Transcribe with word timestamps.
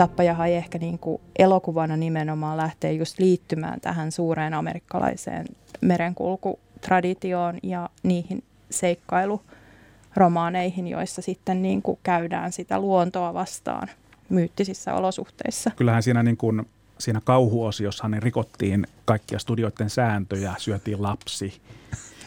Tappajahan 0.00 0.48
ehkä 0.48 0.78
niin 0.78 0.98
kuin 0.98 1.20
elokuvana 1.38 1.96
nimenomaan 1.96 2.56
lähtee 2.56 2.92
just 2.92 3.18
liittymään 3.18 3.80
tähän 3.80 4.12
suureen 4.12 4.54
amerikkalaiseen 4.54 5.46
merenkulkutraditioon 5.80 7.58
ja 7.62 7.88
niihin 8.02 8.42
seikkailuromaaneihin, 8.70 10.88
joissa 10.88 11.22
sitten 11.22 11.62
niin 11.62 11.82
kuin 11.82 11.98
käydään 12.02 12.52
sitä 12.52 12.80
luontoa 12.80 13.34
vastaan 13.34 13.88
myyttisissä 14.28 14.94
olosuhteissa. 14.94 15.70
Kyllähän 15.76 16.02
siinä, 16.02 16.22
niin 16.22 16.36
kuin, 16.36 16.68
siinä 16.98 17.20
kauhuosiossa 17.24 18.08
niin 18.08 18.22
rikottiin 18.22 18.86
kaikkia 19.10 19.38
studioiden 19.38 19.90
sääntöjä, 19.90 20.54
syötiin 20.58 21.02
lapsi 21.02 21.60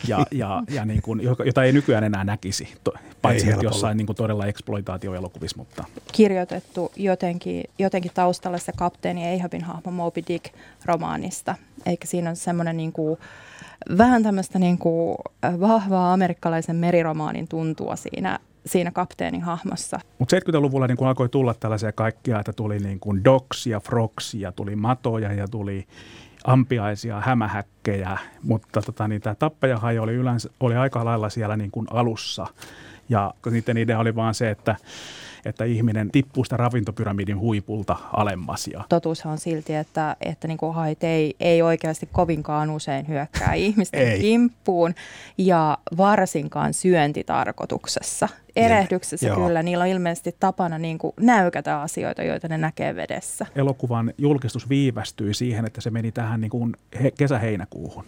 ja, 0.07 0.25
ja, 0.31 0.63
ja 0.69 0.85
niin 0.85 1.01
kuin, 1.01 1.21
jota 1.45 1.63
ei 1.63 1.71
nykyään 1.71 2.03
enää 2.03 2.23
näkisi, 2.23 2.73
paitsi 3.21 3.51
ei 3.51 3.57
jossain 3.61 3.97
niin 3.97 4.05
kuin 4.05 4.15
todella 4.15 4.45
eksploitaatioelokuvissa. 4.45 5.57
Mutta. 5.57 5.83
Kirjoitettu 6.11 6.91
jotenkin, 6.95 7.63
jotenkin 7.79 8.11
taustalla 8.13 8.57
se 8.57 8.71
kapteeni 8.75 9.39
Ahabin 9.39 9.63
hahmo 9.63 9.91
Moby 9.91 10.21
Dick 10.27 10.53
romaanista, 10.85 11.55
eikä 11.85 12.07
siinä 12.07 12.29
ole 12.29 12.35
semmoinen 12.35 12.77
niin 12.77 12.91
kuin, 12.91 13.19
vähän 13.97 14.23
tämmöistä 14.23 14.59
niin 14.59 14.77
kuin 14.77 15.17
vahvaa 15.59 16.13
amerikkalaisen 16.13 16.75
meriromaanin 16.75 17.47
tuntua 17.47 17.95
siinä 17.95 18.39
siinä 18.65 18.91
kapteenin 18.91 19.41
hahmossa. 19.41 19.99
Mutta 20.19 20.35
70-luvulla 20.35 20.87
niin 20.87 20.97
kun 20.97 21.07
alkoi 21.07 21.29
tulla 21.29 21.53
tällaisia 21.53 21.91
kaikkia, 21.91 22.39
että 22.39 22.53
tuli 22.53 22.79
niin 22.79 22.99
kuin 22.99 23.23
doksia, 23.23 23.79
froksia, 23.79 24.51
tuli 24.51 24.75
matoja 24.75 25.33
ja 25.33 25.47
tuli 25.47 25.87
ampiaisia, 26.43 27.21
hämähäkkejä, 27.21 28.17
mutta 28.43 28.81
tota, 28.81 29.07
niin 29.07 29.21
tämä 29.21 29.35
tappajahaja 29.35 30.01
oli, 30.01 30.13
yleensä, 30.13 30.49
oli 30.59 30.75
aika 30.75 31.05
lailla 31.05 31.29
siellä 31.29 31.57
niin 31.57 31.71
kuin 31.71 31.87
alussa. 31.89 32.47
Ja 33.09 33.33
niiden 33.51 33.77
idea 33.77 33.99
oli 33.99 34.15
vaan 34.15 34.33
se, 34.33 34.49
että 34.49 34.75
että 35.45 35.65
ihminen 35.65 36.11
tippuu 36.11 36.43
sitä 36.43 36.57
ravintopyramidin 36.57 37.39
huipulta 37.39 37.95
alemmas. 38.13 38.67
Ja. 38.67 38.83
Totuushan 38.89 39.31
on 39.31 39.37
silti, 39.37 39.75
että, 39.75 40.15
että 40.21 40.47
niin 40.47 40.57
kuin 40.57 40.73
hait 40.73 41.03
ei, 41.03 41.35
ei 41.39 41.61
oikeasti 41.61 42.09
kovinkaan 42.11 42.69
usein 42.69 43.07
hyökkää 43.07 43.53
ihmisten 43.67 44.21
kimppuun 44.21 44.95
ja 45.37 45.77
varsinkaan 45.97 46.73
syöntitarkoituksessa. 46.73 48.29
Erehdyksessä 48.55 49.27
Joo. 49.27 49.35
kyllä, 49.35 49.63
niillä 49.63 49.83
on 49.83 49.89
ilmeisesti 49.89 50.35
tapana 50.39 50.77
niin 50.77 50.97
kuin 50.97 51.13
näykätä 51.19 51.81
asioita, 51.81 52.23
joita 52.23 52.47
ne 52.47 52.57
näkee 52.57 52.95
vedessä. 52.95 53.45
Elokuvan 53.55 54.13
julkistus 54.17 54.69
viivästyi 54.69 55.33
siihen, 55.33 55.65
että 55.65 55.81
se 55.81 55.89
meni 55.89 56.11
tähän 56.11 56.41
niin 56.41 56.51
kuin 56.51 56.75
he, 57.03 57.11
kesä-heinäkuuhun. 57.11 58.05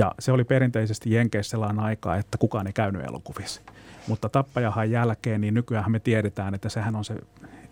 Ja 0.00 0.14
se 0.18 0.32
oli 0.32 0.44
perinteisesti 0.44 1.14
Jenkeissä 1.14 1.50
sellainen 1.50 1.84
aika, 1.84 2.16
että 2.16 2.38
kukaan 2.38 2.66
ei 2.66 2.72
käynyt 2.72 3.04
elokuvissa. 3.04 3.60
Mutta 4.08 4.28
tappajahan 4.28 4.90
jälkeen, 4.90 5.40
niin 5.40 5.54
nykyään 5.54 5.92
me 5.92 6.00
tiedetään, 6.00 6.54
että 6.54 6.68
sehän 6.68 6.96
on 6.96 7.04
se 7.04 7.14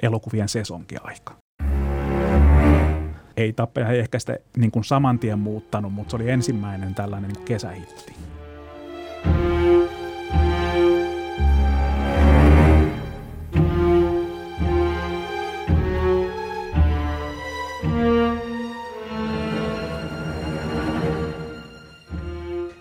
elokuvien 0.03 0.49
sesonkiaika. 0.49 1.35
Ei 3.37 3.53
tappaja 3.53 3.89
ehkä 3.89 4.19
sitä 4.19 4.37
niin 4.57 4.71
kuin 4.71 4.85
saman 4.85 5.19
tien 5.19 5.39
muuttanut, 5.39 5.93
mutta 5.93 6.11
se 6.11 6.17
oli 6.17 6.31
ensimmäinen 6.31 6.95
tällainen 6.95 7.33
kesähitti. 7.45 8.15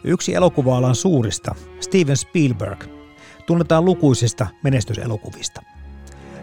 Yksi 0.08 0.34
elokuva 0.34 0.94
suurista, 0.94 1.56
Steven 1.80 2.18
Spielberg, 2.18 2.84
tunnetaan 3.46 3.86
lukuisista 3.86 4.48
menestyselokuvista. 4.64 5.62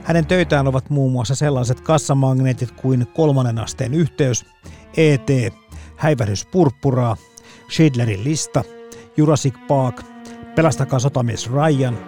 Hänen 0.02 0.26
töitään 0.26 0.69
ovat 0.69 0.91
muun 0.91 1.12
muassa 1.12 1.34
sellaiset 1.34 1.80
kassamagneetit 1.80 2.70
kuin 2.70 3.06
Kolmannen 3.14 3.58
asteen 3.58 3.94
yhteys, 3.94 4.47
E.T., 4.97 5.54
Häivähdys 5.97 6.47
purppuraa, 6.47 7.16
Schindlerin 7.70 8.24
lista, 8.24 8.64
Jurassic 9.16 9.54
Park, 9.69 10.03
Pelastakaa 10.54 10.98
sotamies 10.98 11.50
Ryan, 11.50 11.98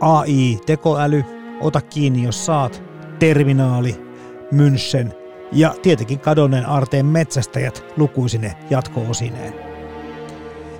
AI, 0.00 0.58
tekoäly, 0.66 1.24
Ota 1.60 1.80
kiinni 1.80 2.22
jos 2.22 2.46
saat, 2.46 2.82
Terminaali, 3.18 4.06
München 4.52 5.14
ja 5.52 5.74
tietenkin 5.82 6.20
kadonneen 6.20 6.68
aarteen 6.68 7.06
metsästäjät 7.06 7.84
lukuisine 7.96 8.56
jatko-osineen. 8.70 9.71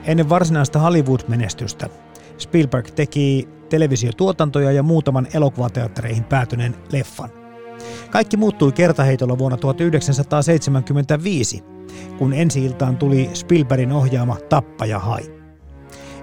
Ennen 0.04 0.28
varsinaista 0.28 0.78
Hollywood-menestystä 0.78 1.88
Spielberg 2.38 2.90
teki 2.90 3.48
televisiotuotantoja 3.68 4.72
ja 4.72 4.82
muutaman 4.82 5.26
elokuvateattereihin 5.34 6.24
päätyneen 6.24 6.74
leffan. 6.92 7.30
Kaikki 8.10 8.36
muuttui 8.36 8.72
kertaheitolla 8.72 9.38
vuonna 9.38 9.56
1975, 9.56 11.64
kun 12.18 12.32
ensi 12.32 12.64
iltaan 12.64 12.96
tuli 12.96 13.30
Spielbergin 13.34 13.92
ohjaama 13.92 14.36
Tappaja 14.48 14.98
Hai. 14.98 15.22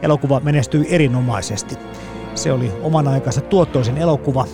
Elokuva 0.01 0.39
menestyi 0.39 0.85
erinomaisesti. 0.89 1.75
Se 2.35 2.51
oli 2.51 2.71
oman 2.83 3.07
aikansa 3.07 3.41
tuottoisin 3.41 3.97
elokuva, 3.97 4.45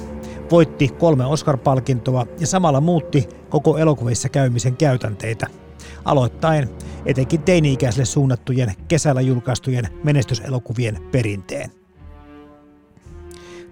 voitti 0.51 0.87
kolme 0.87 1.25
Oscar-palkintoa 1.25 2.25
ja 2.39 2.47
samalla 2.47 2.81
muutti 2.81 3.29
koko 3.49 3.77
elokuvissa 3.77 4.29
käymisen 4.29 4.77
käytänteitä, 4.77 5.47
aloittaen 6.05 6.69
etenkin 7.05 7.41
teini-ikäisille 7.41 8.05
suunnattujen 8.05 8.73
kesällä 8.87 9.21
julkaistujen 9.21 9.87
menestyselokuvien 10.03 10.97
perinteen. 11.11 11.71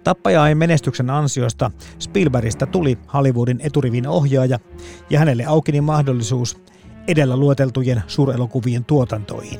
Tappajain 0.04 0.58
menestyksen 0.58 1.10
ansiosta 1.10 1.72
Spielbergistä 2.00 2.66
tuli 2.66 2.98
Hollywoodin 3.14 3.60
eturivin 3.62 4.08
ohjaaja 4.08 4.60
ja 5.10 5.20
hänelle 5.20 5.46
aukini 5.46 5.82
mahdollisuus 5.82 6.58
edellä 7.08 7.38
lueteltujen 7.38 8.04
suurelokuvien 8.08 8.86
tuotantoihin. 8.86 9.60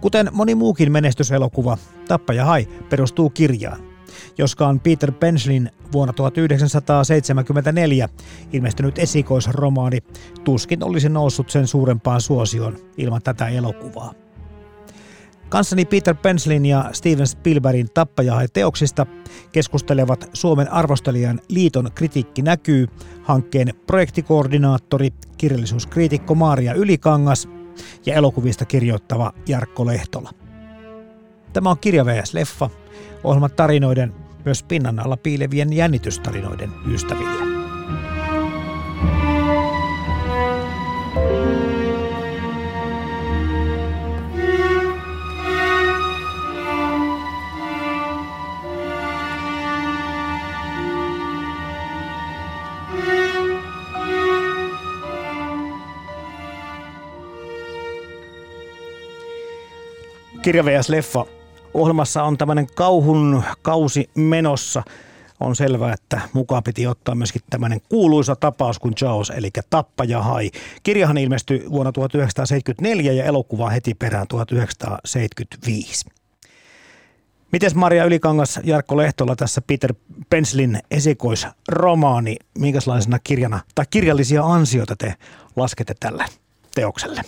Kuten 0.00 0.28
moni 0.32 0.54
muukin 0.54 0.92
menestyselokuva, 0.92 1.78
Tappaja 2.08 2.44
Hai 2.44 2.68
perustuu 2.90 3.30
kirjaan, 3.30 3.87
joskaan 4.38 4.80
Peter 4.80 5.12
Penslin 5.12 5.70
vuonna 5.92 6.12
1974 6.12 8.08
ilmestynyt 8.52 8.98
esikoisromaani 8.98 9.98
tuskin 10.44 10.84
olisi 10.84 11.08
noussut 11.08 11.50
sen 11.50 11.66
suurempaan 11.66 12.20
suosioon 12.20 12.76
ilman 12.96 13.22
tätä 13.22 13.48
elokuvaa. 13.48 14.14
Kanssani 15.48 15.84
Peter 15.84 16.14
Penslin 16.14 16.66
ja 16.66 16.90
Steven 16.92 17.26
Spielbergin 17.26 17.88
tappajahaiteoksista 17.94 19.06
keskustelevat 19.52 20.30
Suomen 20.32 20.72
arvostelijan 20.72 21.40
liiton 21.48 21.90
kritiikki 21.94 22.42
näkyy 22.42 22.86
hankkeen 23.22 23.74
projektikoordinaattori, 23.86 25.10
kirjallisuuskriitikko 25.38 26.34
Maaria 26.34 26.74
Ylikangas 26.74 27.48
ja 28.06 28.14
elokuvista 28.14 28.64
kirjoittava 28.64 29.32
Jarkko 29.48 29.86
Lehtola. 29.86 30.30
Tämä 31.52 31.70
on 31.70 31.78
Kirja 31.78 32.06
vs. 32.06 32.34
Leffa, 32.34 32.70
ohjelman 33.24 33.50
tarinoiden, 33.50 34.14
myös 34.44 34.62
pinnan 34.62 34.98
alla 34.98 35.16
piilevien 35.16 35.72
jännitystarinoiden 35.72 36.70
ystäville. 36.92 37.48
Kirja 60.42 60.64
vs. 60.64 60.88
Leffa. 60.88 61.37
Ohjelmassa 61.78 62.22
on 62.22 62.38
tämmöinen 62.38 62.66
kauhun 62.74 63.42
kausi 63.62 64.10
menossa. 64.14 64.82
On 65.40 65.56
selvää, 65.56 65.92
että 65.92 66.20
mukaan 66.32 66.62
piti 66.62 66.86
ottaa 66.86 67.14
myöskin 67.14 67.42
tämmöinen 67.50 67.80
kuuluisa 67.88 68.36
tapaus 68.36 68.78
kuin 68.78 68.94
Jaws, 69.00 69.30
eli 69.30 69.50
Tappaja 69.70 70.22
Hai. 70.22 70.50
Kirjahan 70.82 71.18
ilmestyi 71.18 71.64
vuonna 71.70 71.92
1974 71.92 73.12
ja 73.12 73.24
elokuva 73.24 73.70
heti 73.70 73.94
perään 73.94 74.28
1975. 74.28 76.06
Mites 77.52 77.74
Maria 77.74 78.04
Ylikangas, 78.04 78.60
Jarkko 78.64 78.96
Lehtola 78.96 79.36
tässä 79.36 79.60
Peter 79.60 79.94
Penslin 80.30 80.80
esikoisromaani, 80.90 82.36
minkälaisena 82.58 83.18
kirjana 83.18 83.60
tai 83.74 83.84
kirjallisia 83.90 84.44
ansioita 84.44 84.96
te 84.96 85.14
laskette 85.56 85.94
tälle 86.00 86.24
teokselle? 86.74 87.22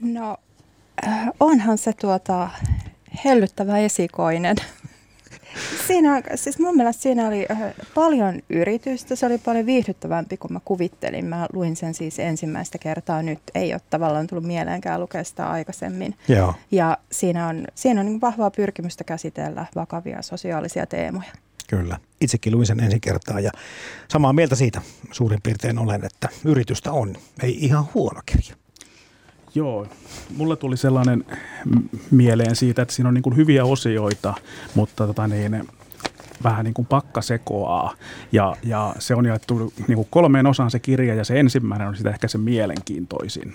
No 0.00 0.36
äh, 1.06 1.28
onhan 1.40 1.78
se 1.78 1.92
tuota 1.92 2.50
hellyttävä 3.24 3.78
esikoinen. 3.78 4.56
Siinä, 5.86 6.22
siis 6.34 6.58
mun 6.58 6.76
mielestä 6.76 7.02
siinä 7.02 7.28
oli 7.28 7.46
äh, 7.50 7.58
paljon 7.94 8.40
yritystä, 8.50 9.16
se 9.16 9.26
oli 9.26 9.38
paljon 9.38 9.66
viihdyttävämpi 9.66 10.36
kuin 10.36 10.52
mä 10.52 10.60
kuvittelin. 10.64 11.24
Mä 11.24 11.46
luin 11.52 11.76
sen 11.76 11.94
siis 11.94 12.18
ensimmäistä 12.18 12.78
kertaa 12.78 13.22
nyt, 13.22 13.38
ei 13.54 13.72
ole 13.72 13.80
tavallaan 13.90 14.26
tullut 14.26 14.46
mieleenkään 14.46 15.00
lukea 15.00 15.24
sitä 15.24 15.50
aikaisemmin. 15.50 16.14
Joo. 16.28 16.54
Ja 16.70 16.98
siinä 17.12 17.48
on, 17.48 17.64
siinä 17.74 18.00
on 18.00 18.06
niin 18.06 18.20
vahvaa 18.20 18.50
pyrkimystä 18.50 19.04
käsitellä 19.04 19.66
vakavia 19.74 20.22
sosiaalisia 20.22 20.86
teemoja. 20.86 21.32
Kyllä. 21.68 21.98
Itsekin 22.20 22.52
luin 22.52 22.66
sen 22.66 22.80
ensi 22.80 23.00
kertaa 23.00 23.40
ja 23.40 23.50
samaa 24.08 24.32
mieltä 24.32 24.54
siitä 24.54 24.80
suurin 25.12 25.42
piirtein 25.42 25.78
olen, 25.78 26.04
että 26.04 26.28
yritystä 26.44 26.92
on. 26.92 27.16
Ei 27.42 27.64
ihan 27.64 27.84
huono 27.94 28.20
kirja. 28.26 28.63
Joo, 29.54 29.86
mulle 30.36 30.56
tuli 30.56 30.76
sellainen 30.76 31.24
mieleen 32.10 32.56
siitä, 32.56 32.82
että 32.82 32.94
siinä 32.94 33.08
on 33.08 33.14
niin 33.14 33.22
kuin 33.22 33.36
hyviä 33.36 33.64
osioita, 33.64 34.34
mutta 34.74 35.06
tota 35.06 35.28
niin, 35.28 35.68
vähän 36.44 36.64
niin 36.64 36.74
kuin 36.74 36.86
pakka 36.86 37.22
sekoaa. 37.22 37.94
Ja, 38.32 38.56
ja 38.62 38.94
se 38.98 39.14
on 39.14 39.26
jaettu 39.26 39.72
niin 39.88 39.96
kuin 39.96 40.08
kolmeen 40.10 40.46
osaan 40.46 40.70
se 40.70 40.78
kirja 40.78 41.14
ja 41.14 41.24
se 41.24 41.40
ensimmäinen 41.40 41.88
on 41.88 41.96
sitä 41.96 42.10
ehkä 42.10 42.28
se 42.28 42.38
mielenkiintoisin. 42.38 43.54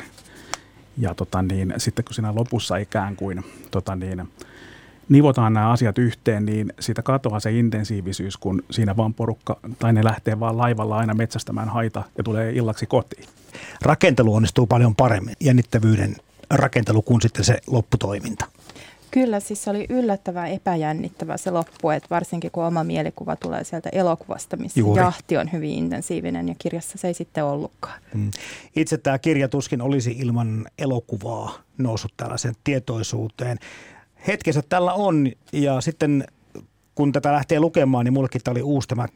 Ja 0.98 1.16
tota 1.16 1.42
niin, 1.42 1.74
sitten 1.78 2.06
kun 2.06 2.16
siinä 2.16 2.36
lopussa 2.36 2.78
ikään 2.78 3.16
kuin 3.16 3.46
tota 3.72 3.96
niin, 3.96 4.30
nivotaan 5.10 5.54
nämä 5.54 5.72
asiat 5.72 5.98
yhteen, 5.98 6.46
niin 6.46 6.74
siitä 6.80 7.02
katoaa 7.02 7.40
se 7.40 7.52
intensiivisyys, 7.52 8.38
kun 8.38 8.64
siinä 8.72 8.98
vaan 8.98 9.14
porukka, 9.14 9.60
tai 9.80 9.94
ne 9.94 10.04
lähtee 10.04 10.40
vaan 10.40 10.58
laivalla 10.58 10.98
aina 10.98 11.14
metsästämään 11.14 11.70
haita 11.70 12.04
ja 12.18 12.24
tulee 12.24 12.52
illaksi 12.52 12.86
kotiin. 12.86 13.26
Rakentelu 13.82 14.36
onnistuu 14.36 14.68
paljon 14.68 14.96
paremmin, 14.96 15.36
jännittävyyden 15.40 16.16
rakentelu 16.50 17.02
kuin 17.02 17.22
sitten 17.22 17.46
se 17.46 17.58
lopputoiminta. 17.68 18.46
Kyllä, 19.12 19.40
siis 19.40 19.64
se 19.64 19.70
oli 19.70 19.86
yllättävän 19.90 20.48
epäjännittävä 20.48 21.38
se 21.38 21.52
loppu, 21.52 21.90
että 21.90 22.08
varsinkin 22.10 22.52
kun 22.52 22.64
oma 22.64 22.84
mielikuva 22.84 23.36
tulee 23.36 23.64
sieltä 23.64 23.90
elokuvasta, 23.90 24.58
missä 24.58 24.80
Juuri. 24.80 25.02
jahti 25.02 25.38
on 25.38 25.52
hyvin 25.52 25.72
intensiivinen 25.72 26.48
ja 26.48 26.56
kirjassa 26.58 26.98
se 26.98 27.08
ei 27.08 27.14
sitten 27.14 27.46
ollutkaan. 27.46 28.02
Hmm. 28.14 28.32
Itse 28.76 28.98
tämä 28.98 29.20
kirja 29.20 29.48
tuskin 29.48 29.82
olisi 29.82 30.12
ilman 30.12 30.66
elokuvaa 30.78 31.54
noussut 31.78 32.14
tällaisen 32.18 32.56
tietoisuuteen 32.64 33.58
hetkensä 34.28 34.62
tällä 34.70 34.94
on 34.94 35.32
ja 35.52 35.82
sitten 35.82 36.28
kun 36.96 37.12
tätä 37.12 37.32
lähtee 37.34 37.60
lukemaan, 37.60 38.06
niin 38.06 38.14
mullekin 38.14 38.42
tämä 38.44 38.52
oli 38.52 38.62
uusi 38.62 38.88
tämä 38.88 39.08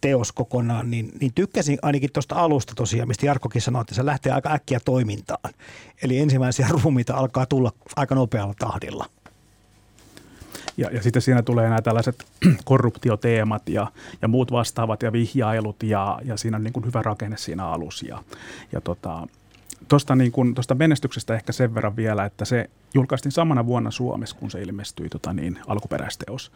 teos 0.00 0.32
kokonaan, 0.32 0.90
niin, 0.90 1.12
niin 1.20 1.32
tykkäsin 1.34 1.78
ainakin 1.82 2.12
tuosta 2.12 2.34
alusta 2.34 2.74
tosiaan, 2.74 3.08
mistä 3.08 3.26
Jarkkokin 3.26 3.62
sanoi, 3.62 3.80
että 3.80 3.94
se 3.94 4.06
lähtee 4.06 4.32
aika 4.32 4.52
äkkiä 4.52 4.80
toimintaan. 4.84 5.54
Eli 6.02 6.18
ensimmäisiä 6.18 6.66
ruumiita 6.70 7.14
alkaa 7.14 7.46
tulla 7.46 7.72
aika 7.96 8.14
nopealla 8.14 8.54
tahdilla. 8.58 9.06
Ja, 10.76 10.90
ja 10.90 11.02
sitten 11.02 11.22
siinä 11.22 11.42
tulee 11.42 11.68
nämä 11.68 11.82
tällaiset 11.82 12.24
korruptioteemat 12.64 13.68
ja, 13.68 13.86
ja 14.22 14.28
muut 14.28 14.52
vastaavat 14.52 15.02
ja 15.02 15.12
vihjailut 15.12 15.82
ja, 15.82 16.18
ja 16.24 16.36
siinä 16.36 16.56
on 16.56 16.64
niin 16.64 16.72
kuin 16.72 16.86
hyvä 16.86 17.02
rakenne 17.02 17.36
siinä 17.36 17.66
alussa. 17.66 18.06
Ja, 18.06 18.22
ja 18.72 18.80
tota, 18.80 19.26
Tuosta 19.88 20.16
niin 20.16 20.32
kun, 20.32 20.54
tosta 20.54 20.74
menestyksestä 20.74 21.34
ehkä 21.34 21.52
sen 21.52 21.74
verran 21.74 21.96
vielä, 21.96 22.24
että 22.24 22.44
se 22.44 22.70
julkaistiin 22.94 23.32
samana 23.32 23.66
vuonna 23.66 23.90
Suomessa, 23.90 24.36
kun 24.36 24.50
se 24.50 24.62
ilmestyi 24.62 25.08
tota 25.08 25.32
niin, 25.32 25.58
alkuperäisteos. 25.66 26.52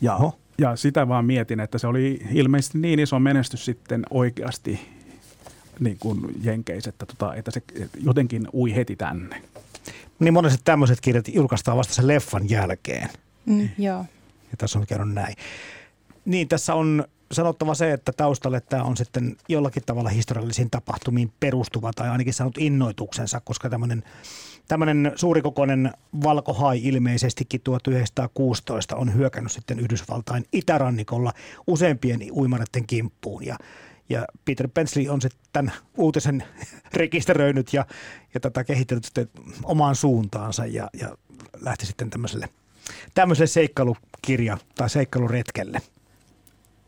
Ja, 0.00 0.18
ja 0.58 0.76
sitä 0.76 1.08
vaan 1.08 1.24
mietin, 1.24 1.60
että 1.60 1.78
se 1.78 1.86
oli 1.86 2.22
ilmeisesti 2.32 2.78
niin 2.78 2.98
iso 2.98 3.18
menestys 3.18 3.64
sitten 3.64 4.02
oikeasti 4.10 4.80
niin 5.80 5.96
kuin 6.00 6.20
Jenkeissä, 6.42 6.90
että, 6.90 7.06
tota, 7.06 7.34
että 7.34 7.50
se 7.50 7.62
jotenkin 8.02 8.48
ui 8.52 8.74
heti 8.74 8.96
tänne. 8.96 9.42
Niin 10.18 10.34
monet 10.34 10.60
tämmöiset 10.64 11.00
kirjat 11.00 11.28
julkaistaan 11.28 11.76
vasta 11.76 11.94
sen 11.94 12.06
leffan 12.06 12.50
jälkeen. 12.50 13.08
Mm, 13.46 13.68
joo. 13.78 14.04
Ja 14.50 14.56
tässä 14.58 14.78
on 14.78 14.86
käynyt 14.86 15.14
näin. 15.14 15.34
Niin, 16.24 16.48
tässä 16.48 16.74
on 16.74 17.04
sanottava 17.32 17.74
se, 17.74 17.92
että 17.92 18.12
taustalle 18.12 18.60
tämä 18.60 18.82
on 18.82 18.96
sitten 18.96 19.36
jollakin 19.48 19.82
tavalla 19.86 20.08
historiallisiin 20.08 20.70
tapahtumiin 20.70 21.32
perustuva 21.40 21.90
tai 21.92 22.08
ainakin 22.08 22.34
saanut 22.34 22.58
innoituksensa, 22.58 23.40
koska 23.40 23.70
tämmöinen 23.70 24.02
Tämmöinen 24.68 25.12
suurikokoinen 25.16 25.92
valkohai 26.22 26.80
ilmeisestikin 26.82 27.60
1916 27.64 28.96
on 28.96 29.14
hyökännyt 29.14 29.52
sitten 29.52 29.80
Yhdysvaltain 29.80 30.44
itärannikolla 30.52 31.32
useampien 31.66 32.20
uimareiden 32.32 32.86
kimppuun 32.86 33.46
ja 33.46 33.56
ja 34.08 34.26
Peter 34.44 34.68
Pensley 34.74 35.08
on 35.08 35.20
sitten 35.22 35.40
tämän 35.52 35.72
uutisen 35.96 36.44
rekisteröinyt 36.94 37.72
ja, 37.72 37.86
ja 38.34 38.40
tätä 38.40 38.64
kehitellyt 38.64 39.04
sitten 39.04 39.28
omaan 39.64 39.96
suuntaansa 39.96 40.66
ja, 40.66 40.90
ja 41.00 41.16
lähti 41.60 41.86
sitten 41.86 42.10
tämmöiselle, 42.10 42.48
tämmöiselle 43.14 43.46
seikkailukirja- 43.46 44.58
tai 44.74 44.90
seikkailuretkelle. 44.90 45.82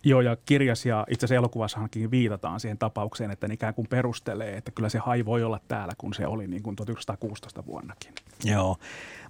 Joo, 0.05 0.21
ja 0.21 0.37
kirjas 0.47 0.87
ja 0.87 1.07
itse 1.11 1.27
asiassa 1.27 1.39
elokuvassahankin 1.39 2.11
viitataan 2.11 2.61
siihen 2.61 2.79
tapaukseen, 2.79 3.31
että 3.31 3.49
ne 3.49 3.55
ikään 3.55 3.75
kuin 3.75 3.89
perustelee, 3.89 4.57
että 4.57 4.71
kyllä 4.71 4.89
se 4.89 4.99
hai 4.99 5.25
voi 5.25 5.45
olla 5.45 5.61
täällä, 5.69 5.95
kun 5.99 6.15
se 6.15 6.27
oli 6.27 6.47
niin 6.47 6.63
kuin 6.63 6.77
1916 6.77 7.67
vuonnakin. 7.67 8.13
Joo, 8.45 8.77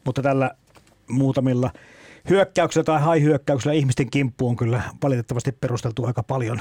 mutta 0.05 0.23
tällä 0.23 0.51
muutamilla 1.09 1.71
hyökkäyksillä 2.31 2.85
tai 2.85 3.01
hai-hyökkäyksillä 3.01 3.75
ihmisten 3.75 4.11
kimppu 4.11 4.49
on 4.49 4.57
kyllä 4.57 4.83
valitettavasti 5.03 5.53
perusteltu 5.53 6.05
aika 6.05 6.23
paljon 6.23 6.61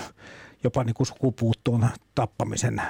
jopa 0.63 0.83
niin 0.83 0.93
kuin 0.93 1.07
sukupuuttoon 1.07 1.89
tappamisen 2.15 2.81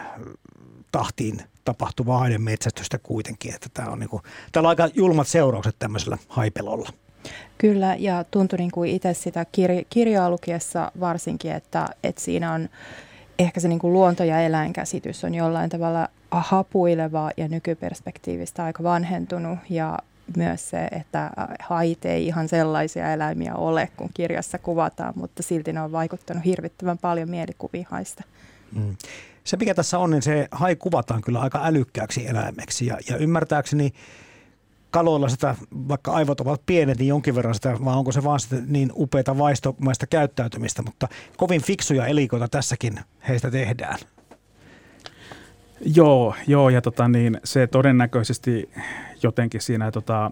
tahtiin 0.91 1.41
tapahtuvaa 1.65 2.19
haiden 2.19 2.41
metsästystä 2.41 2.97
kuitenkin. 2.97 3.55
Että 3.55 3.69
tämä 3.73 3.89
on 3.89 3.99
niin 3.99 4.09
kuin, 4.09 4.23
täällä 4.51 4.67
on 4.67 4.69
aika 4.69 4.89
julmat 4.95 5.27
seuraukset 5.27 5.75
tämmöisellä 5.79 6.17
haipelolla. 6.27 6.89
Kyllä, 7.57 7.95
ja 7.99 8.23
tuntui 8.31 8.57
niin 8.57 8.71
kuin 8.71 8.91
itse 8.91 9.13
sitä 9.13 9.43
kir- 9.43 9.85
kirjaa 9.89 10.29
lukiessa 10.29 10.91
varsinkin, 10.99 11.51
että, 11.51 11.85
että 12.03 12.21
siinä 12.21 12.53
on 12.53 12.69
ehkä 13.39 13.59
se 13.59 13.67
niin 13.67 13.79
kuin 13.79 13.93
luonto- 13.93 14.23
ja 14.23 14.39
eläinkäsitys 14.39 15.23
on 15.23 15.35
jollain 15.35 15.69
tavalla 15.69 16.07
hapuileva 16.31 17.31
ja 17.37 17.47
nykyperspektiivistä 17.47 18.63
aika 18.63 18.83
vanhentunut 18.83 19.59
ja 19.69 19.99
myös 20.37 20.69
se, 20.69 20.83
että 20.83 21.31
hait 21.59 22.05
ei 22.05 22.27
ihan 22.27 22.49
sellaisia 22.49 23.13
eläimiä 23.13 23.55
ole, 23.55 23.89
kun 23.97 24.09
kirjassa 24.13 24.57
kuvataan, 24.57 25.13
mutta 25.15 25.43
silti 25.43 25.73
ne 25.73 25.81
on 25.81 25.91
vaikuttanut 25.91 26.45
hirvittävän 26.45 26.97
paljon 26.97 27.29
mielikuviin 27.29 27.87
haista. 27.89 28.23
Mm. 28.75 28.95
Se, 29.43 29.57
mikä 29.57 29.73
tässä 29.73 29.99
on, 29.99 30.09
niin 30.09 30.21
se 30.21 30.47
hai 30.51 30.75
kuvataan 30.75 31.21
kyllä 31.21 31.39
aika 31.39 31.62
älykkääksi 31.63 32.27
eläimeksi 32.27 32.86
ja, 32.86 32.98
ja 33.09 33.17
ymmärtääkseni 33.17 33.93
kaloilla 34.93 35.29
sitä, 35.29 35.55
vaikka 35.71 36.12
aivot 36.12 36.41
ovat 36.41 36.62
pienet, 36.65 36.97
niin 36.97 37.07
jonkin 37.07 37.35
verran 37.35 37.55
sitä, 37.55 37.77
vaan 37.85 37.97
onko 37.97 38.12
se 38.12 38.23
vaan 38.23 38.39
sitä 38.39 38.55
niin 38.67 38.91
upeita 38.95 39.38
vaistomaista 39.38 40.07
käyttäytymistä, 40.07 40.81
mutta 40.81 41.07
kovin 41.38 41.62
fiksuja 41.62 42.05
elikoita 42.05 42.47
tässäkin 42.47 43.00
heistä 43.27 43.51
tehdään. 43.51 44.00
Joo, 45.85 46.35
joo 46.47 46.69
ja 46.69 46.81
tota 46.81 47.07
niin, 47.07 47.39
se 47.43 47.67
todennäköisesti 47.67 48.69
jotenkin 49.23 49.62
siinä 49.62 49.91
tota, 49.91 50.31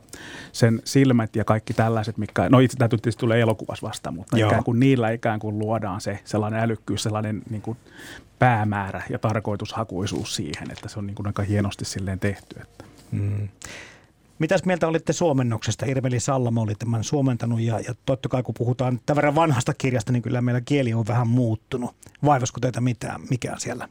sen 0.51 0.81
silmät 0.83 1.35
ja 1.35 1.43
kaikki 1.45 1.73
tällaiset, 1.73 2.17
mikä, 2.17 2.49
no 2.49 2.59
itse 2.59 2.77
täytyy 2.77 2.97
tietysti 2.97 3.19
tulee 3.19 3.41
elokuvassa 3.41 3.87
vasta, 3.87 4.11
mutta 4.11 4.37
joo. 4.37 4.49
ikään 4.49 4.63
kuin 4.63 4.79
niillä 4.79 5.11
ikään 5.11 5.39
kuin 5.39 5.59
luodaan 5.59 6.01
se 6.01 6.19
sellainen 6.25 6.59
älykkyys, 6.59 7.03
sellainen 7.03 7.41
niin 7.49 7.61
kuin 7.61 7.77
päämäärä 8.39 9.01
ja 9.09 9.19
tarkoitushakuisuus 9.19 10.35
siihen, 10.35 10.71
että 10.71 10.89
se 10.89 10.99
on 10.99 11.07
niin 11.07 11.15
kuin 11.15 11.27
aika 11.27 11.43
hienosti 11.43 11.85
silleen 11.85 12.19
tehty. 12.19 12.55
Että. 12.61 12.85
Mm. 13.11 13.49
Mitäs 14.41 14.65
mieltä 14.65 14.87
olitte 14.87 15.13
suomennoksesta? 15.13 15.85
Irveli 15.85 16.19
Sallamo 16.19 16.61
oli 16.61 16.75
tämän 16.75 17.03
suomentanut 17.03 17.59
ja, 17.59 17.79
ja 17.79 17.93
totta 18.05 18.29
kai 18.29 18.43
kun 18.43 18.55
puhutaan 18.57 18.99
tämän 19.05 19.15
verran 19.15 19.35
vanhasta 19.35 19.73
kirjasta, 19.73 20.11
niin 20.11 20.21
kyllä 20.21 20.41
meillä 20.41 20.61
kieli 20.61 20.93
on 20.93 21.07
vähän 21.07 21.27
muuttunut. 21.27 21.95
Vaivasko 22.25 22.59
teitä 22.59 22.81
mitään? 22.81 23.21
Mikä 23.29 23.51
on 23.51 23.59
siellä? 23.59 23.89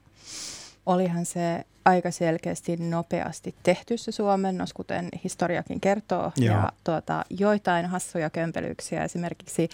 Olihan 0.87 1.26
se 1.26 1.64
aika 1.85 2.11
selkeästi 2.11 2.76
nopeasti 2.76 3.54
tehty 3.62 3.97
se 3.97 4.12
suomennos, 4.12 4.73
kuten 4.73 5.09
historiakin 5.25 5.80
kertoo. 5.80 6.33
Joo. 6.37 6.57
Ja 6.57 6.73
tuota, 6.85 7.25
joitain 7.30 7.87
hassuja 7.87 8.30
kömpelyyksiä, 8.30 9.04
esimerkiksi 9.04 9.69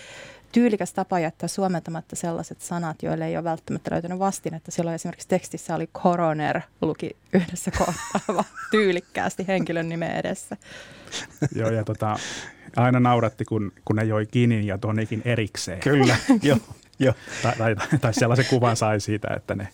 tyylikäs 0.57 0.93
tapa 0.93 1.19
jättää 1.19 1.49
suomentamatta 1.49 2.17
sellaiset 2.17 2.61
sanat, 2.61 3.03
joille 3.03 3.27
ei 3.27 3.37
ole 3.37 3.45
välttämättä 3.45 3.91
löytänyt 3.91 4.19
vastinetta. 4.19 4.71
Silloin 4.71 4.95
esimerkiksi 4.95 5.29
tekstissä 5.29 5.75
oli 5.75 5.87
coroner, 5.87 6.61
luki 6.81 7.17
yhdessä 7.33 7.71
kohtaa 7.71 8.45
tyylikkäästi 8.71 9.47
henkilön 9.49 9.89
nimen 9.89 10.17
edessä. 10.17 10.57
Joo, 11.55 11.71
ja 11.71 11.85
tota, 11.85 12.17
aina 12.77 13.01
nauratti, 13.01 13.45
kun, 13.45 13.73
kun 13.85 13.97
ne 13.97 14.05
joi 14.05 14.27
kinin 14.27 14.67
ja 14.67 14.79
tonikin 14.79 15.23
erikseen. 15.25 15.81
Kyllä, 15.81 16.17
joo. 16.43 16.59
Jo. 16.99 17.13
Tai, 17.43 17.57
tai, 17.57 17.77
tai 18.01 18.15
sellaisen 18.15 18.47
kuvan 18.51 18.77
sai 18.77 19.01
siitä, 19.01 19.29
että 19.37 19.55
ne 19.55 19.69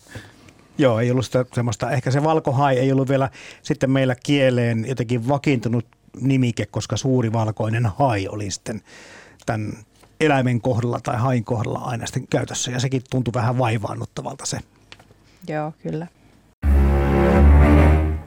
Joo, 0.77 0.99
ei 0.99 1.11
ollut 1.11 1.25
sitä 1.25 1.45
semmoista, 1.53 1.91
ehkä 1.91 2.11
se 2.11 2.23
valkohai 2.23 2.77
ei 2.79 2.91
ollut 2.91 3.09
vielä 3.09 3.29
sitten 3.61 3.91
meillä 3.91 4.15
kieleen 4.23 4.85
jotenkin 4.87 5.27
vakiintunut 5.27 5.85
nimike, 6.21 6.65
koska 6.65 6.97
suuri 6.97 7.33
valkoinen 7.33 7.85
hai 7.85 8.27
oli 8.27 8.51
sitten 8.51 8.81
tämän 9.45 9.73
eläimen 10.25 10.61
kohdalla 10.61 10.99
tai 11.03 11.17
hain 11.17 11.43
kohdalla 11.43 11.79
aina 11.79 12.05
sitten 12.05 12.27
käytössä. 12.29 12.71
Ja 12.71 12.79
sekin 12.79 13.01
tuntui 13.09 13.33
vähän 13.33 13.57
vaivaannuttavalta 13.57 14.45
se. 14.45 14.59
Joo, 15.47 15.73
kyllä. 15.83 16.07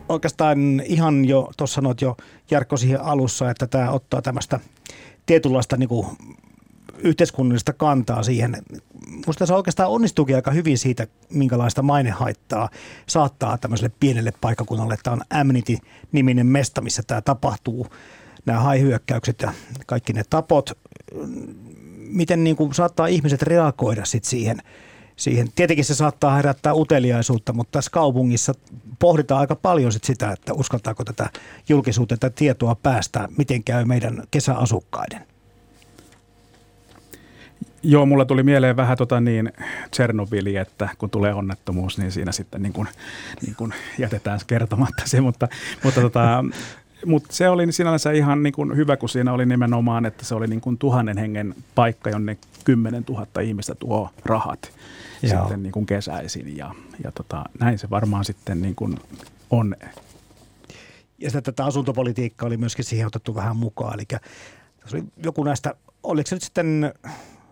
Oikeastaan 0.08 0.82
ihan 0.84 1.24
jo, 1.24 1.50
tuossa 1.56 1.74
sanoit 1.74 2.00
jo 2.00 2.16
Jarkko 2.50 2.76
siihen 2.76 3.02
alussa, 3.02 3.50
että 3.50 3.66
tämä 3.66 3.90
ottaa 3.90 4.22
tämmöistä 4.22 4.60
tietynlaista 5.26 5.76
niin 5.76 5.88
kuin 5.88 6.06
yhteiskunnallista 6.98 7.72
kantaa 7.72 8.22
siihen. 8.22 8.62
Minusta 9.10 9.46
se 9.46 9.54
oikeastaan 9.54 9.90
onnistuukin 9.90 10.36
aika 10.36 10.50
hyvin 10.50 10.78
siitä, 10.78 11.06
minkälaista 11.30 11.82
mainehaittaa 11.82 12.68
saattaa 13.06 13.58
tämmöiselle 13.58 13.94
pienelle 14.00 14.32
paikkakunnalle. 14.40 14.96
Tämä 15.02 15.14
on 15.14 15.40
Amity-niminen 15.40 16.46
mesta, 16.46 16.80
missä 16.80 17.02
tämä 17.06 17.20
tapahtuu, 17.20 17.86
nämä 18.46 18.60
haihyökkäykset 18.60 19.42
ja 19.42 19.52
kaikki 19.86 20.12
ne 20.12 20.22
tapot. 20.30 20.70
Miten 22.08 22.44
niin 22.44 22.56
kuin 22.56 22.74
saattaa 22.74 23.06
ihmiset 23.06 23.42
reagoida 23.42 24.04
sit 24.04 24.24
siihen, 24.24 24.58
siihen. 25.16 25.48
Tietenkin 25.54 25.84
se 25.84 25.94
saattaa 25.94 26.36
herättää 26.36 26.74
uteliaisuutta, 26.74 27.52
mutta 27.52 27.78
tässä 27.78 27.90
kaupungissa 27.90 28.52
pohditaan 28.98 29.40
aika 29.40 29.56
paljon 29.56 29.92
sit 29.92 30.04
sitä, 30.04 30.32
että 30.32 30.54
uskaltaako 30.54 31.04
tätä 31.04 31.30
julkisuutta, 31.68 32.16
tätä 32.16 32.34
tietoa 32.38 32.74
päästä, 32.74 33.28
miten 33.38 33.64
käy 33.64 33.84
meidän 33.84 34.22
kesäasukkaiden. 34.30 35.26
Joo, 37.82 38.06
mulla 38.06 38.24
tuli 38.24 38.42
mieleen 38.42 38.76
vähän 38.76 38.96
tota 38.96 39.20
niin 39.20 39.52
Tsernobyli, 39.90 40.56
että 40.56 40.88
kun 40.98 41.10
tulee 41.10 41.34
onnettomuus, 41.34 41.98
niin 41.98 42.12
siinä 42.12 42.32
sitten 42.32 42.62
niin 42.62 42.72
kuin, 42.72 42.88
niin 43.42 43.54
kuin 43.56 43.74
jätetään 43.98 44.40
kertomatta 44.46 45.02
se, 45.04 45.20
mutta, 45.20 45.48
mutta 45.84 46.00
tota, 46.00 46.44
mutta 47.06 47.28
se 47.32 47.48
oli 47.48 47.72
sinänsä 47.72 48.12
ihan 48.12 48.42
niin 48.42 48.52
kuin 48.52 48.76
hyvä, 48.76 48.96
kun 48.96 49.08
siinä 49.08 49.32
oli 49.32 49.46
nimenomaan, 49.46 50.06
että 50.06 50.24
se 50.24 50.34
oli 50.34 50.46
niin 50.46 50.60
kuin 50.60 50.78
tuhannen 50.78 51.18
hengen 51.18 51.54
paikka, 51.74 52.10
jonne 52.10 52.36
kymmenen 52.64 53.04
tuhatta 53.04 53.40
ihmistä 53.40 53.74
tuo 53.74 54.10
rahat 54.24 54.72
Joo. 55.22 55.40
sitten 55.40 55.62
niin 55.62 55.72
kuin 55.72 55.86
kesäisin. 55.86 56.56
Ja, 56.56 56.74
ja 57.04 57.12
tota, 57.12 57.44
näin 57.60 57.78
se 57.78 57.90
varmaan 57.90 58.24
sitten 58.24 58.62
niin 58.62 58.74
kuin 58.74 58.98
on. 59.50 59.76
Ja 61.18 61.30
sitten 61.30 61.42
tätä 61.42 61.64
asuntopolitiikkaa 61.64 62.46
oli 62.46 62.56
myöskin 62.56 62.84
siihen 62.84 63.06
otettu 63.06 63.34
vähän 63.34 63.56
mukaan. 63.56 63.94
Eli 63.94 64.20
oli 64.92 65.04
joku 65.24 65.44
näistä, 65.44 65.74
oliko 66.02 66.28
se 66.28 66.36
nyt 66.36 66.42
sitten 66.42 66.92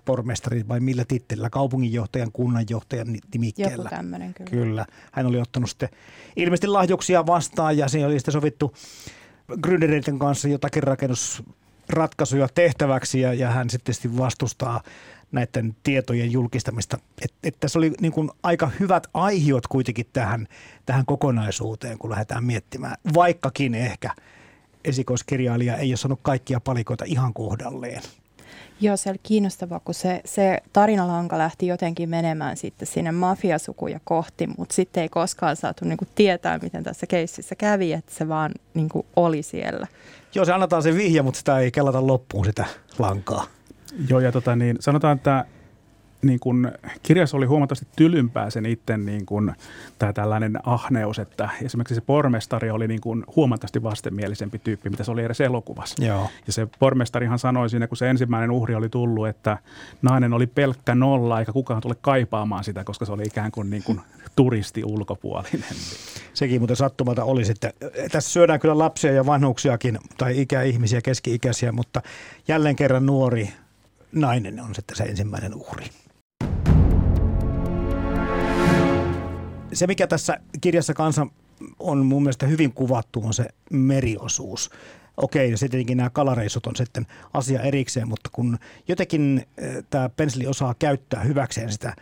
pormestari 0.05 0.69
vai 0.69 0.81
millä 0.81 1.05
tittelillä, 1.09 1.51
kaupunginjohtajan, 1.51 2.33
kunnanjohtajan 2.33 3.07
nimikkeellä. 3.33 3.73
Joku 3.73 3.89
tämmöinen 3.89 4.35
kyllä. 4.35 4.51
Kyllä. 4.51 4.87
Hän 5.13 5.27
oli 5.27 5.41
ottanut 5.41 5.71
sitten 5.71 5.89
ilmeisesti 6.37 6.67
lahjuksia 6.67 7.27
vastaan 7.27 7.79
ja 7.79 7.89
siinä 7.89 8.07
oli 8.07 8.19
sitten 8.19 8.33
sovittu 8.33 8.75
Gründereiden 9.63 10.19
kanssa 10.19 10.49
jotakin 10.49 10.83
rakennusratkaisuja 10.83 12.49
tehtäväksi 12.55 13.21
ja, 13.21 13.35
ja 13.35 13.51
hän 13.51 13.71
sitten 13.71 13.95
vastustaa 14.19 14.83
näiden 15.33 15.77
tietojen 15.83 16.33
julkistamista. 16.33 16.99
Että 17.23 17.37
et 17.43 17.57
tässä 17.61 17.79
oli 17.79 17.93
niin 18.01 18.13
kuin 18.13 18.31
aika 18.43 18.71
hyvät 18.81 19.07
aihiot 19.15 19.67
kuitenkin 19.67 20.07
tähän, 20.13 20.49
tähän 20.87 21.07
kokonaisuuteen, 21.07 21.99
kun 21.99 22.11
lähdetään 22.11 22.45
miettimään, 22.45 22.97
vaikkakin 23.15 23.75
ehkä 23.75 24.11
esikoiskirjailija 24.85 25.77
ei 25.77 25.91
ole 25.91 25.97
saanut 25.97 26.21
kaikkia 26.23 26.61
palikoita 26.61 27.05
ihan 27.05 27.35
kohdalleen. 27.35 28.03
Joo, 28.81 28.97
se 28.97 29.11
oli 29.11 29.19
kiinnostavaa, 29.23 29.81
kun 29.81 29.95
se, 29.95 30.21
se 30.25 30.59
tarinalanka 30.73 31.39
lähti 31.39 31.67
jotenkin 31.67 32.09
menemään 32.09 32.57
sitten 32.57 32.89
sinne 32.89 33.13
mafiasukuja 33.13 34.01
kohti, 34.05 34.47
mutta 34.59 34.75
sitten 34.75 35.03
ei 35.03 35.09
koskaan 35.09 35.57
saatu 35.57 35.85
niin 35.85 35.97
kuin, 35.97 36.09
tietää, 36.15 36.59
miten 36.63 36.85
tässä 36.85 37.07
keississä 37.07 37.55
kävi, 37.55 37.93
että 37.93 38.15
se 38.15 38.29
vaan 38.29 38.53
niin 38.75 38.89
kuin, 38.89 39.07
oli 39.17 39.43
siellä. 39.43 39.87
Joo, 40.35 40.45
se 40.45 40.53
annetaan 40.53 40.83
se 40.83 40.95
vihje, 40.95 41.23
mutta 41.23 41.39
sitä 41.39 41.59
ei 41.59 41.71
kellata 41.71 42.07
loppuun 42.07 42.45
sitä 42.45 42.65
lankaa. 42.99 43.47
Joo, 44.09 44.21
ja 44.21 44.33
tota, 44.33 44.57
niin, 44.57 44.77
sanotaan, 44.81 45.17
että 45.17 45.45
niin 46.25 46.41
kun, 46.41 46.73
kirjassa 47.03 47.37
oli 47.37 47.47
huomattavasti 47.47 47.87
tylympää 47.97 48.51
sen 48.51 48.67
itse 48.67 48.97
niin 48.97 49.27
kun, 49.27 49.55
tämä 49.99 50.13
tällainen 50.13 50.59
ahneus, 50.65 51.19
että 51.19 51.49
esimerkiksi 51.63 51.95
se 51.95 52.01
pormestari 52.01 52.71
oli 52.71 52.89
niin 52.89 53.01
kun, 53.01 53.25
huomattavasti 53.37 53.83
vastenmielisempi 53.83 54.59
tyyppi, 54.59 54.91
mitä 54.91 55.05
se 55.05 55.11
oli 55.11 55.25
edes 55.25 55.41
elokuvassa. 55.41 56.05
Joo. 56.05 56.31
Ja 56.47 56.53
se 56.53 56.69
pormestarihan 56.79 57.39
sanoi 57.39 57.71
siinä, 57.71 57.87
kun 57.87 57.97
se 57.97 58.11
ensimmäinen 58.11 58.51
uhri 58.51 58.75
oli 58.75 58.89
tullut, 58.89 59.29
että 59.29 59.59
nainen 60.03 60.33
oli 60.33 60.47
pelkkä 60.47 60.95
nolla, 60.95 61.41
eikä 61.41 61.53
kukaan 61.53 61.81
tule 61.81 61.95
kaipaamaan 62.01 62.65
sitä, 62.65 62.85
koska 62.85 63.05
se 63.05 63.13
oli 63.13 63.23
ikään 63.23 63.51
kuin, 63.51 63.71
niin 63.71 63.83
kuin 63.83 64.01
turisti 64.37 64.85
ulkopuolinen. 64.85 65.75
Sekin 66.35 66.61
muuten 66.61 66.77
sattumalta 66.77 67.25
oli 67.25 67.45
sitten. 67.45 67.73
Tässä 68.13 68.31
syödään 68.31 68.61
kyllä 68.61 68.79
lapsia 68.79 69.13
ja 69.13 69.27
vanhuksiakin, 69.27 69.99
tai 70.17 70.41
ikäihmisiä, 70.41 71.01
keski-ikäisiä, 71.01 71.73
mutta 71.73 72.03
jälleen 72.49 72.77
kerran 72.77 73.07
nuori 73.07 73.51
nainen 74.13 74.61
on 74.61 74.75
sitten 74.75 74.97
se 74.97 75.05
ensimmäinen 75.05 75.55
uhri. 75.55 75.87
Se, 79.75 79.87
mikä 79.87 80.07
tässä 80.07 80.39
kirjassa 80.61 80.95
kanssa 80.95 81.27
on 81.79 82.07
mun 82.07 82.23
mielestä 82.23 82.47
hyvin 82.47 82.73
kuvattu, 82.73 83.23
on 83.25 83.35
se 83.35 83.49
meriosuus. 83.71 84.71
Okei, 85.17 85.51
ja 85.51 85.57
sitten 85.57 85.71
tietenkin 85.71 85.97
nämä 85.97 86.11
kalareissut 86.11 86.67
on 86.67 86.77
sitten 86.77 87.07
asia 87.33 87.61
erikseen, 87.61 88.09
mutta 88.09 88.31
kun 88.33 88.59
jotenkin 88.89 89.47
eh, 89.59 89.85
tämä 89.91 90.09
penseli 90.09 90.47
osaa 90.47 90.75
käyttää 90.79 91.23
hyväkseen 91.23 91.73
sitä 91.73 91.97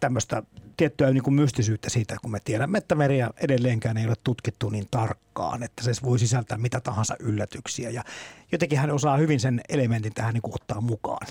tämmöistä 0.00 0.42
tiettyä 0.76 1.10
niin 1.10 1.22
kuin 1.22 1.34
mystisyyttä 1.34 1.90
siitä, 1.90 2.16
kun 2.22 2.30
me 2.30 2.40
tiedämme, 2.44 2.78
että 2.78 2.94
meriä 2.94 3.30
edelleenkään 3.36 3.96
ei 3.96 4.06
ole 4.06 4.14
tutkittu 4.24 4.70
niin 4.70 4.86
tarkkaan, 4.90 5.62
että 5.62 5.82
se 5.82 5.92
voi 6.02 6.18
sisältää 6.18 6.58
mitä 6.58 6.80
tahansa 6.80 7.16
yllätyksiä. 7.20 7.90
Ja 7.90 8.04
jotenkin 8.52 8.78
hän 8.78 8.90
osaa 8.90 9.16
hyvin 9.16 9.40
sen 9.40 9.60
elementin 9.68 10.14
tähän 10.14 10.34
niin 10.34 10.42
kuin 10.42 10.54
ottaa 10.54 10.80
mukaan. 10.80 11.26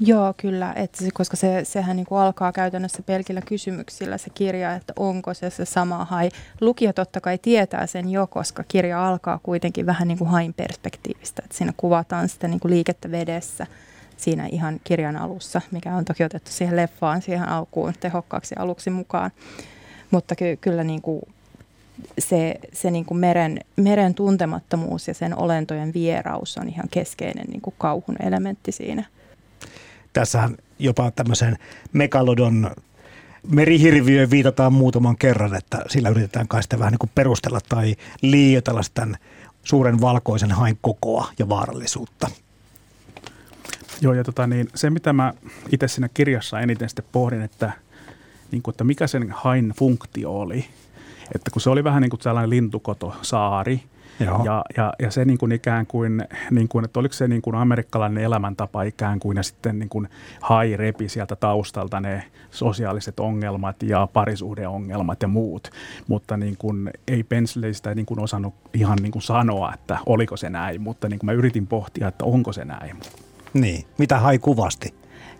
Joo, 0.00 0.34
kyllä, 0.36 0.72
että 0.72 1.04
koska 1.14 1.36
se, 1.36 1.64
sehän 1.64 1.96
niin 1.96 2.06
kuin 2.06 2.20
alkaa 2.20 2.52
käytännössä 2.52 3.02
pelkillä 3.02 3.40
kysymyksillä 3.40 4.18
se 4.18 4.30
kirja, 4.30 4.74
että 4.74 4.92
onko 4.96 5.34
se 5.34 5.50
se 5.50 5.64
sama 5.64 6.04
hai. 6.04 6.28
Lukija 6.60 6.92
totta 6.92 7.20
kai 7.20 7.38
tietää 7.38 7.86
sen 7.86 8.10
jo, 8.10 8.26
koska 8.26 8.64
kirja 8.68 9.08
alkaa 9.08 9.40
kuitenkin 9.42 9.86
vähän 9.86 10.08
niin 10.08 10.18
kuin 10.18 10.30
hain 10.30 10.54
perspektiivistä, 10.54 11.42
että 11.44 11.56
siinä 11.56 11.72
kuvataan 11.76 12.28
sitä 12.28 12.48
niin 12.48 12.60
kuin 12.60 12.72
liikettä 12.72 13.10
vedessä 13.10 13.66
siinä 14.16 14.46
ihan 14.46 14.80
kirjan 14.84 15.16
alussa, 15.16 15.60
mikä 15.70 15.96
on 15.96 16.04
toki 16.04 16.24
otettu 16.24 16.50
siihen 16.50 16.76
leffaan 16.76 17.22
siihen 17.22 17.48
alkuun 17.48 17.92
tehokkaaksi 18.00 18.54
aluksi 18.58 18.90
mukaan. 18.90 19.30
Mutta 20.10 20.36
ky- 20.36 20.56
kyllä 20.56 20.84
niin 20.84 21.02
kuin 21.02 21.22
se, 22.18 22.54
se 22.72 22.90
niin 22.90 23.04
kuin 23.04 23.18
meren, 23.18 23.60
meren 23.76 24.14
tuntemattomuus 24.14 25.08
ja 25.08 25.14
sen 25.14 25.38
olentojen 25.38 25.94
vieraus 25.94 26.58
on 26.58 26.68
ihan 26.68 26.88
keskeinen 26.90 27.46
niin 27.46 27.60
kuin 27.60 27.74
kauhun 27.78 28.16
elementti 28.20 28.72
siinä– 28.72 29.04
Tässähän 30.12 30.56
jopa 30.78 31.10
tämmöisen 31.10 31.58
megalodon 31.92 32.70
merihirviöön 33.48 34.30
viitataan 34.30 34.72
muutaman 34.72 35.16
kerran, 35.16 35.54
että 35.54 35.84
sillä 35.88 36.08
yritetään 36.08 36.48
kai 36.48 36.62
sitten 36.62 36.78
vähän 36.78 36.92
niin 36.92 36.98
kuin 36.98 37.10
perustella 37.14 37.60
tai 37.68 37.96
liioitella 38.22 38.80
tämän 38.94 39.16
suuren 39.64 40.00
valkoisen 40.00 40.52
hain 40.52 40.78
kokoa 40.80 41.32
ja 41.38 41.48
vaarallisuutta. 41.48 42.30
Joo, 44.00 44.14
ja 44.14 44.24
tota, 44.24 44.46
niin, 44.46 44.68
se 44.74 44.90
mitä 44.90 45.12
mä 45.12 45.34
itse 45.72 45.88
siinä 45.88 46.08
kirjassa 46.08 46.60
eniten 46.60 46.88
sitten 46.88 47.04
pohdin, 47.12 47.42
että, 47.42 47.72
niin 48.50 48.62
kuin, 48.62 48.72
että 48.72 48.84
mikä 48.84 49.06
sen 49.06 49.30
hain 49.30 49.72
funktio 49.78 50.40
oli. 50.40 50.64
Että 51.34 51.50
kun 51.50 51.62
se 51.62 51.70
oli 51.70 51.84
vähän 51.84 52.02
niin 52.02 52.10
kuin 52.10 52.22
sellainen 52.22 52.50
ja, 54.24 54.64
ja, 54.76 54.92
ja 54.98 55.10
se 55.10 55.24
niin 55.24 55.38
kuin 55.38 55.52
ikään 55.52 55.86
kuin, 55.86 56.24
niin 56.50 56.68
kuin, 56.68 56.84
että 56.84 57.00
oliko 57.00 57.12
se 57.12 57.28
niin 57.28 57.42
kuin 57.42 57.56
amerikkalainen 57.56 58.24
elämäntapa 58.24 58.82
ikään 58.82 59.20
kuin 59.20 59.36
ja 59.36 59.42
sitten 59.42 59.78
niin 59.78 59.88
kuin 59.88 60.08
hai 60.40 60.76
repi 60.76 61.08
sieltä 61.08 61.36
taustalta 61.36 62.00
ne 62.00 62.24
sosiaaliset 62.50 63.20
ongelmat 63.20 63.82
ja 63.82 64.08
parisuhdeongelmat 64.12 65.22
ja 65.22 65.28
muut, 65.28 65.70
mutta 66.08 66.36
niin 66.36 66.56
kuin 66.56 66.90
ei 67.08 67.22
Pensley 67.22 67.74
sitä 67.74 67.94
niin 67.94 68.06
kuin 68.06 68.20
osannut 68.20 68.54
ihan 68.74 68.98
niin 69.02 69.12
kuin 69.12 69.22
sanoa, 69.22 69.74
että 69.74 69.98
oliko 70.06 70.36
se 70.36 70.50
näin, 70.50 70.80
mutta 70.80 71.08
niin 71.08 71.18
kuin 71.18 71.26
mä 71.26 71.32
yritin 71.32 71.66
pohtia, 71.66 72.08
että 72.08 72.24
onko 72.24 72.52
se 72.52 72.64
näin. 72.64 72.96
Niin, 73.54 73.86
mitä 73.98 74.18
hai 74.18 74.38
kuvasti? 74.38 74.94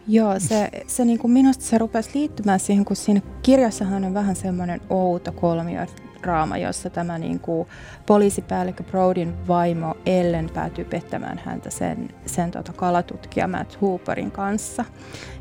Joo, 0.09 0.35
se, 0.39 0.71
se 0.87 1.05
niin 1.05 1.19
kuin 1.19 1.31
minusta 1.31 1.65
se 1.65 1.79
rupesi 1.79 2.11
liittymään 2.15 2.61
siihen, 2.61 2.85
kun 2.85 2.97
siinä 2.97 3.21
kirjassahan 3.43 4.05
on 4.05 4.15
vähän 4.15 4.37
semmoinen 4.37 4.81
outo 4.91 5.33
kolmio, 5.33 5.87
draama, 6.23 6.59
jossa 6.59 6.91
tämä 6.91 7.19
niin 7.19 7.41
kuin, 7.41 7.69
poliisipäällikkö 8.07 8.83
Brodin 8.83 9.49
vaimo 9.49 9.95
Ellen 10.07 10.51
päätyy 10.55 10.85
pettämään 10.85 11.41
häntä 11.45 11.71
sen, 11.71 12.09
sen 12.27 12.51
tota, 12.51 12.73
kalatutkija 12.73 13.49
Matt 13.49 13.81
Hooperin 13.81 14.31
kanssa. 14.31 14.85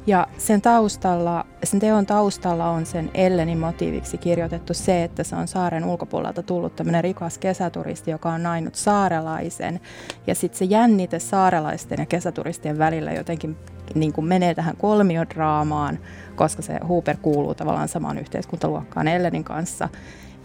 Ja 0.08 0.28
sen 0.38 0.62
taustalla, 0.62 1.46
sen 1.64 1.80
teon 1.80 2.06
taustalla 2.06 2.70
on 2.70 2.86
sen 2.86 3.12
Ellenin 3.14 3.58
motiiviksi 3.58 4.18
kirjoitettu 4.18 4.74
se, 4.74 5.04
että 5.04 5.24
se 5.24 5.36
on 5.36 5.48
saaren 5.48 5.86
ulkopuolelta 5.86 6.44
tullut 6.44 6.76
tämmöinen 6.76 7.04
rikas 7.04 7.38
kesäturisti, 7.38 8.12
joka 8.12 8.32
on 8.32 8.44
nainut 8.44 8.76
saarelaisen. 8.76 9.80
Ja 10.28 10.36
sitten 10.36 10.60
se 10.60 10.66
jännite 10.66 11.20
saarelaisten 11.20 12.00
ja 12.00 12.06
kesäturistien 12.06 12.78
välillä 12.78 13.12
jotenkin 13.14 13.58
niin 13.96 14.14
kuin 14.14 14.26
menee 14.26 14.51
tähän 14.56 14.78
kolmiodraamaan, 14.78 16.00
koska 16.36 16.62
se 16.62 16.80
Hooper 16.90 17.18
kuuluu 17.22 17.56
tavallaan 17.56 17.88
samaan 17.88 18.18
yhteiskuntaluokkaan 18.18 19.08
Ellenin 19.08 19.44
kanssa. 19.44 19.90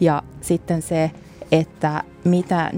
Ja 0.01 0.23
sitten 0.41 0.83
se 0.83 1.11
että 1.53 2.03
mitä 2.25 2.71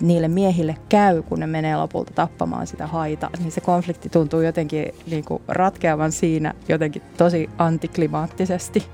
niille 0.00 0.28
miehille 0.28 0.76
käy, 0.88 1.22
kun 1.22 1.40
ne 1.40 1.46
menee 1.46 1.76
lopulta 1.76 2.12
tappamaan 2.14 2.66
sitä 2.66 2.86
haita, 2.86 3.30
niin 3.38 3.52
se 3.52 3.60
konflikti 3.60 4.08
tuntuu 4.08 4.40
jotenkin 4.40 4.86
niin 5.10 5.24
kuin 5.24 5.42
ratkeavan 5.48 6.12
siinä 6.12 6.54
jotenkin 6.68 7.02
tosi 7.16 7.50
antiklimaattisesti. 7.58 8.86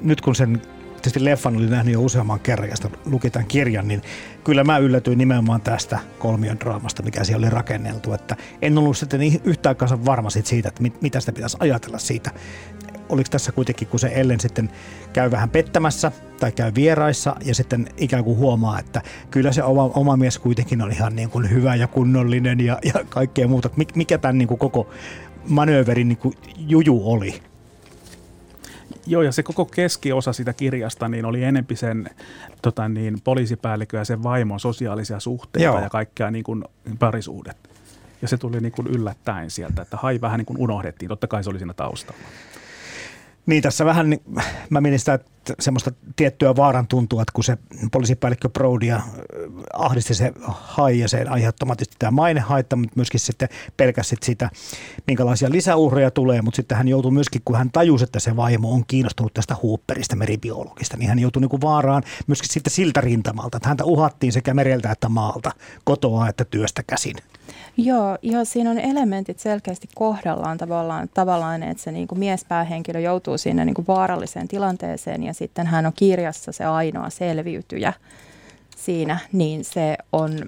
Nyt 0.00 0.20
kun 0.20 0.34
sen 0.34 0.62
tietysti 1.02 1.24
leffan 1.24 1.56
oli 1.56 1.66
nähnyt 1.66 1.94
jo 1.94 2.02
useamman 2.02 2.40
kerran 2.40 2.68
ja 2.68 2.90
luki 3.04 3.30
tämän 3.30 3.48
kirjan, 3.48 3.88
niin 3.88 4.02
kyllä 4.44 4.64
mä 4.64 4.78
yllätyin 4.78 5.18
nimenomaan 5.18 5.60
tästä 5.60 5.98
kolmion 6.18 6.60
draamasta, 6.60 7.02
mikä 7.02 7.24
siellä 7.24 7.46
oli 7.46 7.54
rakenneltu. 7.54 8.12
Että 8.12 8.36
en 8.62 8.78
ollut 8.78 8.96
sitten 8.96 9.20
yhtään 9.44 9.76
kanssa 9.76 10.04
varma 10.04 10.30
siitä, 10.30 10.68
että 10.68 10.82
mit, 10.82 11.02
mitä 11.02 11.20
sitä 11.20 11.32
pitäisi 11.32 11.56
ajatella 11.60 11.98
siitä. 11.98 12.30
Oliko 13.08 13.28
tässä 13.30 13.52
kuitenkin, 13.52 13.88
kun 13.88 14.00
se 14.00 14.12
Ellen 14.14 14.40
sitten 14.40 14.70
käy 15.12 15.30
vähän 15.30 15.50
pettämässä 15.50 16.12
tai 16.40 16.52
käy 16.52 16.72
vieraissa 16.74 17.36
ja 17.44 17.54
sitten 17.54 17.88
ikään 17.96 18.24
kuin 18.24 18.38
huomaa, 18.38 18.78
että 18.78 19.02
kyllä 19.30 19.52
se 19.52 19.62
oma, 19.62 19.82
oma 19.84 20.16
mies 20.16 20.38
kuitenkin 20.38 20.82
on 20.82 20.92
ihan 20.92 21.16
niin 21.16 21.30
kuin 21.30 21.50
hyvä 21.50 21.74
ja 21.74 21.86
kunnollinen 21.86 22.60
ja, 22.60 22.78
ja 22.84 22.92
kaikkea 23.08 23.48
muuta. 23.48 23.70
Mikä 23.94 24.18
tämän 24.18 24.38
niin 24.38 24.48
kuin 24.48 24.58
koko 24.58 24.90
manööverin 25.48 26.08
niin 26.08 26.18
kuin 26.18 26.34
juju 26.56 27.02
oli? 27.04 27.42
Joo, 29.08 29.22
ja 29.22 29.32
se 29.32 29.42
koko 29.42 29.64
keskiosa 29.64 30.32
sitä 30.32 30.52
kirjasta 30.52 31.08
niin 31.08 31.24
oli 31.24 31.44
enempi 31.44 31.76
sen 31.76 32.10
tota 32.62 32.88
niin, 32.88 33.20
poliisipäällikö 33.24 33.96
ja 33.96 34.04
sen 34.04 34.22
vaimon 34.22 34.60
sosiaalisia 34.60 35.20
suhteita 35.20 35.64
Joo. 35.64 35.80
ja 35.80 35.90
kaikkea 35.90 36.30
niin 36.30 36.44
kuin 36.44 36.64
parisuhdet. 36.98 37.56
Ja 38.22 38.28
se 38.28 38.36
tuli 38.36 38.60
niin 38.60 38.72
kuin 38.72 38.86
yllättäen 38.86 39.50
sieltä, 39.50 39.82
että 39.82 39.96
hai 39.96 40.20
vähän 40.20 40.38
niin 40.38 40.46
kuin 40.46 40.58
unohdettiin. 40.58 41.08
Totta 41.08 41.26
kai 41.26 41.44
se 41.44 41.50
oli 41.50 41.58
siinä 41.58 41.74
taustalla. 41.74 42.22
Niin 43.46 43.62
tässä 43.62 43.84
vähän, 43.84 44.18
mä 44.70 44.80
mietin 44.80 44.98
sitä, 44.98 45.14
että 45.14 45.30
semmoista 45.60 45.92
tiettyä 46.16 46.56
vaaran 46.56 46.86
tuntua, 46.86 47.22
että 47.22 47.32
kun 47.34 47.44
se 47.44 47.58
poliisipäällikkö 47.92 48.48
Brodia 48.48 48.96
äh, 48.96 49.02
ahdisti 49.72 50.14
se 50.14 50.32
hai 50.50 50.98
ja 50.98 51.08
se 51.08 51.24
aiheuttama 51.28 51.74
tämä 51.98 52.10
mainehaitta, 52.10 52.76
mutta 52.76 52.96
myöskin 52.96 53.20
sitten 53.20 53.48
pelkäsi 53.76 54.16
sitä, 54.22 54.50
minkälaisia 55.06 55.50
lisäuhreja 55.50 56.10
tulee, 56.10 56.42
mutta 56.42 56.56
sitten 56.56 56.78
hän 56.78 56.88
joutui 56.88 57.10
myöskin, 57.10 57.42
kun 57.44 57.56
hän 57.56 57.70
tajusi, 57.70 58.04
että 58.04 58.20
se 58.20 58.36
vaimo 58.36 58.72
on 58.72 58.84
kiinnostunut 58.86 59.34
tästä 59.34 59.56
huupperista, 59.62 60.16
meribiologista, 60.16 60.96
niin 60.96 61.08
hän 61.08 61.18
joutui 61.18 61.40
niin 61.40 61.48
kuin 61.48 61.60
vaaraan 61.60 62.02
myöskin 62.26 62.50
sitten 62.50 62.72
siltä 62.72 63.00
rintamalta, 63.00 63.56
että 63.56 63.68
häntä 63.68 63.84
uhattiin 63.84 64.32
sekä 64.32 64.54
mereltä 64.54 64.92
että 64.92 65.08
maalta, 65.08 65.52
kotoa 65.84 66.28
että 66.28 66.44
työstä 66.44 66.82
käsin. 66.86 67.16
Joo, 67.76 68.18
joo, 68.22 68.44
siinä 68.44 68.70
on 68.70 68.78
elementit 68.78 69.38
selkeästi 69.38 69.88
kohdallaan 69.94 70.58
tavallaan, 70.58 71.08
tavallaan 71.14 71.62
että 71.62 71.82
se 71.82 71.92
niin 71.92 72.08
kuin 72.08 72.18
miespäähenkilö 72.18 73.00
joutuu 73.00 73.38
sinne 73.38 73.64
niin 73.64 73.74
kuin 73.74 73.86
vaaralliseen 73.86 74.48
tilanteeseen 74.48 75.22
ja 75.22 75.34
sitten 75.38 75.66
hän 75.66 75.86
on 75.86 75.92
kirjassa 75.96 76.52
se 76.52 76.64
ainoa 76.64 77.10
selviytyjä 77.10 77.92
siinä, 78.76 79.18
niin 79.32 79.64
se 79.64 79.96
on, 80.12 80.38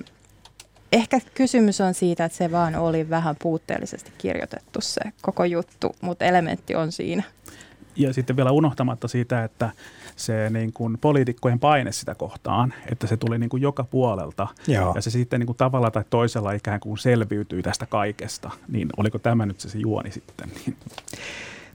ehkä 0.93 1.21
kysymys 1.35 1.81
on 1.81 1.95
siitä, 1.95 2.25
että 2.25 2.39
se 2.39 2.53
vaan 2.53 2.77
oli 2.77 3.11
vähän 3.11 3.37
puutteellisesti 3.43 4.13
kirjoitettu 4.19 4.81
se 4.81 5.01
koko 5.23 5.45
juttu, 5.45 5.97
mutta 6.01 6.25
elementti 6.25 6.75
on 6.75 6.93
siinä. 6.93 7.23
Ja 7.97 8.13
sitten 8.13 8.37
vielä 8.37 8.51
unohtamatta 8.51 9.09
siitä, 9.09 9.45
että 9.45 9.71
se 10.17 10.51
niin 10.51 10.73
kuin 10.73 10.99
poliitikkojen 10.99 11.59
paine 11.59 11.93
sitä 11.93 12.15
kohtaan, 12.15 12.75
että 12.93 13.07
se 13.07 13.17
tuli 13.17 13.39
niin 13.39 13.51
kuin 13.51 13.63
joka 13.63 13.85
puolelta 13.85 14.47
Joo. 14.67 14.93
ja 14.95 15.01
se 15.03 15.11
sitten 15.11 15.41
niin 15.41 15.47
kuin 15.47 15.57
tavalla 15.57 15.91
tai 15.91 16.05
toisella 16.11 16.53
ikään 16.53 16.81
kuin 16.81 16.99
selviytyi 16.99 17.63
tästä 17.63 17.87
kaikesta, 17.87 18.51
niin 18.69 18.89
oliko 18.97 19.19
tämä 19.19 19.47
nyt 19.47 19.61
se, 19.61 19.69
se 19.69 19.79
juoni 19.79 20.11
sitten? 20.11 20.49
Niin. 20.55 20.77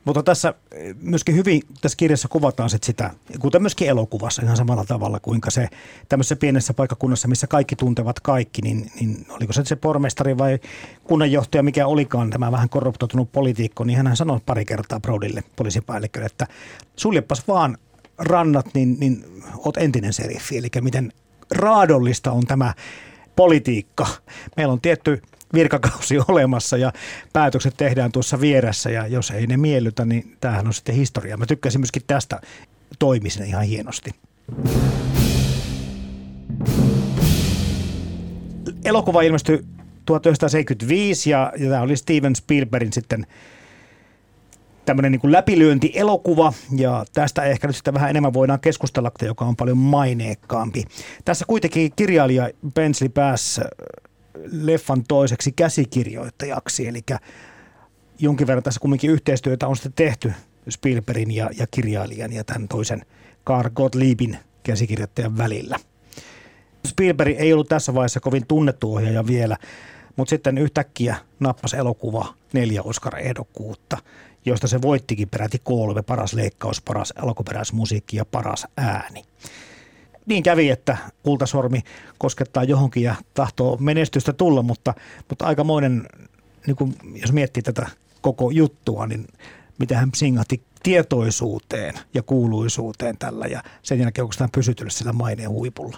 Mutta 0.05 0.23
tässä 0.23 0.53
eh, 0.71 0.95
myöskin 1.01 1.35
hyvin 1.35 1.61
tässä 1.81 1.95
kirjassa 1.97 2.27
kuvataan 2.27 2.69
sit 2.69 2.83
sitä, 2.83 3.11
kuten 3.39 3.61
myöskin 3.61 3.87
elokuvassa 3.87 4.41
ihan 4.41 4.57
samalla 4.57 4.85
tavalla, 4.85 5.19
kuinka 5.19 5.51
se 5.51 5.67
tämmöisessä 6.09 6.35
pienessä 6.35 6.73
paikkakunnassa, 6.73 7.27
missä 7.27 7.47
kaikki 7.47 7.75
tuntevat 7.75 8.19
kaikki, 8.19 8.61
niin, 8.61 8.91
niin 8.99 9.25
oliko 9.29 9.53
se 9.53 9.65
se 9.65 9.75
pormestari 9.75 10.37
vai 10.37 10.59
kunnanjohtaja, 11.03 11.63
mikä 11.63 11.87
olikaan 11.87 12.29
tämä 12.29 12.51
vähän 12.51 12.69
korruptoitunut 12.69 13.31
poliitikko, 13.31 13.83
niin 13.83 13.97
hän 13.97 14.17
sanoi 14.17 14.39
pari 14.45 14.65
kertaa 14.65 14.99
Brodille, 14.99 15.43
poliisipäällikölle, 15.55 16.25
että 16.25 16.47
suljepas 16.95 17.47
vaan 17.47 17.77
rannat, 18.17 18.65
niin, 18.73 18.97
niin 18.99 19.25
oot 19.57 19.77
entinen 19.77 20.13
seriffi. 20.13 20.57
Eli 20.57 20.67
miten 20.81 21.11
raadollista 21.51 22.31
on 22.31 22.45
tämä 22.45 22.73
politiikka. 23.35 24.07
Meillä 24.57 24.73
on 24.73 24.81
tietty 24.81 25.21
virkakausi 25.53 26.17
olemassa 26.27 26.77
ja 26.77 26.93
päätökset 27.33 27.73
tehdään 27.77 28.11
tuossa 28.11 28.41
vieressä 28.41 28.89
ja 28.89 29.07
jos 29.07 29.31
ei 29.31 29.47
ne 29.47 29.57
miellytä, 29.57 30.05
niin 30.05 30.37
tämähän 30.41 30.67
on 30.67 30.73
sitten 30.73 30.95
historia. 30.95 31.37
Mä 31.37 31.45
tykkäsin 31.45 31.81
myöskin 31.81 32.01
tästä 32.07 32.41
toimisin 32.99 33.45
ihan 33.45 33.63
hienosti. 33.63 34.11
Elokuva 38.85 39.21
ilmestyi 39.21 39.65
1975 40.05 41.29
ja, 41.29 41.53
ja 41.57 41.69
tämä 41.69 41.81
oli 41.81 41.97
Steven 41.97 42.35
Spielbergin 42.35 42.93
sitten 42.93 43.25
tämmöinen 44.85 45.11
niin 45.11 45.31
läpilyöntielokuva 45.31 46.53
ja 46.77 47.05
tästä 47.13 47.43
ehkä 47.43 47.67
nyt 47.67 47.75
sitten 47.75 47.93
vähän 47.93 48.09
enemmän 48.09 48.33
voidaan 48.33 48.59
keskustella, 48.59 49.11
joka 49.21 49.45
on 49.45 49.55
paljon 49.55 49.77
maineekkaampi. 49.77 50.83
Tässä 51.25 51.45
kuitenkin 51.47 51.91
kirjailija 51.95 52.49
Bensley 52.73 53.09
pääsi 53.09 53.61
äh, 53.61 53.67
leffan 54.51 55.03
toiseksi 55.07 55.51
käsikirjoittajaksi, 55.51 56.87
eli 56.87 57.01
jonkin 58.19 58.47
verran 58.47 58.63
tässä 58.63 58.79
kumminkin 58.79 59.11
yhteistyötä 59.11 59.67
on 59.67 59.75
sitten 59.75 59.93
tehty 59.93 60.33
Spielbergin 60.69 61.31
ja, 61.31 61.49
ja 61.57 61.67
kirjailijan 61.67 62.33
ja 62.33 62.43
tämän 62.43 62.67
toisen 62.67 63.05
Carl 63.47 63.69
Gottliebin 63.69 64.37
käsikirjoittajan 64.63 65.37
välillä. 65.37 65.79
Spielberg 66.87 67.35
ei 67.37 67.53
ollut 67.53 67.69
tässä 67.69 67.93
vaiheessa 67.93 68.19
kovin 68.19 68.47
tunnettu 68.47 68.93
ohjaaja 68.93 69.27
vielä, 69.27 69.57
mutta 70.15 70.29
sitten 70.29 70.57
yhtäkkiä 70.57 71.15
nappasi 71.39 71.77
elokuva 71.77 72.33
neljä 72.53 72.81
Oscar-ehdokkuutta 72.81 73.97
joista 74.45 74.67
se 74.67 74.81
voittikin 74.81 75.29
peräti 75.29 75.61
kolme, 75.63 76.01
paras 76.01 76.33
leikkaus, 76.33 76.81
paras 76.81 77.13
alkuperäismusiikki 77.17 78.17
ja 78.17 78.25
paras 78.25 78.67
ääni. 78.77 79.23
Niin 80.25 80.43
kävi, 80.43 80.69
että 80.69 80.97
kultasormi 81.23 81.81
koskettaa 82.17 82.63
johonkin 82.63 83.03
ja 83.03 83.15
tahtoo 83.33 83.77
menestystä 83.77 84.33
tulla, 84.33 84.61
mutta, 84.61 84.93
mutta 85.29 85.45
aikamoinen, 85.45 86.07
niin 86.67 86.75
kuin, 86.75 86.95
jos 87.13 87.31
miettii 87.31 87.63
tätä 87.63 87.87
koko 88.21 88.49
juttua, 88.51 89.07
niin 89.07 89.27
mitä 89.79 89.97
hän 89.97 90.09
singahti 90.15 90.61
tietoisuuteen 90.83 91.93
ja 92.13 92.23
kuuluisuuteen 92.23 93.17
tällä 93.17 93.45
ja 93.45 93.63
sen 93.81 93.99
jälkeen 93.99 94.27
tämä 94.37 94.49
pysytellyt 94.55 94.93
sillä 94.93 95.13
maineen 95.13 95.49
huipulla. 95.49 95.97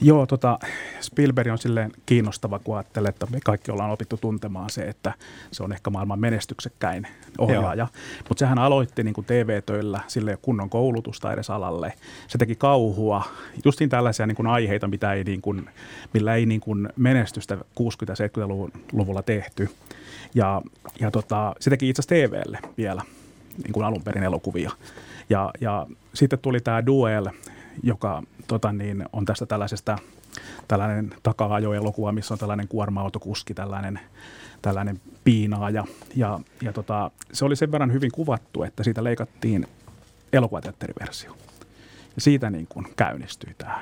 Joo, 0.00 0.26
tota, 0.26 0.58
Spielberg 1.00 1.52
on 1.52 1.58
silleen 1.58 1.92
kiinnostava, 2.06 2.58
kun 2.58 2.76
ajattelee, 2.76 3.08
että 3.08 3.26
me 3.30 3.38
kaikki 3.44 3.70
ollaan 3.70 3.90
opittu 3.90 4.16
tuntemaan 4.16 4.70
se, 4.70 4.82
että 4.82 5.12
se 5.52 5.62
on 5.62 5.72
ehkä 5.72 5.90
maailman 5.90 6.20
menestyksekkäin 6.20 7.06
ohjaaja. 7.38 7.88
Mutta 8.28 8.38
sehän 8.38 8.58
aloitti 8.58 9.02
niin 9.02 9.14
kuin 9.14 9.24
TV-töillä, 9.24 10.00
sille 10.06 10.30
ei 10.30 10.36
kunnon 10.42 10.70
koulutusta 10.70 11.32
edes 11.32 11.50
alalle. 11.50 11.92
Se 12.28 12.38
teki 12.38 12.54
kauhua, 12.54 13.24
justiin 13.64 13.90
tällaisia 13.90 14.26
niin 14.26 14.36
kuin 14.36 14.46
aiheita, 14.46 14.88
mitä 14.88 15.12
ei, 15.12 15.24
niin 15.24 15.42
kuin, 15.42 15.70
millä 16.14 16.34
ei 16.34 16.46
niin 16.46 16.60
kuin 16.60 16.88
menestystä 16.96 17.56
60-70-luvulla 17.56 19.22
tehty. 19.22 19.70
Ja, 20.34 20.62
ja 21.00 21.10
tota, 21.10 21.54
se 21.60 21.70
teki 21.70 21.88
itse 21.88 22.02
asiassa 22.02 22.28
TVlle 22.28 22.58
vielä 22.76 23.02
niin 23.62 23.72
kuin 23.72 23.86
alun 23.86 24.02
perin 24.02 24.22
elokuvia. 24.22 24.70
Ja, 25.30 25.50
ja 25.60 25.86
sitten 26.14 26.38
tuli 26.38 26.60
tämä 26.60 26.86
Duel, 26.86 27.26
joka 27.82 28.22
tota 28.46 28.72
niin, 28.72 29.04
on 29.12 29.24
tästä 29.24 29.46
tällaisesta 29.46 29.98
tällainen 30.68 31.14
taka-ajoelokuva, 31.22 32.12
missä 32.12 32.34
on 32.34 32.38
tällainen 32.38 32.68
kuorma-autokuski, 32.68 33.54
tällainen, 33.54 34.00
tällainen 34.62 35.00
piinaaja. 35.24 35.84
Ja, 36.16 36.40
ja 36.62 36.72
tota, 36.72 37.10
se 37.32 37.44
oli 37.44 37.56
sen 37.56 37.72
verran 37.72 37.92
hyvin 37.92 38.12
kuvattu, 38.12 38.62
että 38.62 38.84
siitä 38.84 39.04
leikattiin 39.04 39.66
elokuvateatteriversio. 40.32 41.36
Ja 42.14 42.20
siitä 42.20 42.50
niin 42.50 42.66
kuin 42.68 42.86
käynnistyi 42.96 43.54
tämä 43.58 43.80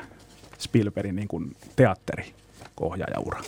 Spielbergin 0.59 1.16
niin 1.16 1.28
kuin 1.28 1.57
teatterikohjaajaura. 1.76 3.40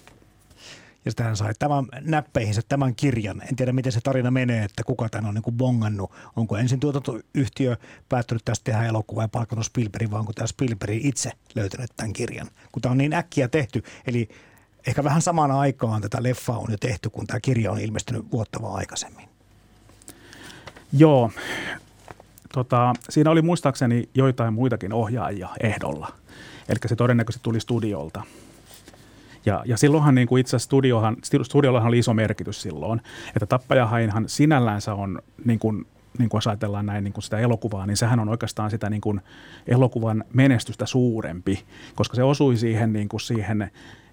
Ja 1.07 1.11
sitten 1.11 1.27
hän 1.27 1.37
sai 1.37 1.53
tämän 1.59 1.87
näppeihinsä 2.01 2.63
tämän 2.69 2.95
kirjan. 2.95 3.43
En 3.49 3.57
tiedä, 3.57 3.73
miten 3.73 3.93
se 3.93 4.01
tarina 4.01 4.31
menee, 4.31 4.65
että 4.65 4.85
kuka 4.85 5.09
tämän 5.09 5.29
on 5.29 5.35
niin 5.35 5.43
kuin 5.43 5.57
bongannut. 5.57 6.13
Onko 6.37 6.57
ensin 6.57 6.81
tuotantoyhtiö 6.81 7.77
päättänyt 8.09 8.45
tästä 8.45 8.65
tehdä 8.65 8.85
elokuvaa 8.85 9.25
ja 9.25 9.29
palkannut 9.29 9.67
Spielbergin, 9.67 10.11
vai 10.11 10.21
onko 10.21 10.33
tämä 10.33 10.47
Spielberg 10.47 11.05
itse 11.05 11.33
löytänyt 11.55 11.91
tämän 11.97 12.13
kirjan? 12.13 12.49
Kun 12.73 12.83
tämä 12.83 12.91
on 12.91 12.99
niin 12.99 13.15
äkkiä 13.15 13.49
tehty, 13.49 13.83
eli 14.07 14.29
ehkä 14.87 15.05
vähän 15.05 15.23
samaan 15.23 15.51
aikaan 15.51 16.03
tätä 16.03 16.23
leffaa 16.23 16.59
on 16.59 16.71
jo 16.71 16.77
tehty, 16.81 17.11
kun 17.11 17.27
tämä 17.27 17.41
kirja 17.41 17.73
on 17.73 17.81
ilmestynyt 17.81 18.33
vuotta 18.33 18.63
vaan 18.63 18.77
aikaisemmin. 18.77 19.29
Joo, 20.93 21.31
tota, 22.53 22.95
siinä 23.09 23.31
oli 23.31 23.43
muistaakseni 23.43 24.09
joitain 24.15 24.55
muitakin 24.55 24.93
ohjaajia 24.93 25.49
ehdolla. 25.61 26.13
Eli 26.69 26.79
se 26.87 26.97
todennäköisesti 26.97 27.45
tuli 27.45 27.61
studiolta. 27.61 28.23
Ja, 29.47 29.63
ja 29.67 29.77
silloinhan 29.77 30.15
niin 30.15 30.29
kuin 30.29 30.41
itse 30.41 30.59
studiohan, 30.59 31.17
studiollahan 31.43 31.89
oli 31.89 31.99
iso 31.99 32.15
merkitys 32.15 32.63
silloin, 32.63 33.01
että 33.29 33.47
Tappajahainhan 33.47 34.25
sinällänsä 34.29 34.95
on 34.95 35.23
niin 35.45 35.59
kuin 35.59 35.87
niin 36.19 36.29
kuin 36.29 36.39
jos 36.39 36.47
ajatellaan 36.47 36.87
näin 36.87 37.05
niin 37.05 37.13
kuin 37.13 37.25
sitä 37.25 37.39
elokuvaa, 37.39 37.87
niin 37.87 37.97
sehän 37.97 38.21
on 38.21 38.29
oikeastaan 38.29 38.71
sitä 38.71 38.91
niin 38.91 39.01
kuin 39.01 39.21
elokuvan 39.67 40.25
menestystä 40.33 40.87
suurempi, 40.87 41.65
koska 41.95 42.17
se 42.17 42.23
osui 42.23 42.57
siihen, 42.57 42.93
niin 42.93 43.09
kuin 43.09 43.21
siihen 43.21 43.71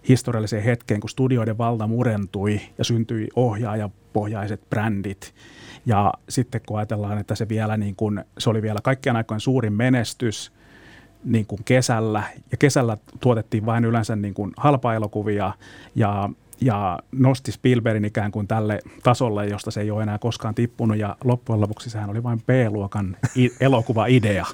historialliseen 0.09 0.63
hetkeen, 0.63 0.99
kun 0.99 1.09
studioiden 1.09 1.57
valta 1.57 1.87
murentui 1.87 2.61
ja 2.77 2.83
syntyi 2.83 3.27
ohjaajapohjaiset 3.35 4.69
brändit. 4.69 5.33
Ja 5.85 6.13
sitten 6.29 6.61
kun 6.67 6.77
ajatellaan, 6.77 7.17
että 7.17 7.35
se, 7.35 7.49
vielä 7.49 7.77
niin 7.77 7.95
kuin, 7.95 8.23
se 8.37 8.49
oli 8.49 8.61
vielä 8.61 8.79
kaikkien 8.83 9.15
aikojen 9.15 9.41
suurin 9.41 9.73
menestys 9.73 10.51
niin 11.25 11.45
kuin 11.45 11.61
kesällä, 11.65 12.23
ja 12.51 12.57
kesällä 12.57 12.97
tuotettiin 13.19 13.65
vain 13.65 13.85
yleensä 13.85 14.15
niin 14.15 14.33
kuin 14.33 14.51
halpa-elokuvia, 14.57 15.53
ja 15.95 16.29
ja 16.61 16.99
nosti 17.11 17.51
Spielbergin 17.51 18.05
ikään 18.05 18.31
kuin 18.31 18.47
tälle 18.47 18.79
tasolle, 19.03 19.47
josta 19.47 19.71
se 19.71 19.81
ei 19.81 19.91
ole 19.91 20.03
enää 20.03 20.17
koskaan 20.17 20.55
tippunut, 20.55 20.97
ja 20.97 21.15
loppujen 21.23 21.61
lopuksi 21.61 21.89
sehän 21.89 22.09
oli 22.09 22.23
vain 22.23 22.41
B-luokan 22.41 23.17
i- 23.37 23.53
elokuva-idea. 23.65 24.45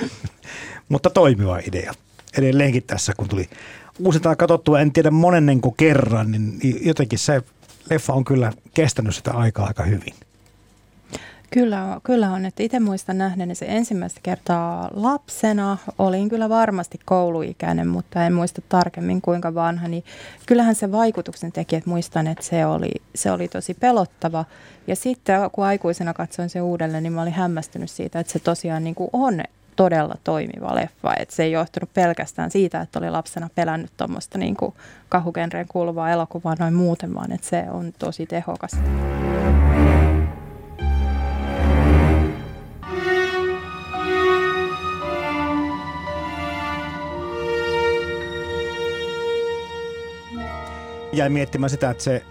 Mutta 0.88 1.10
toimiva 1.10 1.58
idea. 1.58 1.92
Edelleenkin 2.38 2.82
tässä, 2.82 3.12
kun 3.16 3.28
tuli 3.28 3.48
uusintaan 3.98 4.36
katsottua, 4.36 4.80
en 4.80 4.92
tiedä 4.92 5.10
monennenko 5.10 5.70
kerran, 5.76 6.30
niin 6.30 6.58
jotenkin 6.86 7.18
se 7.18 7.42
leffa 7.90 8.12
on 8.12 8.24
kyllä 8.24 8.52
kestänyt 8.74 9.14
sitä 9.14 9.32
aikaa 9.32 9.66
aika 9.66 9.82
hyvin. 9.82 10.14
Kyllä, 11.54 12.00
kyllä 12.02 12.30
on. 12.30 12.46
Että 12.46 12.62
itse 12.62 12.80
muistan 12.80 13.18
nähneeni 13.18 13.54
se 13.54 13.66
ensimmäistä 13.68 14.20
kertaa 14.22 14.90
lapsena. 14.94 15.78
Olin 15.98 16.28
kyllä 16.28 16.48
varmasti 16.48 17.00
kouluikäinen, 17.04 17.88
mutta 17.88 18.26
en 18.26 18.32
muista 18.32 18.62
tarkemmin 18.68 19.20
kuinka 19.20 19.54
vanha. 19.54 19.88
Niin 19.88 20.04
kyllähän 20.46 20.74
se 20.74 20.92
vaikutuksen 20.92 21.52
teki, 21.52 21.76
että 21.76 21.90
muistan, 21.90 22.26
että 22.26 22.44
se 22.44 22.66
oli, 22.66 22.90
se 23.14 23.30
oli 23.30 23.48
tosi 23.48 23.74
pelottava. 23.74 24.44
Ja 24.86 24.96
sitten 24.96 25.50
kun 25.52 25.64
aikuisena 25.64 26.14
katsoin 26.14 26.48
se 26.48 26.60
uudelleen, 26.60 27.02
niin 27.02 27.12
mä 27.12 27.22
olin 27.22 27.32
hämmästynyt 27.32 27.90
siitä, 27.90 28.20
että 28.20 28.32
se 28.32 28.38
tosiaan 28.38 28.84
niin 28.84 28.94
kuin 28.94 29.10
on 29.12 29.40
todella 29.76 30.14
toimiva 30.24 30.74
leffa. 30.74 31.14
Et 31.18 31.30
se 31.30 31.42
ei 31.42 31.52
johtunut 31.52 31.94
pelkästään 31.94 32.50
siitä, 32.50 32.80
että 32.80 32.98
oli 32.98 33.10
lapsena 33.10 33.48
pelännyt 33.54 33.90
tuommoista 33.96 34.38
niin 34.38 34.56
kahugenreen 35.08 35.66
kuuluvaa 35.68 36.10
elokuvaa 36.10 36.56
noin 36.58 36.74
muuten, 36.74 37.14
vaan 37.14 37.32
että 37.32 37.46
se 37.46 37.64
on 37.70 37.92
tosi 37.98 38.26
tehokas. 38.26 38.72
Jäin 51.16 51.32
miettimään 51.32 51.70
sitä, 51.70 51.90
että 51.90 52.02
se, 52.02 52.22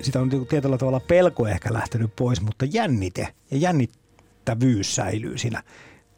sitä 0.00 0.20
on 0.20 0.28
niinku 0.28 0.46
tietyllä 0.46 0.78
tavalla 0.78 1.00
pelko 1.00 1.46
ehkä 1.46 1.72
lähtenyt 1.72 2.16
pois, 2.16 2.40
mutta 2.40 2.64
jännite 2.64 3.28
ja 3.50 3.56
jännittävyys 3.56 4.94
säilyy 4.94 5.38
siinä 5.38 5.62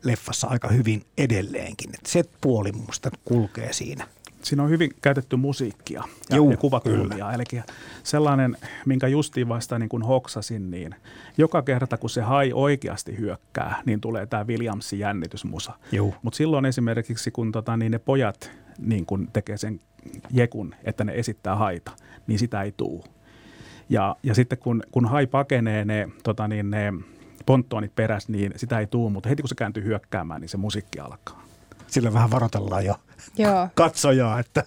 leffassa 0.04 0.46
aika 0.46 0.68
hyvin 0.68 1.02
edelleenkin. 1.18 1.90
Että 1.94 2.10
se 2.10 2.24
puoli 2.40 2.72
musta 2.72 3.10
kulkee 3.24 3.72
siinä. 3.72 4.06
Siinä 4.42 4.62
on 4.62 4.70
hyvin 4.70 4.90
käytetty 5.02 5.36
musiikkia 5.36 6.04
ja, 6.30 6.36
Juu, 6.36 6.50
ja 6.50 6.56
kuvakulmia. 6.56 7.32
Eli 7.32 7.44
sellainen, 8.02 8.56
minkä 8.86 9.06
justiin 9.06 9.48
vasta 9.48 9.78
niin 9.78 9.88
kuin 9.88 10.02
hoksasin, 10.02 10.70
niin 10.70 10.94
joka 11.38 11.62
kerta 11.62 11.96
kun 11.96 12.10
se 12.10 12.20
hai 12.20 12.52
oikeasti 12.52 13.18
hyökkää, 13.18 13.82
niin 13.86 14.00
tulee 14.00 14.26
tämä 14.26 14.46
Williamsin 14.46 14.98
jännitysmusa. 14.98 15.72
Mutta 16.22 16.36
silloin 16.36 16.64
esimerkiksi, 16.64 17.30
kun 17.30 17.52
tota, 17.52 17.76
niin 17.76 17.92
ne 17.92 17.98
pojat 17.98 18.50
niin 18.78 19.06
kun 19.06 19.28
tekee 19.32 19.56
sen 19.56 19.80
jekun, 20.30 20.74
että 20.84 21.04
ne 21.04 21.12
esittää 21.14 21.56
haita, 21.56 21.92
niin 22.26 22.38
sitä 22.38 22.62
ei 22.62 22.72
tuu. 22.76 23.04
Ja, 23.88 24.16
ja 24.22 24.34
sitten 24.34 24.58
kun, 24.58 24.82
kun 24.90 25.08
hai 25.08 25.26
pakenee 25.26 25.84
ne, 25.84 26.08
tota 26.22 26.48
niin, 26.48 26.70
ne 26.70 26.92
ponttoonit 27.46 27.94
perässä, 27.94 28.32
niin 28.32 28.52
sitä 28.56 28.78
ei 28.78 28.86
tuu, 28.86 29.10
mutta 29.10 29.28
heti 29.28 29.42
kun 29.42 29.48
se 29.48 29.54
kääntyy 29.54 29.84
hyökkäämään, 29.84 30.40
niin 30.40 30.48
se 30.48 30.56
musiikki 30.56 31.00
alkaa. 31.00 31.44
Sillä 31.86 32.12
vähän 32.12 32.30
varoitellaan 32.30 32.84
jo 32.84 32.94
Joo. 33.38 33.68
katsojaa, 33.74 34.38
että 34.38 34.64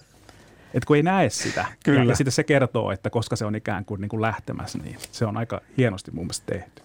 et 0.74 0.84
kun 0.84 0.96
ei 0.96 1.02
näe 1.02 1.30
sitä. 1.30 1.66
Kyllä. 1.84 2.02
Ja, 2.02 2.08
ja 2.08 2.16
sitten 2.16 2.32
se 2.32 2.44
kertoo, 2.44 2.90
että 2.90 3.10
koska 3.10 3.36
se 3.36 3.44
on 3.44 3.54
ikään 3.54 3.84
kuin, 3.84 4.00
niin 4.00 4.08
kuin 4.08 4.22
lähtemässä, 4.22 4.78
niin 4.78 4.96
se 5.12 5.26
on 5.26 5.36
aika 5.36 5.60
hienosti 5.76 6.10
mun 6.10 6.24
mielestä 6.24 6.52
tehty. 6.52 6.82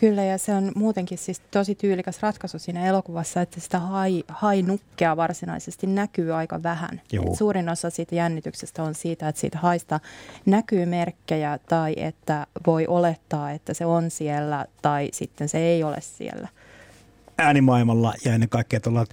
Kyllä, 0.00 0.24
ja 0.24 0.38
se 0.38 0.54
on 0.54 0.72
muutenkin 0.74 1.18
siis 1.18 1.40
tosi 1.50 1.74
tyylikäs 1.74 2.22
ratkaisu 2.22 2.58
siinä 2.58 2.86
elokuvassa, 2.86 3.40
että 3.40 3.60
sitä 3.60 3.78
hai, 3.78 4.24
hainukkea 4.28 5.16
varsinaisesti 5.16 5.86
näkyy 5.86 6.34
aika 6.34 6.62
vähän. 6.62 7.00
Et 7.12 7.34
suurin 7.34 7.68
osa 7.68 7.90
siitä 7.90 8.14
jännityksestä 8.14 8.82
on 8.82 8.94
siitä, 8.94 9.28
että 9.28 9.40
siitä 9.40 9.58
haista 9.58 10.00
näkyy 10.46 10.86
merkkejä 10.86 11.58
tai 11.68 11.94
että 11.96 12.46
voi 12.66 12.86
olettaa, 12.86 13.50
että 13.50 13.74
se 13.74 13.86
on 13.86 14.10
siellä 14.10 14.66
tai 14.82 15.08
sitten 15.12 15.48
se 15.48 15.58
ei 15.58 15.82
ole 15.82 16.00
siellä. 16.00 16.48
Äänimaailmalla 17.38 18.14
ja 18.24 18.34
ennen 18.34 18.48
kaikkea 18.48 18.80
tuolla 18.80 19.06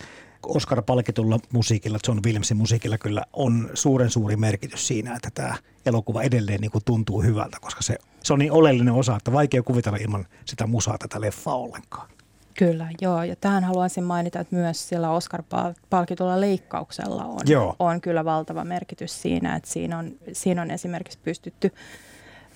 Oscar-palkitulla 0.47 1.39
musiikilla, 1.53 1.99
John 2.08 2.19
Williamsin 2.25 2.58
musiikilla 2.58 2.97
kyllä 2.97 3.23
on 3.34 3.69
suuren 3.73 4.10
suuri 4.10 4.36
merkitys 4.36 4.88
siinä, 4.88 5.15
että 5.15 5.29
tämä 5.34 5.55
elokuva 5.86 6.21
edelleen 6.21 6.62
niin 6.62 6.71
kuin 6.71 6.84
tuntuu 6.86 7.21
hyvältä, 7.21 7.58
koska 7.62 7.81
se, 7.81 7.97
se 8.23 8.34
on 8.34 8.39
niin 8.39 8.51
oleellinen 8.51 8.93
osa, 8.93 9.15
että 9.15 9.31
vaikea 9.31 9.63
kuvitella 9.63 9.97
ilman 9.97 10.25
sitä 10.45 10.67
musaa 10.67 10.97
tätä 10.97 11.21
leffaa 11.21 11.55
ollenkaan. 11.55 12.10
Kyllä, 12.58 12.88
joo. 13.01 13.23
Ja 13.23 13.36
tähän 13.36 13.63
haluaisin 13.63 14.03
mainita, 14.03 14.39
että 14.39 14.55
myös 14.55 14.89
sillä 14.89 15.10
Oscar-palkitulla 15.10 16.41
leikkauksella 16.41 17.25
on, 17.25 17.39
joo. 17.45 17.75
on 17.79 18.01
kyllä 18.01 18.25
valtava 18.25 18.63
merkitys 18.63 19.21
siinä, 19.21 19.55
että 19.55 19.69
siinä 19.69 19.97
on, 19.97 20.12
siinä 20.34 20.62
on 20.62 20.71
esimerkiksi 20.71 21.19
pystytty 21.23 21.71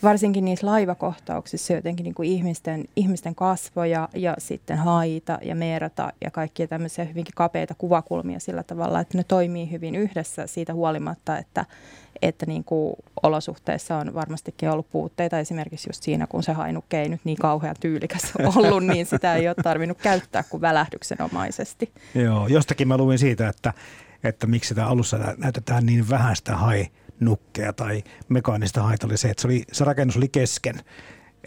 varsinkin 0.03 0.45
niissä 0.45 0.67
laivakohtauksissa 0.67 1.73
jotenkin 1.73 2.03
niin 2.03 2.13
kuin 2.13 2.29
ihmisten, 2.29 2.85
ihmisten 2.95 3.35
kasvoja 3.35 4.09
ja 4.15 4.35
sitten 4.37 4.77
haita 4.77 5.39
ja 5.41 5.55
merata 5.55 6.13
ja 6.23 6.31
kaikkia 6.31 6.67
tämmöisiä 6.67 7.05
hyvinkin 7.05 7.33
kapeita 7.35 7.75
kuvakulmia 7.77 8.39
sillä 8.39 8.63
tavalla, 8.63 8.99
että 8.99 9.17
ne 9.17 9.23
toimii 9.23 9.71
hyvin 9.71 9.95
yhdessä 9.95 10.47
siitä 10.47 10.73
huolimatta, 10.73 11.37
että, 11.37 11.65
että 12.21 12.45
niin 12.45 12.63
kuin 12.63 12.95
olosuhteissa 13.23 13.97
on 13.97 14.13
varmastikin 14.13 14.69
ollut 14.69 14.91
puutteita 14.91 15.39
esimerkiksi 15.39 15.89
just 15.89 16.03
siinä, 16.03 16.27
kun 16.27 16.43
se 16.43 16.53
hainukke 16.53 17.01
ei 17.01 17.09
nyt 17.09 17.21
niin 17.23 17.37
kauhean 17.37 17.75
tyylikäs 17.79 18.33
ollut, 18.55 18.85
niin 18.85 19.05
sitä 19.05 19.35
ei 19.35 19.47
ole 19.47 19.55
tarvinnut 19.63 19.97
käyttää 19.97 20.43
kuin 20.43 20.61
välähdyksenomaisesti. 20.61 21.91
Joo, 22.15 22.47
jostakin 22.47 22.87
mä 22.87 22.97
luin 22.97 23.19
siitä, 23.19 23.49
että, 23.49 23.73
että 24.23 24.47
miksi 24.47 24.67
sitä 24.67 24.87
alussa 24.87 25.17
näytetään 25.37 25.85
niin 25.85 26.09
vähän 26.09 26.35
sitä 26.35 26.55
hai 26.55 26.87
nukkea 27.19 27.73
tai 27.73 28.03
mekaanista 28.29 28.83
haita 28.83 29.07
oli 29.07 29.17
se, 29.17 29.29
että 29.29 29.41
se, 29.41 29.47
oli, 29.47 29.63
se 29.71 29.83
rakennus 29.83 30.17
oli 30.17 30.27
kesken. 30.27 30.75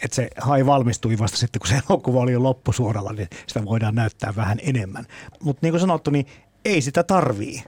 Että 0.03 0.15
se 0.15 0.29
hai 0.41 0.65
valmistui 0.65 1.19
vasta 1.19 1.37
sitten, 1.37 1.59
kun 1.59 1.67
se 1.67 1.81
elokuva 1.89 2.19
oli 2.19 2.31
jo 2.31 2.43
loppusuoralla, 2.43 3.13
niin 3.13 3.27
sitä 3.47 3.65
voidaan 3.65 3.95
näyttää 3.95 4.33
vähän 4.35 4.59
enemmän. 4.61 5.05
Mutta 5.43 5.59
niin 5.61 5.71
kuin 5.71 5.81
sanottu, 5.81 6.11
niin 6.11 6.25
ei 6.65 6.81
sitä 6.81 7.03
tarvii 7.03 7.63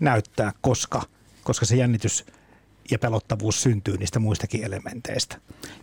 näyttää, 0.00 0.52
koska, 0.60 1.02
koska 1.44 1.66
se 1.66 1.76
jännitys 1.76 2.26
ja 2.90 2.98
pelottavuus 2.98 3.62
syntyy 3.62 3.96
niistä 3.96 4.18
muistakin 4.18 4.64
elementeistä. 4.64 5.36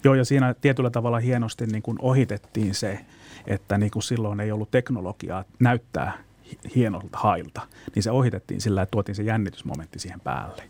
Joo, 0.03 0.15
ja 0.15 0.25
siinä 0.25 0.53
tietyllä 0.53 0.89
tavalla 0.89 1.19
hienosti 1.19 1.65
niin 1.65 1.83
kuin 1.83 1.97
ohitettiin 2.01 2.75
se, 2.75 2.99
että 3.47 3.77
niin 3.77 3.91
kuin 3.91 4.03
silloin 4.03 4.39
ei 4.39 4.51
ollut 4.51 4.71
teknologiaa 4.71 5.43
näyttää 5.59 6.23
hienolta 6.75 7.17
hailta, 7.17 7.61
niin 7.95 8.03
se 8.03 8.11
ohitettiin 8.11 8.61
sillä, 8.61 8.81
että 8.81 8.91
tuotiin 8.91 9.15
se 9.15 9.23
jännitysmomentti 9.23 9.99
siihen 9.99 10.19
päälle. 10.19 10.63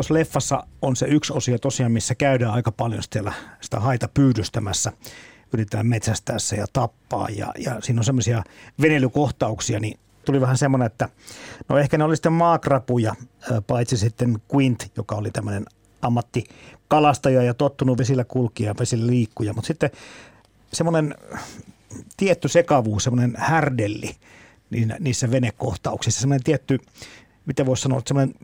Tuossa 0.00 0.14
leffassa 0.14 0.66
on 0.82 0.96
se 0.96 1.06
yksi 1.06 1.32
osio 1.32 1.58
tosiaan, 1.58 1.92
missä 1.92 2.14
käydään 2.14 2.52
aika 2.52 2.72
paljon 2.72 3.02
siellä 3.12 3.32
sitä 3.60 3.80
haita 3.80 4.08
pyydystämässä. 4.14 4.92
Yritetään 5.52 5.86
metsästää 5.86 6.38
se 6.38 6.56
ja 6.56 6.66
tappaa 6.72 7.28
ja, 7.28 7.52
ja 7.58 7.80
siinä 7.80 8.00
on 8.00 8.04
semmoisia 8.04 8.42
veneilykohtauksia, 8.80 9.80
niin 9.80 9.98
tuli 10.24 10.40
vähän 10.40 10.58
semmoinen, 10.58 10.86
että 10.86 11.08
no 11.68 11.78
ehkä 11.78 11.98
ne 11.98 12.04
oli 12.04 12.16
sitten 12.16 12.32
maakrapuja, 12.32 13.14
paitsi 13.66 13.96
sitten 13.96 14.38
Quint, 14.54 14.92
joka 14.96 15.14
oli 15.14 15.30
tämmöinen 15.30 15.64
ammattikalastaja 16.02 17.42
ja 17.42 17.54
tottunut 17.54 17.98
vesillä 17.98 18.24
kulkija 18.24 18.70
ja 18.70 18.74
vesillä 18.78 19.06
liikkuja, 19.06 19.52
mutta 19.52 19.66
sitten 19.66 19.90
semmoinen 20.72 21.14
tietty 22.16 22.48
sekavuus, 22.48 23.04
semmoinen 23.04 23.34
härdelli 23.38 24.16
niissä 25.00 25.30
venekohtauksissa, 25.30 26.20
semmoinen 26.20 26.44
tietty 26.44 26.78
miten 27.46 27.66
voisi 27.66 27.82
sanoa, 27.82 28.02
semmoinen 28.06 28.34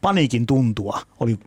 paniikin 0.00 0.46
tuntua 0.46 1.00
oli, 1.20 1.38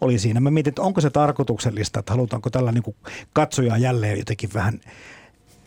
oli 0.00 0.18
siinä. 0.18 0.40
Mä 0.40 0.50
mietin, 0.50 0.70
että 0.70 0.82
onko 0.82 1.00
se 1.00 1.10
tarkoituksellista, 1.10 2.00
että 2.00 2.12
halutaanko 2.12 2.50
tällä 2.50 2.72
niin 2.72 2.82
kuin 2.82 2.96
katsojaa 3.32 3.78
jälleen 3.78 4.18
jotenkin 4.18 4.50
vähän 4.54 4.80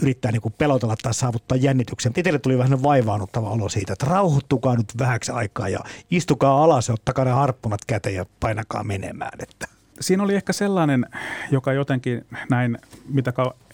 yrittää 0.01 0.31
niin 0.31 0.41
kuin 0.41 0.53
pelotella 0.57 0.95
tai 1.01 1.13
saavuttaa 1.13 1.57
jännityksen. 1.57 2.13
Itselle 2.17 2.39
tuli 2.39 2.57
vähän 2.57 2.83
vaivaannuttava 2.83 3.49
olo 3.49 3.69
siitä, 3.69 3.93
että 3.93 4.05
rauhoittukaa 4.05 4.75
nyt 4.75 4.93
vähäksi 4.99 5.31
aikaa 5.31 5.69
ja 5.69 5.79
istukaa 6.11 6.63
alas 6.63 6.87
ja 6.87 6.93
ottakaa 6.93 7.25
ne 7.25 7.31
harppunat 7.31 7.85
käteen 7.87 8.15
ja 8.15 8.25
painakaa 8.39 8.83
menemään. 8.83 9.39
Että. 9.39 9.67
Siinä 9.99 10.23
oli 10.23 10.35
ehkä 10.35 10.53
sellainen, 10.53 11.05
joka 11.51 11.73
jotenkin 11.73 12.25
näin, 12.49 12.77
mitä 13.09 13.33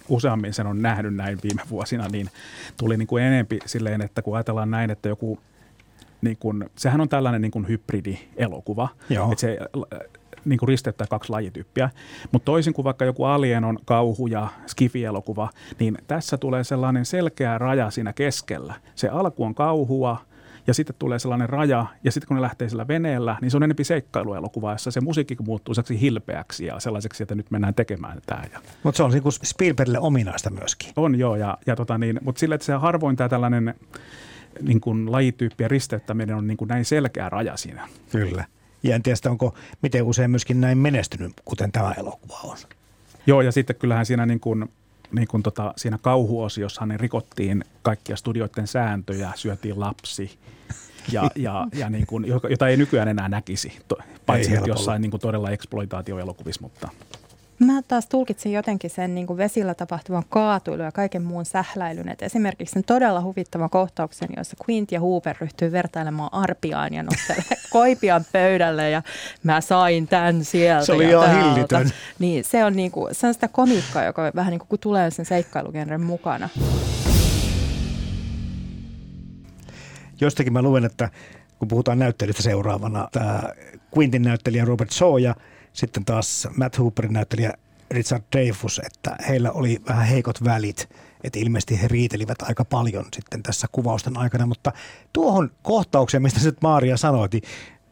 useammin 0.09 0.53
sen 0.53 0.67
on 0.67 0.81
nähnyt 0.81 1.15
näin 1.15 1.39
viime 1.43 1.61
vuosina, 1.69 2.07
niin 2.07 2.29
tuli 2.77 2.97
niin 2.97 3.07
kuin 3.07 3.23
enempi 3.23 3.59
silleen, 3.65 4.01
että 4.01 4.21
kun 4.21 4.35
ajatellaan 4.35 4.71
näin, 4.71 4.91
että 4.91 5.09
joku 5.09 5.39
niin 6.23 6.37
kuin, 6.39 6.69
sehän 6.77 7.01
on 7.01 7.09
tällainen 7.09 7.41
niin 7.41 7.51
kuin 7.51 7.67
hybridielokuva. 7.67 8.89
Että 9.31 9.41
se 9.41 9.57
niin 10.45 10.59
kuin 10.59 10.67
risteyttää 10.67 11.07
kaksi 11.07 11.29
lajityyppiä. 11.29 11.89
Mutta 12.31 12.45
toisin 12.45 12.73
kuin 12.73 12.85
vaikka 12.85 13.05
joku 13.05 13.23
Alien 13.23 13.63
on 13.63 13.79
kauhu 13.85 14.27
ja 14.27 14.47
skifi-elokuva, 14.67 15.49
niin 15.79 15.97
tässä 16.07 16.37
tulee 16.37 16.63
sellainen 16.63 17.05
selkeä 17.05 17.57
raja 17.57 17.91
siinä 17.91 18.13
keskellä. 18.13 18.73
Se 18.95 19.09
alku 19.09 19.43
on 19.43 19.55
kauhua, 19.55 20.17
ja 20.67 20.73
sitten 20.73 20.95
tulee 20.99 21.19
sellainen 21.19 21.49
raja, 21.49 21.85
ja 22.03 22.11
sitten 22.11 22.27
kun 22.27 22.35
ne 22.35 22.41
lähtee 22.41 22.69
sillä 22.69 22.87
veneellä, 22.87 23.37
niin 23.41 23.51
se 23.51 23.57
on 23.57 23.63
enemmän 23.63 23.85
seikkailuelokuva, 23.85 24.71
jossa 24.71 24.91
se 24.91 25.01
musiikki 25.01 25.35
muuttuu 25.45 25.73
seksi 25.73 26.01
hilpeäksi 26.01 26.65
ja 26.65 26.79
sellaiseksi, 26.79 27.23
että 27.23 27.35
nyt 27.35 27.51
mennään 27.51 27.73
tekemään 27.73 28.21
tämä. 28.25 28.43
Mutta 28.83 28.97
se 28.97 29.03
on 29.03 29.11
niin 29.11 29.23
kuin 29.23 29.33
Spielbergille 29.33 29.99
ominaista 29.99 30.49
myöskin. 30.49 30.93
On 30.95 31.19
joo, 31.19 31.35
ja, 31.35 31.57
ja 31.65 31.75
tota 31.75 31.97
niin, 31.97 32.19
mutta 32.23 32.39
sille, 32.39 32.55
että 32.55 32.65
se 32.65 32.73
harvoin 32.73 33.15
tämä 33.15 33.29
tällainen 33.29 33.75
niin 34.61 34.81
kuin 34.81 35.11
lajityyppi 35.11 35.63
ja 35.63 35.67
risteyttäminen 35.67 36.35
on 36.35 36.47
niin 36.47 36.57
kuin 36.57 36.67
näin 36.67 36.85
selkeä 36.85 37.29
raja 37.29 37.57
siinä. 37.57 37.87
Kyllä. 38.11 38.45
Ja 38.83 38.95
en 38.95 39.03
tiedä, 39.03 39.17
onko 39.29 39.55
miten 39.81 40.03
usein 40.03 40.31
myöskin 40.31 40.61
näin 40.61 40.77
menestynyt, 40.77 41.33
kuten 41.45 41.71
tämä 41.71 41.93
elokuva 41.97 42.39
on. 42.43 42.57
Joo, 43.27 43.41
ja 43.41 43.51
sitten 43.51 43.75
kyllähän 43.75 44.05
siinä 44.05 44.25
niin 44.25 44.39
kuin, 44.39 44.65
niin 45.11 45.27
kuin 45.27 45.43
tota, 45.43 45.73
siinä 45.77 45.97
kauhuosiossa 46.01 46.85
niin 46.85 46.99
rikottiin 46.99 47.63
kaikkia 47.81 48.15
studioiden 48.15 48.67
sääntöjä, 48.67 49.31
syötiin 49.35 49.79
lapsi, 49.79 50.37
ja, 51.11 51.29
ja, 51.35 51.67
ja 51.75 51.89
niin 51.89 52.05
kuin, 52.05 52.25
jota 52.49 52.67
ei 52.67 52.77
nykyään 52.77 53.07
enää 53.07 53.29
näkisi, 53.29 53.79
paitsi 54.25 54.51
jossain 54.65 55.01
niin 55.01 55.11
kuin 55.11 55.21
todella 55.21 55.51
eksploitaatioelokuvissa, 55.51 56.61
mutta– 56.61 56.89
Mä 57.63 57.81
taas 57.87 58.05
tulkitsin 58.05 58.51
jotenkin 58.51 58.89
sen 58.89 59.15
niin 59.15 59.27
kuin 59.27 59.37
vesillä 59.37 59.73
tapahtuvan 59.73 60.23
kaatuilun 60.29 60.85
ja 60.85 60.91
kaiken 60.91 61.23
muun 61.23 61.45
sähläilyn. 61.45 62.09
Et 62.09 62.21
esimerkiksi 62.21 62.73
sen 62.73 62.83
todella 62.83 63.21
huvittavan 63.21 63.69
kohtauksen, 63.69 64.29
jossa 64.37 64.55
Quint 64.69 64.91
ja 64.91 64.99
Hooper 64.99 65.35
ryhtyy 65.41 65.71
vertailemaan 65.71 66.33
arpiaan 66.33 66.93
ja 66.93 67.03
nostelee 67.03 67.57
koipian 67.69 68.25
pöydälle 68.31 68.89
ja 68.89 69.01
mä 69.43 69.61
sain 69.61 70.07
tämän 70.07 70.45
sieltä 70.45 70.85
Se 70.85 70.93
oli 70.93 71.09
ihan 71.09 71.43
hillitön. 71.43 71.89
Niin, 72.19 72.43
se 72.43 72.65
on, 72.65 72.75
niin 72.75 72.91
kuin, 72.91 73.15
se 73.15 73.27
on 73.27 73.33
sitä 73.33 73.47
komiikkaa, 73.47 74.03
joka 74.03 74.31
vähän 74.35 74.51
niin 74.51 74.61
kuin 74.69 74.79
tulee 74.79 75.11
sen 75.11 75.25
seikkailugenren 75.25 76.01
mukana. 76.01 76.49
Jostakin 80.21 80.53
mä 80.53 80.61
luen, 80.61 80.85
että 80.85 81.09
kun 81.59 81.67
puhutaan 81.67 81.99
näyttelystä 81.99 82.43
seuraavana, 82.43 83.07
tämä 83.11 83.43
Quintin 83.97 84.21
näyttelijä 84.21 84.65
Robert 84.65 84.91
Shaw 84.91 85.19
ja 85.19 85.35
sitten 85.73 86.05
taas 86.05 86.47
Matt 86.57 86.79
Hooperin 86.79 87.13
näyttelijä 87.13 87.53
Richard 87.91 88.23
Dreyfus, 88.31 88.81
että 88.85 89.15
heillä 89.29 89.51
oli 89.51 89.81
vähän 89.87 90.05
heikot 90.05 90.43
välit, 90.43 90.89
että 91.23 91.39
ilmeisesti 91.39 91.81
he 91.81 91.87
riitelivät 91.87 92.41
aika 92.41 92.65
paljon 92.65 93.05
sitten 93.15 93.43
tässä 93.43 93.67
kuvausten 93.71 94.17
aikana, 94.17 94.45
mutta 94.45 94.71
tuohon 95.13 95.51
kohtaukseen, 95.61 96.23
mistä 96.23 96.39
nyt 96.43 96.61
Maaria 96.61 96.97
sanoi, 96.97 97.27
niin 97.31 97.43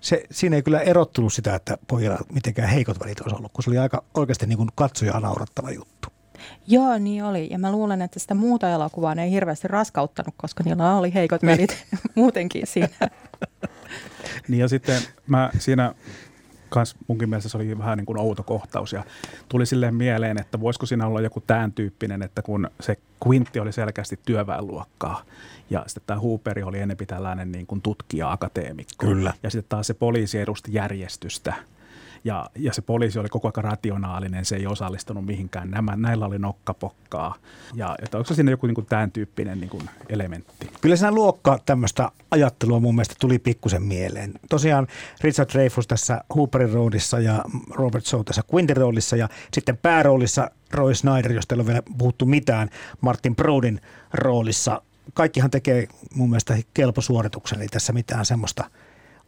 se, 0.02 0.24
siinä 0.32 0.56
ei 0.56 0.64
kyllä 0.64 0.80
erottunut 0.80 1.34
sitä, 1.34 1.56
että 1.56 1.78
pojilla 1.88 2.18
mitenkään 2.34 2.70
heikot 2.70 3.00
välit 3.00 3.22
olisi 3.22 3.36
ollut, 3.36 3.52
kun 3.52 3.64
se 3.64 3.70
oli 3.70 3.78
aika 3.78 4.04
oikeasti 4.14 4.46
niin 4.46 4.58
kuin 4.58 4.70
katsoja 4.76 5.20
naurattava 5.20 5.72
juttu. 5.72 6.08
Joo, 6.68 6.98
niin 6.98 7.24
oli. 7.24 7.48
Ja 7.52 7.60
mä 7.60 7.72
luulen, 7.72 8.02
että 8.02 8.20
sitä 8.20 8.34
muuta 8.34 8.70
elokuvaa 8.70 9.16
ne 9.16 9.24
ei 9.24 9.32
hirveästi 9.32 9.68
raskauttanut, 9.68 10.34
koska 10.38 10.64
niillä 10.64 10.96
oli 10.96 11.14
heikot 11.14 11.42
niin. 11.42 11.58
välit 11.58 11.86
muutenkin 12.16 12.68
siinä. 12.68 13.10
niin 14.48 14.60
ja 14.60 14.68
sitten 14.68 15.02
mä 15.28 15.52
siinä 15.60 15.94
kans 16.72 16.96
munkin 17.08 17.30
mielestä 17.30 17.50
se 17.50 17.58
oli 17.58 17.78
vähän 17.78 17.98
niin 17.98 18.06
kuin 18.06 18.20
outo 18.20 18.44
kohtaus 18.44 18.94
ja 18.94 19.04
tuli 19.50 19.66
silleen 19.66 19.96
mieleen, 19.96 20.40
että 20.40 20.60
voisiko 20.60 20.86
siinä 20.86 21.08
olla 21.08 21.22
joku 21.22 21.42
tämän 21.42 21.72
tyyppinen, 21.72 22.22
että 22.22 22.42
kun 22.42 22.70
se 22.80 22.98
Quintti 23.28 23.60
oli 23.60 23.72
selkeästi 23.72 24.20
työväenluokkaa 24.26 25.24
ja 25.70 25.84
sitten 25.88 26.04
tämä 26.08 26.20
Hooperi 26.20 26.64
oli 26.64 26.80
enempi 26.80 27.06
tällainen 27.06 27.52
niin 27.52 27.68
kuin 27.68 27.82
tutkija-akateemikko. 27.82 29.06
Kyllä. 29.06 29.34
Ja 29.44 29.50
sitten 29.50 29.70
taas 29.70 29.88
se 29.88 29.94
poliisi 29.94 30.40
edusti 30.40 30.74
järjestystä– 30.74 31.54
ja, 32.24 32.50
ja 32.56 32.74
se 32.74 32.82
poliisi 32.82 33.20
oli 33.20 33.30
koko 33.30 33.52
ajan 33.56 33.72
rationaalinen, 33.72 34.46
se 34.46 34.56
ei 34.56 34.68
osallistunut 34.68 35.26
mihinkään. 35.26 35.72
Nämä, 35.72 35.96
näillä 35.96 36.26
oli 36.26 36.40
nokkapokkaa. 36.40 37.36
Ja 37.76 37.96
että 38.04 38.18
onko 38.18 38.34
siinä 38.34 38.52
joku 38.52 38.68
niin 38.68 38.76
kuin 38.76 38.86
tämän 38.86 39.12
tyyppinen 39.12 39.60
niin 39.60 39.70
kuin 39.70 39.90
elementti? 40.10 40.72
Kyllä 40.82 40.96
siinä 40.96 41.12
luokka 41.12 41.60
tämmöistä 41.66 42.12
ajattelua 42.32 42.80
mun 42.80 42.96
mielestä 42.96 43.16
tuli 43.20 43.40
pikkusen 43.40 43.84
mieleen. 43.84 44.34
Tosiaan 44.50 44.88
Richard 45.22 45.50
Dreyfus 45.54 45.88
tässä 45.88 46.22
Hooperin 46.36 46.74
roolissa 46.74 47.20
ja 47.20 47.44
Robert 47.70 48.06
Shaw 48.06 48.22
tässä 48.26 48.42
Quintin 48.56 48.78
roolissa 48.78 49.16
ja 49.16 49.30
sitten 49.54 49.78
pääroolissa 49.78 50.52
Roy 50.72 50.96
Snyder, 50.96 51.32
josta 51.32 51.56
ei 51.56 51.60
ole 51.60 51.68
vielä 51.68 51.84
puhuttu 51.98 52.26
mitään, 52.26 52.70
Martin 53.02 53.36
Broadin 53.36 53.82
roolissa. 54.14 54.82
Kaikkihan 55.14 55.52
tekee 55.52 55.88
mun 56.16 56.30
mielestä 56.30 56.58
kelposuorituksen, 56.74 57.62
ei 57.62 57.68
tässä 57.68 57.94
mitään 57.94 58.26
semmoista– 58.26 58.66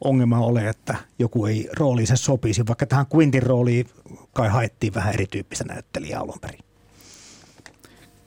ongelma 0.01 0.39
ole, 0.39 0.69
että 0.69 0.95
joku 1.19 1.45
ei 1.45 1.69
rooliinsa 1.79 2.15
sopisi, 2.15 2.67
vaikka 2.67 2.85
tähän 2.85 3.05
Quintin 3.15 3.43
rooliin 3.43 3.89
kai 4.33 4.49
haettiin 4.49 4.93
vähän 4.93 5.13
erityyppistä 5.13 5.63
näyttelijää 5.63 6.19
alun 6.19 6.39
perin. 6.41 6.59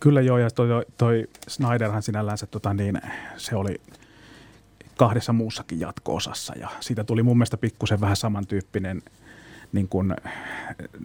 Kyllä 0.01 0.21
joo, 0.21 0.39
ja 0.39 0.51
toi, 0.51 0.69
toi 0.99 1.29
Snyderhan 1.49 2.03
sinällään 2.03 2.39
se, 2.39 2.47
tota 2.47 2.75
niin, 2.75 3.01
se 3.37 3.57
oli 3.57 3.81
kahdessa 4.97 5.33
muussakin 5.33 5.81
jatko-osassa, 5.81 6.55
ja 6.61 6.69
siitä 6.81 7.05
tuli 7.05 7.23
mun 7.23 7.37
mielestä 7.37 7.57
pikkusen 7.57 8.01
vähän 8.01 8.17
samantyyppinen 8.17 9.03
niin 9.73 9.89
kuin, 9.89 10.15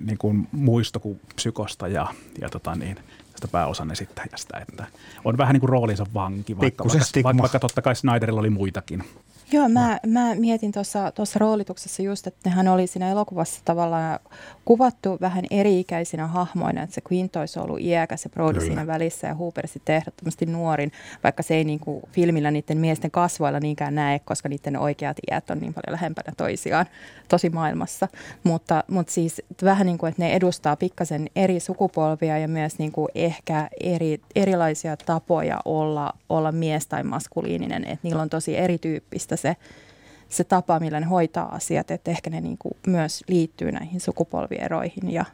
niin 0.05 0.17
kuin 0.17 0.47
muisto 0.51 0.99
kuin 0.99 1.19
psykosta 1.35 1.87
ja, 1.87 2.07
ja 2.41 2.49
tota 2.49 2.75
niin, 2.75 2.95
tästä 3.31 3.47
pääosan 3.51 3.91
esittäjästä, 3.91 4.57
että 4.69 4.85
on 5.25 5.37
vähän 5.37 5.53
niin 5.53 5.59
kuin 5.59 5.69
roolinsa 5.69 6.05
vanki, 6.13 6.57
vaikka, 6.57 6.83
vaikka, 6.83 7.23
vaikka, 7.23 7.41
vaikka 7.41 7.59
totta 7.59 7.81
kai 7.81 7.95
Snyderilla 7.95 8.39
oli 8.39 8.49
muitakin 8.49 9.03
Joo, 9.53 9.69
mä, 9.69 9.99
mä 10.07 10.35
mietin 10.35 10.71
tuossa 11.15 11.39
roolituksessa 11.39 12.03
just, 12.03 12.27
että 12.27 12.49
nehän 12.49 12.67
oli 12.67 12.87
siinä 12.87 13.09
elokuvassa 13.09 13.61
tavallaan 13.65 14.19
kuvattu 14.65 15.17
vähän 15.21 15.45
eri-ikäisinä 15.51 16.27
hahmoina, 16.27 16.83
että 16.83 16.93
se 16.93 17.01
Quint 17.11 17.35
olisi 17.35 17.59
ollut 17.59 17.79
iäkäs 17.79 18.23
ja 18.23 18.29
Brody 18.29 18.53
Kyllä. 18.53 18.65
siinä 18.65 18.87
välissä 18.87 19.27
ja 19.27 19.33
Hooper 19.33 19.67
sitten 19.67 19.95
ehdottomasti 19.95 20.45
nuorin, 20.45 20.91
vaikka 21.23 21.43
se 21.43 21.55
ei 21.55 21.63
niin 21.63 21.79
kuin 21.79 22.03
filmillä 22.11 22.51
niiden 22.51 22.77
miesten 22.77 23.11
kasvoilla 23.11 23.59
niinkään 23.59 23.95
näe, 23.95 24.19
koska 24.19 24.49
niiden 24.49 24.77
oikeat 24.77 25.17
iät 25.31 25.49
on 25.49 25.59
niin 25.59 25.73
paljon 25.73 25.91
lähempänä 25.91 26.33
toisiaan 26.37 26.85
tosi 27.27 27.49
maailmassa. 27.49 28.07
Mutta, 28.43 28.83
mutta 28.87 29.13
siis 29.13 29.41
vähän 29.63 29.87
niin 29.87 29.97
kuin, 29.97 30.09
että 30.09 30.21
ne 30.21 30.33
edustaa 30.33 30.75
pikkasen 30.75 31.29
eri 31.35 31.59
sukupolvia 31.59 32.37
ja 32.37 32.47
myös 32.47 32.79
niin 32.79 32.91
kuin 32.91 33.07
ehkä 33.15 33.69
eri, 33.79 34.21
erilaisia 34.35 34.97
tapoja 34.97 35.59
olla, 35.65 36.13
olla 36.29 36.51
mies 36.51 36.87
tai 36.87 37.03
maskuliininen, 37.03 37.83
että 37.83 37.99
niillä 38.03 38.21
on 38.21 38.29
tosi 38.29 38.57
erityyppistä 38.57 39.35
se, 39.41 39.55
se 40.29 40.43
tapa, 40.43 40.79
millä 40.79 40.99
ne 40.99 41.05
hoitaa 41.05 41.55
asiat, 41.55 41.91
että 41.91 42.11
ehkä 42.11 42.29
ne 42.29 42.41
niin 42.41 42.57
kuin 42.57 42.73
myös 42.87 43.23
liittyy 43.27 43.71
näihin 43.71 44.01
sukupolvieroihin 44.01 45.11
ja, 45.11 45.25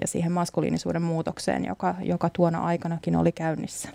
ja 0.00 0.06
siihen 0.06 0.32
maskuliinisuuden 0.32 1.02
muutokseen, 1.02 1.64
joka, 1.64 1.94
joka 2.02 2.30
tuona 2.30 2.64
aikanakin 2.64 3.16
oli 3.16 3.32
käynnissä. 3.32 3.88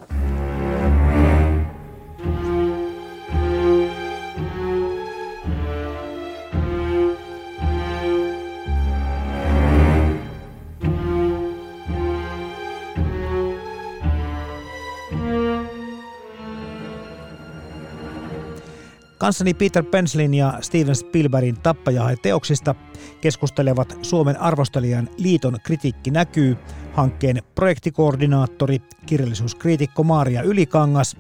Kanssani 19.18 19.54
Peter 19.54 19.84
Penslin 19.84 20.34
ja 20.34 20.54
Steven 20.62 20.96
Spielbergin 20.96 21.60
tappajahe-teoksista 21.60 22.76
keskustelevat 23.22 23.98
Suomen 24.02 24.42
arvostelijan 24.42 25.10
liiton 25.18 25.58
kritiikki 25.64 26.12
näkyy 26.12 26.58
hankkeen 26.94 27.42
projektikoordinaattori, 27.56 28.82
kirjallisuuskriitikko 29.06 30.04
Maaria 30.04 30.42
Ylikangas 30.42 31.18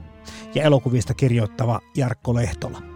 ja 0.55 0.63
elokuvista 0.63 1.13
kirjoittava 1.13 1.79
Jarkko 1.95 2.35
Lehtola. 2.35 2.94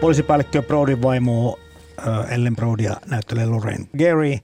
Poliisipäällikkö 0.00 0.62
Brodin 0.62 1.02
vaimo 1.02 1.58
Ellen 2.28 2.56
Brodia 2.56 2.96
näyttelee 3.06 3.46
Lorraine 3.46 3.86
Gary 3.98 4.38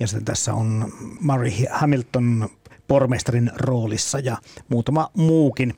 ja 0.00 0.06
sitten 0.06 0.24
tässä 0.24 0.54
on 0.54 0.92
Murray 1.20 1.50
Hamilton 1.70 2.48
pormestarin 2.88 3.50
roolissa 3.56 4.18
ja 4.18 4.36
muutama 4.68 5.10
muukin. 5.14 5.74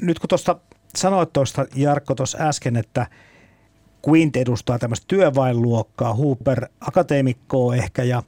Nyt 0.00 0.18
kun 0.18 0.28
tuosta 0.28 0.60
sanoit 0.96 1.32
tuosta 1.32 1.66
Jarkko 1.74 2.14
tuossa 2.14 2.38
äsken, 2.40 2.76
että 2.76 3.06
Quint 4.08 4.36
edustaa 4.36 4.78
tämmöistä 4.78 5.04
työväenluokkaa, 5.08 6.14
Hooper 6.14 6.66
akateemikkoa 6.80 7.74
ehkä 7.74 8.02
ja 8.02 8.22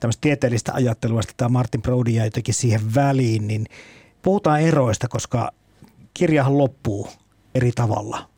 tämmöistä 0.00 0.20
tieteellistä 0.20 0.72
ajattelua, 0.74 1.20
että 1.20 1.34
tämä 1.36 1.48
Martin 1.48 1.82
Brody 1.82 2.10
ja 2.10 2.24
jotenkin 2.24 2.54
siihen 2.54 2.94
väliin, 2.94 3.48
niin 3.48 3.66
puhutaan 4.22 4.60
eroista, 4.60 5.08
koska 5.08 5.50
kirjahan 6.14 6.58
loppuu 6.58 7.08
eri 7.54 7.72
tavalla. 7.72 8.30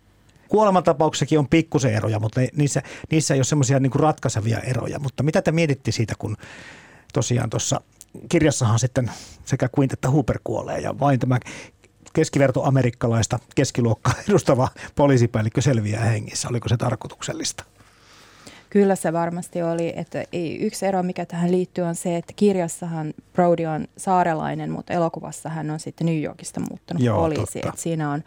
Kuolemantapauksessakin 0.52 1.38
on 1.38 1.48
pikkusen 1.48 1.94
eroja, 1.94 2.20
mutta 2.20 2.40
niissä, 2.56 2.82
niissä 3.10 3.34
ei 3.34 3.38
ole 3.38 3.44
semmoisia 3.44 3.80
niin 3.80 3.94
ratkaisevia 3.94 4.58
eroja. 4.58 4.98
Mutta 4.98 5.22
mitä 5.22 5.42
te 5.42 5.52
mietitte 5.52 5.92
siitä, 5.92 6.14
kun 6.18 6.36
tosiaan 7.12 7.50
tuossa 7.50 7.80
kirjassahan 8.28 8.78
sitten 8.78 9.10
sekä 9.44 9.68
Quint 9.78 9.92
että 9.92 10.10
Hooper 10.10 10.38
kuolee 10.44 10.78
ja 10.78 10.98
vain 10.98 11.20
tämä 11.20 11.38
keskiverto 12.12 12.64
amerikkalaista 12.64 13.38
keskiluokkaa 13.54 14.14
edustava 14.28 14.68
poliisipäällikkö 14.94 15.60
selviää 15.60 16.04
hengissä. 16.04 16.48
Oliko 16.48 16.68
se 16.68 16.76
tarkoituksellista? 16.76 17.64
Kyllä 18.70 18.96
se 18.96 19.12
varmasti 19.12 19.62
oli. 19.62 19.92
Että 19.96 20.24
yksi 20.60 20.86
ero, 20.86 21.02
mikä 21.02 21.26
tähän 21.26 21.52
liittyy, 21.52 21.84
on 21.84 21.94
se, 21.94 22.16
että 22.16 22.32
kirjassahan 22.36 23.14
Brody 23.32 23.66
on 23.66 23.88
saarelainen, 23.96 24.70
mutta 24.70 24.92
elokuvassa 24.92 25.48
hän 25.48 25.70
on 25.70 25.80
sitten 25.80 26.06
New 26.06 26.22
Yorkista 26.22 26.60
muuttunut 26.60 27.02
Joo, 27.02 27.20
poliisi. 27.20 27.58
Että 27.58 27.72
siinä, 27.76 28.10
on, 28.10 28.24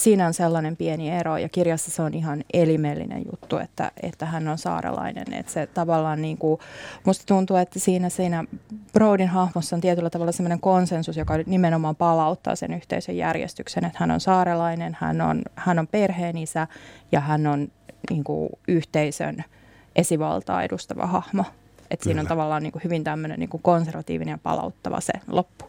siinä 0.00 0.26
on 0.26 0.34
sellainen 0.34 0.76
pieni 0.76 1.10
ero 1.10 1.36
ja 1.36 1.48
kirjassa 1.48 1.90
se 1.90 2.02
on 2.02 2.14
ihan 2.14 2.44
elimellinen 2.52 3.22
juttu, 3.32 3.58
että, 3.58 3.92
että 4.02 4.26
hän 4.26 4.48
on 4.48 4.58
saarelainen. 4.58 5.32
Että 5.32 5.52
se 5.52 5.66
tavallaan 5.66 6.22
niin 6.22 6.38
kuin, 6.38 6.60
musta 7.04 7.24
tuntuu, 7.26 7.56
että 7.56 7.78
siinä, 7.78 8.08
siinä 8.08 8.44
Brodin 8.92 9.28
hahmossa 9.28 9.76
on 9.76 9.80
tietyllä 9.80 10.10
tavalla 10.10 10.32
sellainen 10.32 10.60
konsensus, 10.60 11.16
joka 11.16 11.34
nimenomaan 11.46 11.96
palauttaa 11.96 12.56
sen 12.56 12.74
yhteisön 12.74 13.16
järjestyksen, 13.16 13.84
että 13.84 13.98
hän 14.00 14.10
on 14.10 14.20
saarelainen, 14.20 14.96
hän 15.00 15.20
on, 15.20 15.42
hän 15.54 15.78
on 15.78 15.86
perheen 15.86 16.38
isä 16.38 16.66
ja 17.12 17.20
hän 17.20 17.46
on 17.46 17.68
niin 18.10 18.24
kuin, 18.24 18.48
yhteisön– 18.68 19.44
esivaltaa 19.96 20.62
edustava 20.62 21.06
hahmo. 21.06 21.44
Että 21.90 22.04
siinä 22.04 22.20
on 22.20 22.26
tavallaan 22.26 22.62
niin 22.62 22.72
kuin 22.72 22.84
hyvin 22.84 23.04
tämmöinen 23.04 23.40
niin 23.40 23.48
kuin 23.48 23.62
konservatiivinen 23.62 24.32
ja 24.32 24.38
palauttava 24.42 25.00
se 25.00 25.12
loppu. 25.28 25.64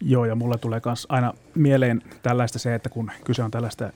Joo, 0.00 0.24
ja 0.24 0.34
mulle 0.34 0.58
tulee 0.58 0.80
myös 0.84 1.06
aina 1.08 1.34
mieleen 1.54 2.02
tällaista 2.22 2.58
se, 2.58 2.74
että 2.74 2.88
kun 2.88 3.10
kyse 3.24 3.42
on 3.42 3.50
tällaista 3.50 3.90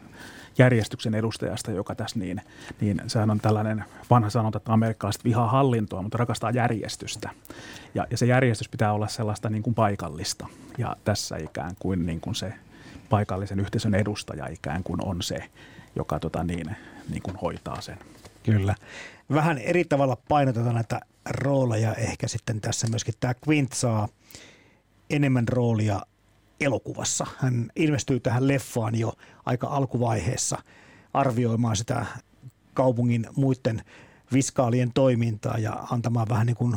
järjestyksen 0.58 1.14
edustajasta, 1.14 1.70
joka 1.70 1.94
tässä 1.94 2.18
niin, 2.18 2.42
niin 2.80 3.02
sehän 3.06 3.30
on 3.30 3.40
tällainen 3.40 3.84
vanha 4.10 4.30
sanonta, 4.30 4.56
että 4.56 4.72
amerikkalaiset 4.72 5.24
vihaa 5.24 5.48
hallintoa, 5.48 6.02
mutta 6.02 6.18
rakastaa 6.18 6.50
järjestystä. 6.50 7.30
Ja, 7.94 8.06
ja 8.10 8.16
se 8.16 8.26
järjestys 8.26 8.68
pitää 8.68 8.92
olla 8.92 9.08
sellaista 9.08 9.50
niin 9.50 9.62
kuin 9.62 9.74
paikallista. 9.74 10.46
Ja 10.78 10.96
tässä 11.04 11.36
ikään 11.36 11.72
kuin, 11.78 12.06
niin 12.06 12.20
kuin 12.20 12.34
se 12.34 12.52
paikallisen 13.10 13.60
yhteisön 13.60 13.94
edustaja 13.94 14.46
ikään 14.46 14.82
kuin 14.82 15.04
on 15.04 15.22
se, 15.22 15.44
joka 15.96 16.20
tota 16.20 16.44
niin, 16.44 16.76
niin 17.10 17.22
kuin 17.22 17.36
hoitaa 17.36 17.80
sen. 17.80 17.98
Kyllä. 18.42 18.74
Vähän 19.30 19.58
eri 19.58 19.84
tavalla 19.84 20.16
painotetaan 20.28 20.74
näitä 20.74 21.00
rooleja. 21.30 21.94
Ehkä 21.94 22.28
sitten 22.28 22.60
tässä 22.60 22.86
myöskin 22.90 23.14
tämä 23.20 23.34
Quint 23.48 23.72
saa 23.72 24.08
enemmän 25.11 25.49
roolia 25.49 26.03
elokuvassa. 26.61 27.27
Hän 27.38 27.70
ilmestyy 27.77 28.20
tähän 28.20 28.49
leffaan 28.49 28.94
jo 28.94 29.12
aika 29.46 29.66
alkuvaiheessa 29.66 30.59
arvioimaan 31.14 31.77
sitä 31.77 32.07
kaupungin 32.75 33.27
muiden 33.37 33.83
viskaalien 34.33 34.92
toimintaa 34.94 35.59
ja 35.59 35.87
antamaan 35.90 36.29
vähän 36.29 36.46
niin 36.46 36.57
kuin 36.57 36.77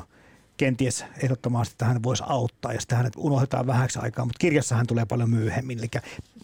kenties 0.58 1.06
ehdottomaan, 1.24 1.66
että 1.72 1.86
hän 1.86 2.04
voisi 2.04 2.24
auttaa 2.28 2.74
ja 2.74 2.80
sitten 2.80 2.98
hänet 2.98 3.14
unohdetaan 3.18 3.68
vähäksi 3.68 4.00
aikaa, 4.00 4.26
mutta 4.26 4.40
kirjassa 4.40 4.76
hän 4.76 4.88
tulee 4.88 5.06
paljon 5.06 5.30
myöhemmin. 5.30 5.80
Eli 5.80 5.88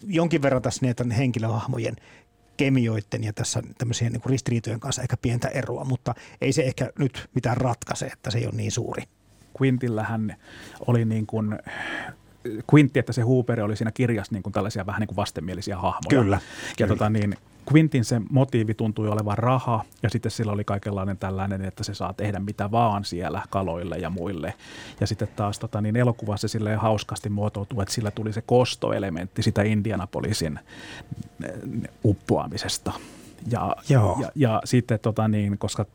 jonkin 0.06 0.42
verran 0.42 0.62
tässä 0.62 0.86
näitä 0.86 1.04
henkilöhahmojen 1.16 1.96
kemioiden 2.56 3.24
ja 3.24 3.32
tässä 3.32 3.62
tämmöisien 3.78 4.12
niin 4.12 4.22
ristiriitojen 4.26 4.80
kanssa 4.80 5.02
ehkä 5.02 5.16
pientä 5.16 5.48
eroa, 5.48 5.84
mutta 5.84 6.14
ei 6.40 6.52
se 6.52 6.62
ehkä 6.62 6.90
nyt 6.98 7.28
mitään 7.34 7.56
ratkaise, 7.56 8.06
että 8.06 8.30
se 8.30 8.38
ei 8.38 8.46
ole 8.46 8.54
niin 8.54 8.72
suuri. 8.72 9.02
Quintillähän 9.62 10.36
oli 10.86 11.04
niin 11.04 11.26
kuin 11.26 11.58
Quintti, 12.74 12.98
että 12.98 13.12
se 13.12 13.22
Hooper 13.22 13.60
oli 13.60 13.76
siinä 13.76 13.92
kirjassa 13.92 14.34
niin 14.34 14.42
kuin 14.42 14.52
tällaisia 14.52 14.86
vähän 14.86 15.00
niin 15.00 15.08
kuin 15.08 15.16
vastenmielisiä 15.16 15.76
hahmoja. 15.76 16.22
Kyllä. 16.22 16.36
Ja 16.36 16.86
kyllä. 16.86 16.88
Tota 16.88 17.10
niin, 17.10 17.36
Quintin 17.72 18.04
se 18.04 18.20
motiivi 18.30 18.74
tuntui 18.74 19.08
olevan 19.08 19.38
raha 19.38 19.84
ja 20.02 20.10
sitten 20.10 20.30
sillä 20.30 20.52
oli 20.52 20.64
kaikenlainen 20.64 21.18
tällainen, 21.18 21.64
että 21.64 21.84
se 21.84 21.94
saa 21.94 22.12
tehdä 22.12 22.38
mitä 22.38 22.70
vaan 22.70 23.04
siellä 23.04 23.42
kaloille 23.50 23.96
ja 23.96 24.10
muille. 24.10 24.54
Ja 25.00 25.06
sitten 25.06 25.28
taas 25.36 25.58
tota, 25.58 25.80
niin 25.80 25.96
elokuvassa 25.96 26.48
sille 26.48 26.74
hauskasti 26.76 27.28
muotoutuu, 27.28 27.80
että 27.80 27.94
sillä 27.94 28.10
tuli 28.10 28.32
se 28.32 28.42
kostoelementti 28.42 29.42
sitä 29.42 29.62
Indianapolisin 29.62 30.58
uppoamisesta. 32.04 32.92
Ja, 33.50 33.76
Joo. 33.88 34.18
ja, 34.20 34.30
ja 34.34 34.62
sitten 34.64 34.98
tota 35.02 35.28
niin, 35.28 35.58
koska 35.58 35.86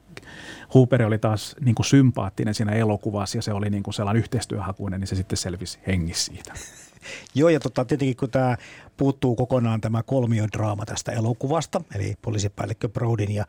Hooper 0.73 1.03
oli 1.03 1.17
taas 1.17 1.55
niin 1.59 1.75
kuin 1.75 1.85
sympaattinen 1.85 2.53
siinä 2.53 2.71
elokuvassa 2.71 3.37
ja 3.37 3.41
se 3.41 3.53
oli 3.53 3.69
niin 3.69 3.83
kuin 3.83 3.93
sellainen 3.93 4.19
yhteistyöhakuinen, 4.19 4.99
niin 4.99 5.07
se 5.07 5.15
sitten 5.15 5.37
selvisi 5.37 5.79
hengissä 5.87 6.33
siitä. 6.33 6.53
Joo, 7.35 7.49
ja 7.49 7.59
tota, 7.59 7.85
tietenkin 7.85 8.17
kun 8.17 8.31
tämä 8.31 8.57
puuttuu 8.97 9.35
kokonaan 9.35 9.81
tämä 9.81 10.03
kolmiodraama 10.03 10.85
tästä 10.85 11.11
elokuvasta, 11.11 11.81
eli 11.95 12.15
poliisipäällikkö 12.21 12.89
Brodin 12.89 13.31
ja 13.31 13.45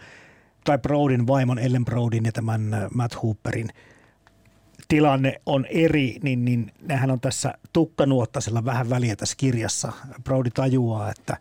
tai 0.64 0.79
Brodin 0.79 1.27
vaimon 1.27 1.59
Ellen 1.59 1.85
Brodin 1.85 2.25
ja 2.25 2.33
tämän 2.33 2.75
äh, 2.75 2.87
Matt 2.94 3.22
Hooperin 3.22 3.68
tilanne 4.88 5.40
on 5.46 5.66
eri, 5.70 6.16
niin, 6.22 6.44
niin 6.44 6.72
nehän 6.83 7.11
on 7.11 7.20
tässä 7.20 7.55
tukkanuottasella 7.72 8.64
vähän 8.64 8.90
väliä 8.90 9.16
tässä 9.16 9.35
kirjassa. 9.37 9.92
Brody 10.25 10.51
tajuaa, 10.51 11.11
että 11.11 11.37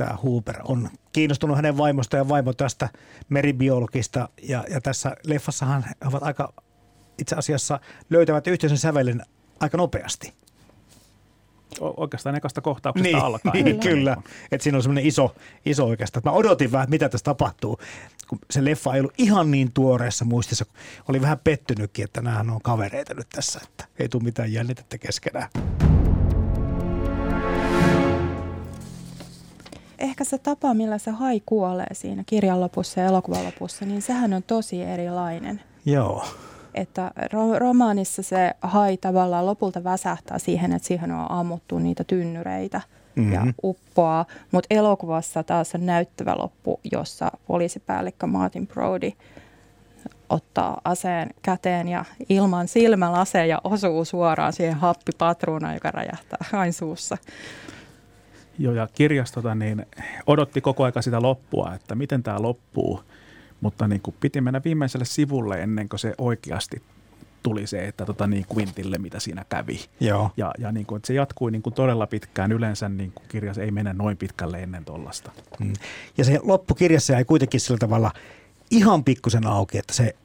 tämä 0.00 0.18
Hooper 0.24 0.56
on 0.64 0.90
kiinnostunut 1.12 1.56
hänen 1.56 1.76
vaimosta 1.76 2.16
ja 2.16 2.28
vaimo 2.28 2.52
tästä 2.52 2.88
meribiologista. 3.28 4.28
Ja, 4.42 4.64
ja 4.70 4.80
tässä 4.80 5.16
leffassahan 5.26 5.84
he 5.88 5.94
ovat 6.08 6.22
aika 6.22 6.52
itse 7.18 7.36
asiassa 7.36 7.80
löytävät 8.10 8.46
yhteisen 8.46 8.78
sävelen 8.78 9.22
aika 9.60 9.76
nopeasti 9.76 10.32
oikeastaan 11.80 12.34
ekasta 12.34 12.60
kohtauksesta 12.60 13.08
niin, 13.08 13.24
alkaen. 13.24 13.64
Niin, 13.64 13.80
kyllä. 13.80 14.16
Että 14.52 14.62
siinä 14.62 14.78
on 14.78 14.82
semmoinen 14.82 15.06
iso, 15.06 15.34
iso 15.66 15.86
oikeastaan. 15.86 16.22
Mä 16.24 16.30
odotin 16.30 16.72
vähän, 16.72 16.90
mitä 16.90 17.08
tässä 17.08 17.24
tapahtuu, 17.24 17.78
kun 18.28 18.38
se 18.50 18.64
leffa 18.64 18.94
ei 18.94 19.00
ollut 19.00 19.14
ihan 19.18 19.50
niin 19.50 19.72
tuoreessa 19.72 20.24
muistissa. 20.24 20.66
Oli 21.08 21.20
vähän 21.20 21.38
pettynytkin, 21.44 22.04
että 22.04 22.20
nämä 22.20 22.40
on 22.40 22.62
kavereita 22.62 23.14
nyt 23.14 23.28
tässä, 23.28 23.60
että 23.64 23.84
ei 23.98 24.08
tule 24.08 24.22
mitään 24.22 24.52
jännitettä 24.52 24.98
keskenään. 24.98 25.48
Ehkä 30.00 30.24
se 30.24 30.38
tapa, 30.38 30.74
millä 30.74 30.98
se 30.98 31.10
hai 31.10 31.42
kuolee 31.46 31.94
siinä 31.94 32.22
kirjan 32.26 32.60
lopussa 32.60 33.00
ja 33.00 33.06
elokuvan 33.06 33.44
lopussa, 33.44 33.84
niin 33.84 34.02
sehän 34.02 34.32
on 34.32 34.42
tosi 34.42 34.82
erilainen. 34.82 35.60
Joo 35.86 36.24
että 36.74 37.10
ro- 37.32 37.58
romaanissa 37.58 38.22
se 38.22 38.54
hai 38.62 38.96
tavallaan 38.96 39.46
lopulta 39.46 39.84
väsähtää 39.84 40.38
siihen, 40.38 40.72
että 40.72 40.88
siihen 40.88 41.12
on 41.12 41.30
ammuttu 41.30 41.78
niitä 41.78 42.04
tynnyreitä 42.04 42.80
mm-hmm. 43.14 43.32
ja 43.32 43.46
uppoaa, 43.64 44.26
mutta 44.52 44.66
elokuvassa 44.70 45.42
taas 45.42 45.74
on 45.74 45.86
näyttävä 45.86 46.34
loppu, 46.38 46.80
jossa 46.92 47.30
poliisipäällikkö 47.46 48.26
Martin 48.26 48.66
Brody 48.66 49.12
ottaa 50.28 50.80
aseen 50.84 51.30
käteen 51.42 51.88
ja 51.88 52.04
ilman 52.28 52.68
silmälaseen 52.68 53.48
ja 53.48 53.60
osuu 53.64 54.04
suoraan 54.04 54.52
siihen 54.52 54.74
happipatruunaan, 54.74 55.74
joka 55.74 55.90
räjähtää 55.90 56.38
hain 56.40 56.72
suussa. 56.72 57.18
Joo, 58.60 58.74
ja 58.74 58.88
kirjastota 58.94 59.54
niin 59.54 59.86
odotti 60.26 60.60
koko 60.60 60.84
aika 60.84 61.02
sitä 61.02 61.22
loppua, 61.22 61.74
että 61.74 61.94
miten 61.94 62.22
tämä 62.22 62.42
loppuu. 62.42 63.00
Mutta 63.60 63.88
niin 63.88 64.00
kuin 64.00 64.16
piti 64.20 64.40
mennä 64.40 64.60
viimeiselle 64.64 65.04
sivulle 65.04 65.62
ennen 65.62 65.88
kuin 65.88 66.00
se 66.00 66.14
oikeasti 66.18 66.82
tuli 67.42 67.66
se, 67.66 67.84
että 67.84 68.04
tota 68.04 68.26
niin 68.26 68.46
Quintille, 68.56 68.98
mitä 68.98 69.20
siinä 69.20 69.44
kävi. 69.48 69.80
Joo. 70.00 70.30
Ja, 70.36 70.52
ja 70.58 70.72
niin 70.72 70.86
kuin, 70.86 70.96
että 70.96 71.06
se 71.06 71.14
jatkui 71.14 71.50
niin 71.50 71.62
kuin 71.62 71.74
todella 71.74 72.06
pitkään. 72.06 72.52
Yleensä 72.52 72.88
niin 72.88 73.12
kuin 73.12 73.28
kirjas 73.28 73.58
ei 73.58 73.70
mene 73.70 73.92
noin 73.92 74.16
pitkälle 74.16 74.62
ennen 74.62 74.84
tuollaista. 74.84 75.30
Mm. 75.58 75.72
Ja 76.18 76.24
se 76.24 76.38
loppukirjassa 76.42 77.18
ei 77.18 77.24
kuitenkin 77.24 77.60
sillä 77.60 77.78
tavalla 77.78 78.12
ihan 78.70 79.04
pikkusen 79.04 79.46
auki, 79.46 79.78
että 79.78 79.94
se 79.94 80.16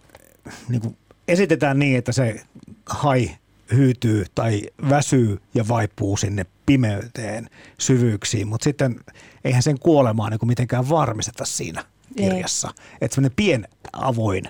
niin 0.69 0.81
kuin 0.81 0.97
esitetään 1.27 1.79
niin, 1.79 1.97
että 1.97 2.11
se 2.11 2.41
hai 2.89 3.31
hyytyy 3.73 4.25
tai 4.35 4.61
väsyy 4.89 5.41
ja 5.53 5.67
vaipuu 5.67 6.17
sinne 6.17 6.45
pimeyteen 6.65 7.49
syvyyksiin, 7.79 8.47
mutta 8.47 8.63
sitten 8.63 8.95
eihän 9.43 9.63
sen 9.63 9.79
kuolemaa 9.79 10.29
niin 10.29 10.39
kuin 10.39 10.47
mitenkään 10.47 10.89
varmisteta 10.89 11.45
siinä 11.45 11.83
kirjassa. 12.17 12.71
Että 13.01 13.15
semmoinen 13.15 13.35
pien 13.35 13.67
avoin 13.93 14.43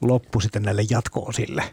loppu 0.00 0.40
sitten 0.40 0.62
näille 0.62 0.82
jatko-osille, 0.90 1.64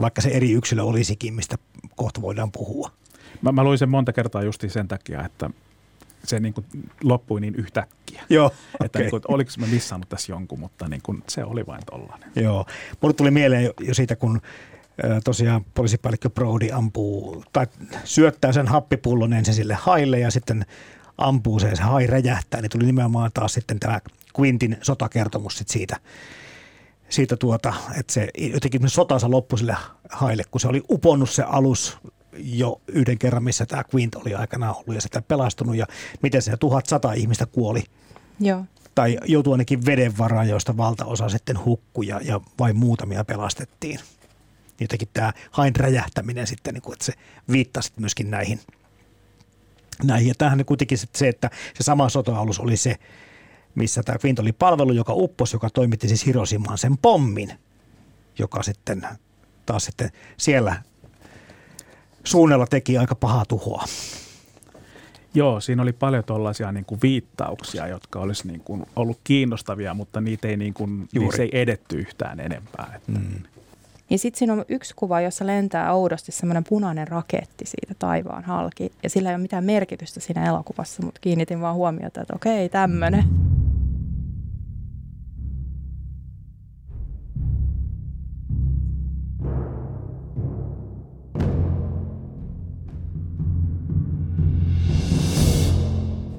vaikka 0.00 0.20
se 0.20 0.28
eri 0.28 0.52
yksilö 0.52 0.82
olisikin, 0.82 1.34
mistä 1.34 1.58
kohta 1.96 2.22
voidaan 2.22 2.52
puhua. 2.52 2.90
Mä, 3.42 3.52
mä 3.52 3.64
luin 3.64 3.78
sen 3.78 3.88
monta 3.88 4.12
kertaa 4.12 4.42
justi 4.42 4.68
sen 4.68 4.88
takia, 4.88 5.24
että 5.24 5.50
se 6.24 6.40
niin 6.40 6.54
kuin 6.54 6.66
loppui 7.02 7.40
niin 7.40 7.54
yhtäkkiä. 7.54 8.22
Joo, 8.28 8.50
että 8.84 8.98
niin 8.98 9.10
kuin, 9.10 9.22
oliko 9.28 9.50
mä 9.58 9.66
missannut 9.66 10.08
tässä 10.08 10.32
jonkun, 10.32 10.60
mutta 10.60 10.88
niin 10.88 11.02
kuin, 11.02 11.22
se 11.28 11.44
oli 11.44 11.66
vain 11.66 11.82
tollainen. 11.90 12.30
Joo, 12.36 12.66
mulle 13.00 13.14
tuli 13.14 13.30
mieleen 13.30 13.64
jo, 13.64 13.72
jo 13.80 13.94
siitä, 13.94 14.16
kun 14.16 14.40
tosiaan 15.24 15.64
poliisipäällikkö 15.74 16.30
Brody 16.30 16.72
ampuu 16.72 17.44
tai 17.52 17.66
syöttää 18.04 18.52
sen 18.52 18.68
happipullon 18.68 19.32
ensin 19.32 19.54
sille 19.54 19.74
haille 19.74 20.18
ja 20.18 20.30
sitten 20.30 20.66
ampuu 21.18 21.58
se 21.58 21.68
ja 21.68 21.76
se 21.76 21.82
hai 21.82 22.06
räjähtää, 22.06 22.60
niin 22.60 22.70
tuli 22.70 22.86
nimenomaan 22.86 23.30
taas 23.34 23.54
sitten 23.54 23.80
tämä 23.80 24.00
Quintin 24.40 24.76
sotakertomus 24.82 25.58
sit 25.58 25.68
siitä 25.68 25.96
siitä 27.08 27.36
tuota, 27.36 27.74
että 27.98 28.12
se 28.12 28.28
jotenkin 28.36 28.90
sotansa 28.90 29.30
loppui 29.30 29.58
sille 29.58 29.76
haille, 30.10 30.42
kun 30.50 30.60
se 30.60 30.68
oli 30.68 30.82
uponnut 30.90 31.30
se 31.30 31.42
alus 31.42 31.98
jo 32.38 32.80
yhden 32.88 33.18
kerran, 33.18 33.44
missä 33.44 33.66
tämä 33.66 33.84
Quint 33.94 34.14
oli 34.14 34.34
aikana 34.34 34.72
ollut 34.72 34.94
ja 34.94 35.00
sitä 35.00 35.22
pelastunut 35.22 35.76
ja 35.76 35.86
miten 36.22 36.42
se 36.42 36.56
1100 36.56 37.12
ihmistä 37.12 37.46
kuoli. 37.46 37.84
Joo. 38.40 38.64
Tai 38.94 39.18
joutui 39.24 39.54
ainakin 39.54 39.86
veden 39.86 40.18
varaan, 40.18 40.48
joista 40.48 40.76
valtaosa 40.76 41.28
sitten 41.28 41.64
hukkui 41.64 42.06
ja, 42.06 42.20
ja 42.24 42.40
vain 42.58 42.76
muutamia 42.76 43.24
pelastettiin. 43.24 44.00
Jotenkin 44.80 45.08
tämä 45.12 45.32
hain 45.50 45.76
räjähtäminen 45.76 46.46
sitten, 46.46 46.74
niin 46.74 46.82
kuin, 46.82 46.92
että 46.92 47.04
se 47.04 47.12
viittasi 47.52 47.92
myöskin 48.00 48.30
näihin. 48.30 48.60
näihin. 50.04 50.28
Ja 50.28 50.34
tämähän 50.38 50.64
kuitenkin 50.64 50.98
se, 50.98 51.28
että 51.28 51.50
se 51.74 51.82
sama 51.82 52.08
sota-alus 52.08 52.60
oli 52.60 52.76
se, 52.76 52.96
missä 53.74 54.02
tämä 54.02 54.18
Quint 54.24 54.38
oli 54.38 54.52
palvelu, 54.52 54.92
joka 54.92 55.12
upposi, 55.16 55.56
joka 55.56 55.70
toimitti 55.70 56.08
siis 56.08 56.26
Hiroshimaan 56.26 56.78
sen 56.78 56.98
pommin, 56.98 57.52
joka 58.38 58.62
sitten 58.62 59.06
taas 59.66 59.84
sitten 59.84 60.10
siellä 60.36 60.82
suunnella 62.24 62.66
teki 62.66 62.98
aika 62.98 63.14
pahaa 63.14 63.44
tuhoa. 63.44 63.84
Joo, 65.34 65.60
siinä 65.60 65.82
oli 65.82 65.92
paljon 65.92 66.24
tuollaisia 66.24 66.72
niin 66.72 66.84
kuin 66.84 67.00
viittauksia, 67.02 67.86
jotka 67.86 68.18
olisi 68.18 68.48
niin 68.48 68.60
kuin 68.60 68.86
ollut 68.96 69.20
kiinnostavia, 69.24 69.94
mutta 69.94 70.20
niitä 70.20 70.48
ei, 70.48 70.56
niin 70.56 70.74
kuin, 70.74 71.08
niissä 71.12 71.42
ei 71.42 71.50
edetty 71.52 71.96
yhtään 71.96 72.40
enempää. 72.40 72.92
Että. 72.96 73.12
Mm. 73.12 73.42
Ja 74.10 74.18
sitten 74.18 74.38
siinä 74.38 74.52
on 74.52 74.64
yksi 74.68 74.94
kuva, 74.96 75.20
jossa 75.20 75.46
lentää 75.46 75.94
oudosti 75.94 76.32
semmoinen 76.32 76.64
punainen 76.64 77.08
raketti 77.08 77.66
siitä 77.66 77.94
taivaan 77.98 78.44
halki. 78.44 78.92
Ja 79.02 79.10
sillä 79.10 79.28
ei 79.28 79.34
ole 79.34 79.42
mitään 79.42 79.64
merkitystä 79.64 80.20
siinä 80.20 80.46
elokuvassa, 80.46 81.02
mutta 81.02 81.20
kiinnitin 81.20 81.60
vaan 81.60 81.74
huomiota, 81.74 82.20
että 82.20 82.36
okei, 82.36 82.68
tämmöinen. 82.68 83.24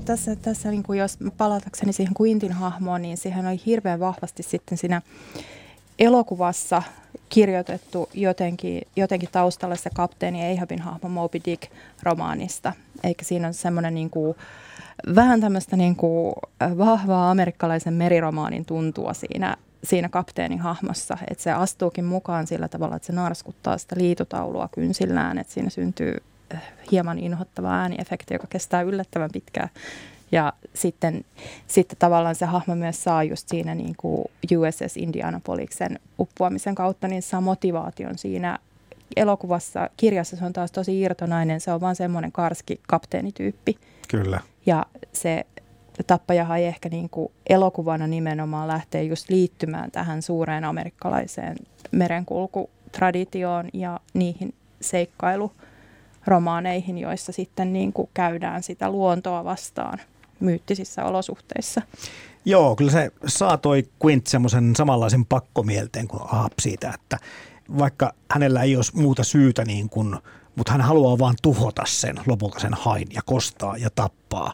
tässä, 0.05 0.35
tässä 0.35 0.71
niin 0.71 0.83
kuin 0.83 0.99
jos 0.99 1.17
palatakseni 1.37 1.93
siihen 1.93 2.13
Quintin 2.21 2.51
hahmoon, 2.51 3.01
niin 3.01 3.17
siihen 3.17 3.47
oli 3.47 3.61
hirveän 3.65 3.99
vahvasti 3.99 4.43
sitten 4.43 4.77
siinä 4.77 5.01
elokuvassa 5.99 6.83
kirjoitettu 7.29 8.09
jotenkin, 8.13 8.81
jotenkin 8.95 9.29
taustalla 9.31 9.75
se 9.75 9.89
kapteeni 9.93 10.57
Ahabin 10.57 10.81
hahmo 10.81 11.09
Moby 11.09 11.39
Dick-romaanista. 11.45 12.73
Eikä 13.03 13.25
siinä 13.25 13.47
on 13.47 13.53
semmoinen 13.53 13.93
niin 13.93 14.09
kuin, 14.09 14.37
vähän 15.15 15.41
tämmöistä 15.41 15.77
niin 15.77 15.95
kuin 15.95 16.35
vahvaa 16.77 17.31
amerikkalaisen 17.31 17.93
meriromaanin 17.93 18.65
tuntua 18.65 19.13
siinä, 19.13 19.57
siinä 19.83 20.09
kapteenin 20.09 20.59
hahmossa. 20.59 21.17
Että 21.31 21.43
se 21.43 21.51
astuukin 21.51 22.05
mukaan 22.05 22.47
sillä 22.47 22.67
tavalla, 22.67 22.95
että 22.95 23.05
se 23.05 23.13
narskuttaa 23.13 23.77
sitä 23.77 23.95
liitutaulua 23.97 24.69
kynsillään, 24.71 25.37
että 25.37 25.53
siinä 25.53 25.69
syntyy 25.69 26.17
eh, 26.53 26.59
hieman 26.91 27.19
inhottava 27.19 27.75
ääniefekti, 27.75 28.33
joka 28.33 28.47
kestää 28.47 28.81
yllättävän 28.81 29.29
pitkään. 29.33 29.69
Ja 30.31 30.53
sitten, 30.73 31.25
sitten 31.67 31.97
tavallaan 31.99 32.35
se 32.35 32.45
hahmo 32.45 32.75
myös 32.75 33.03
saa 33.03 33.23
just 33.23 33.49
siinä 33.49 33.75
niin 33.75 33.95
kuin 33.97 34.25
USS 34.57 34.97
Indianapoliksen 34.97 35.99
uppoamisen 36.19 36.75
kautta, 36.75 37.07
niin 37.07 37.21
saa 37.21 37.41
motivaation 37.41 38.17
siinä 38.17 38.59
elokuvassa, 39.15 39.89
kirjassa 39.97 40.35
se 40.35 40.45
on 40.45 40.53
taas 40.53 40.71
tosi 40.71 41.01
irtonainen, 41.01 41.61
se 41.61 41.71
on 41.71 41.81
vaan 41.81 41.95
semmoinen 41.95 42.31
karski 42.31 42.81
kapteenityyppi. 42.87 43.77
Kyllä. 44.07 44.41
Ja 44.65 44.85
se 45.13 45.45
tappajahan 46.07 46.57
ei 46.57 46.65
ehkä 46.65 46.89
niin 46.89 47.09
kuin 47.09 47.31
elokuvana 47.49 48.07
nimenomaan 48.07 48.67
lähtee 48.67 49.03
just 49.03 49.29
liittymään 49.29 49.91
tähän 49.91 50.21
suureen 50.21 50.63
amerikkalaiseen 50.63 51.57
merenkulkutraditioon 51.91 53.69
ja 53.73 53.99
niihin 54.13 54.53
seikkailuromaaneihin, 54.81 56.97
joissa 56.97 57.31
sitten 57.31 57.73
niin 57.73 57.93
kuin 57.93 58.09
käydään 58.13 58.63
sitä 58.63 58.89
luontoa 58.89 59.43
vastaan 59.43 59.99
myyttisissä 60.39 61.05
olosuhteissa. 61.05 61.81
Joo, 62.45 62.75
kyllä 62.75 62.91
se 62.91 63.11
saatoi 63.27 63.89
Quint 64.05 64.27
semmoisen 64.27 64.75
samanlaisen 64.75 65.25
pakkomielteen 65.25 66.07
kuin 66.07 66.21
Ahab 66.23 66.51
siitä, 66.61 66.91
että 66.93 67.17
vaikka 67.77 68.13
hänellä 68.31 68.63
ei 68.63 68.75
olisi 68.75 68.95
muuta 68.95 69.23
syytä, 69.23 69.65
niin 69.65 69.89
kuin, 69.89 70.15
mutta 70.55 70.71
hän 70.71 70.81
haluaa 70.81 71.19
vaan 71.19 71.35
tuhota 71.41 71.83
sen 71.87 72.15
lopulta 72.27 72.59
sen 72.59 72.73
hain 72.73 73.07
ja 73.13 73.21
kostaa 73.25 73.77
ja 73.77 73.89
tappaa. 73.89 74.53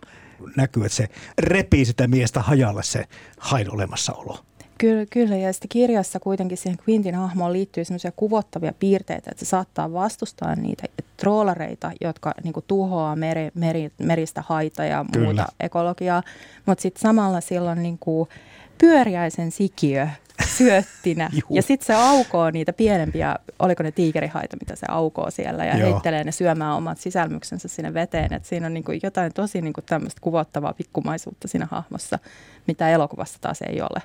Näkyy, 0.58 0.86
että 0.86 0.96
se 0.96 1.10
repii 1.38 1.86
sitä 1.86 2.08
miestä 2.08 2.42
hajalle 2.42 2.84
se 2.84 3.06
hain 3.38 3.74
olemassaolo. 3.74 4.40
Kyllä, 4.84 5.06
kyllä, 5.10 5.38
ja 5.38 5.54
sitten 5.54 5.70
kirjassa 5.70 6.20
kuitenkin 6.20 6.58
siihen 6.58 6.80
Quintin 6.90 7.16
hahmoon 7.16 7.54
liittyy 7.54 7.86
semmoisia 7.86 8.12
kuvottavia 8.16 8.74
piirteitä, 8.80 9.32
että 9.32 9.46
se 9.46 9.50
saattaa 9.50 9.94
vastustaa 9.94 10.56
niitä 10.56 10.84
troolareita, 11.18 11.92
jotka 12.02 12.34
niin 12.44 12.54
kuin, 12.54 12.64
tuhoaa 12.68 13.16
meri, 13.16 13.52
meri, 13.54 13.92
meristä 14.00 14.44
haita 14.48 14.86
ja 14.86 15.04
muuta 15.04 15.30
kyllä. 15.30 15.46
ekologiaa, 15.60 16.24
mutta 16.66 16.82
sitten 16.82 17.02
samalla 17.02 17.42
silloin 17.42 17.84
niin 17.84 17.98
kuin, 17.98 18.30
pyöriäisen 18.78 19.52
sikiö 19.52 20.08
syöttinä. 20.48 21.30
ja 21.50 21.62
sitten 21.62 21.86
se 21.86 21.94
aukoo 21.94 22.52
niitä 22.52 22.74
pienempiä, 22.74 23.36
oliko 23.60 23.84
ne 23.84 23.92
tiikerihaita, 23.92 24.58
mitä 24.62 24.76
se 24.76 24.86
aukoo 24.90 25.32
siellä 25.32 25.66
ja 25.66 25.78
Joo. 25.78 25.92
heittelee 25.92 26.24
ne 26.24 26.32
syömään 26.32 26.76
omat 26.76 26.98
sisälmyksensä 26.98 27.68
sinne 27.68 27.94
veteen. 27.94 28.34
Et 28.34 28.46
siinä 28.46 28.68
on 28.68 28.74
niinku 28.74 28.92
jotain 29.04 29.34
tosi 29.34 29.62
niinku 29.62 29.82
tämmöistä 29.82 30.22
kuvottavaa 30.22 30.74
pikkumaisuutta 30.74 31.48
siinä 31.48 31.68
hahmossa, 31.72 32.20
mitä 32.68 32.90
elokuvassa 32.90 33.38
taas 33.42 33.62
ei 33.62 33.82
ole. 33.82 34.02